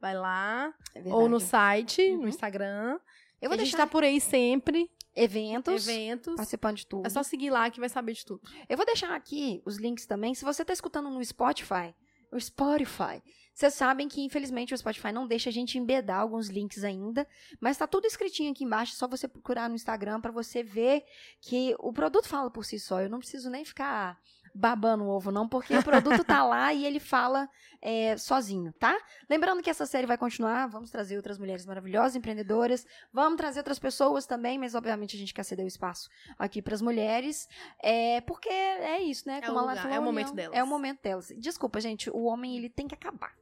vai 0.00 0.14
lá. 0.14 0.72
É 0.94 1.02
Ou 1.12 1.28
no 1.28 1.38
site, 1.40 2.00
Uhum. 2.12 2.22
no 2.22 2.28
Instagram. 2.28 2.98
Eu 3.42 3.48
vou 3.50 3.54
a 3.54 3.58
gente 3.58 3.72
deixar 3.72 3.78
tá 3.78 3.86
por 3.86 4.02
aí 4.04 4.20
sempre. 4.20 4.90
eventos, 5.16 5.88
Eventos. 5.88 6.36
participando 6.36 6.76
de 6.76 6.86
tudo. 6.86 7.04
É 7.06 7.10
só 7.10 7.22
seguir 7.22 7.50
lá 7.50 7.68
que 7.70 7.80
vai 7.80 7.88
saber 7.88 8.12
de 8.12 8.24
tudo. 8.24 8.40
Eu 8.68 8.76
vou 8.76 8.86
deixar 8.86 9.14
aqui 9.14 9.60
os 9.66 9.76
links 9.76 10.06
também. 10.06 10.34
Se 10.34 10.44
você 10.44 10.64
tá 10.64 10.72
escutando 10.72 11.10
no 11.10 11.22
Spotify, 11.24 11.92
o 12.32 12.38
Spotify, 12.40 13.20
vocês 13.60 13.74
sabem 13.74 14.08
que 14.08 14.22
infelizmente 14.22 14.72
o 14.72 14.78
Spotify 14.78 15.12
não 15.12 15.26
deixa 15.26 15.50
a 15.50 15.52
gente 15.52 15.76
embedar 15.76 16.20
alguns 16.20 16.48
links 16.48 16.82
ainda, 16.82 17.28
mas 17.60 17.76
tá 17.76 17.86
tudo 17.86 18.06
escritinho 18.06 18.50
aqui 18.52 18.64
embaixo, 18.64 18.94
é 18.94 18.96
só 18.96 19.06
você 19.06 19.28
procurar 19.28 19.68
no 19.68 19.74
Instagram 19.74 20.18
pra 20.18 20.32
você 20.32 20.62
ver 20.62 21.04
que 21.42 21.76
o 21.78 21.92
produto 21.92 22.26
fala 22.26 22.50
por 22.50 22.64
si 22.64 22.80
só. 22.80 23.02
Eu 23.02 23.10
não 23.10 23.18
preciso 23.18 23.50
nem 23.50 23.62
ficar 23.62 24.18
babando 24.54 25.04
o 25.04 25.08
ovo 25.08 25.30
não, 25.30 25.46
porque 25.46 25.76
o 25.76 25.82
produto 25.84 26.24
tá 26.24 26.42
lá 26.42 26.72
e 26.72 26.86
ele 26.86 26.98
fala 26.98 27.48
é, 27.82 28.16
sozinho, 28.16 28.72
tá? 28.78 28.96
Lembrando 29.28 29.62
que 29.62 29.68
essa 29.68 29.84
série 29.84 30.06
vai 30.06 30.16
continuar, 30.16 30.66
vamos 30.66 30.90
trazer 30.90 31.16
outras 31.16 31.38
mulheres 31.38 31.66
maravilhosas, 31.66 32.16
empreendedoras, 32.16 32.86
vamos 33.12 33.36
trazer 33.36 33.60
outras 33.60 33.78
pessoas 33.78 34.26
também, 34.26 34.58
mas 34.58 34.74
obviamente 34.74 35.16
a 35.16 35.18
gente 35.18 35.34
quer 35.34 35.44
ceder 35.44 35.66
o 35.66 35.68
espaço 35.68 36.08
aqui 36.38 36.62
pras 36.62 36.80
mulheres, 36.80 37.46
é, 37.82 38.22
porque 38.22 38.48
é 38.48 39.02
isso, 39.02 39.28
né? 39.28 39.38
É 39.42 39.46
Como 39.46 39.56
o 39.56 39.58
a 39.58 39.62
Lara 39.66 39.70
lugar, 39.72 39.82
falou, 39.82 39.96
é 39.96 39.98
o 39.98 40.02
a 40.02 40.04
momento 40.04 40.30
união 40.30 40.36
delas. 40.36 40.58
É 40.58 40.64
o 40.64 40.66
momento 40.66 41.02
delas. 41.02 41.32
Desculpa, 41.36 41.78
gente, 41.78 42.08
o 42.10 42.24
homem 42.24 42.56
ele 42.56 42.70
tem 42.70 42.88
que 42.88 42.94
acabar. 42.94 43.34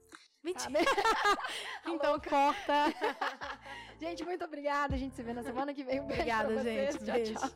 Mentira. 0.49 0.81
então 1.87 2.21
corta. 2.21 2.95
Gente, 4.01 4.25
muito 4.25 4.45
obrigada. 4.45 4.95
A 4.95 4.99
gente 4.99 5.17
se 5.17 5.23
vê 5.23 5.33
na 5.33 5.43
semana 5.43 5.75
que 5.75 5.83
vem. 5.83 6.01
Um 6.01 6.07
beijo 6.07 6.21
Obrigada, 6.23 6.49
pra 6.55 6.63
vocês. 6.63 6.95
gente. 6.95 7.05
Tchau, 7.05 7.15
Beijo. 7.15 7.35
tchau. 7.35 7.51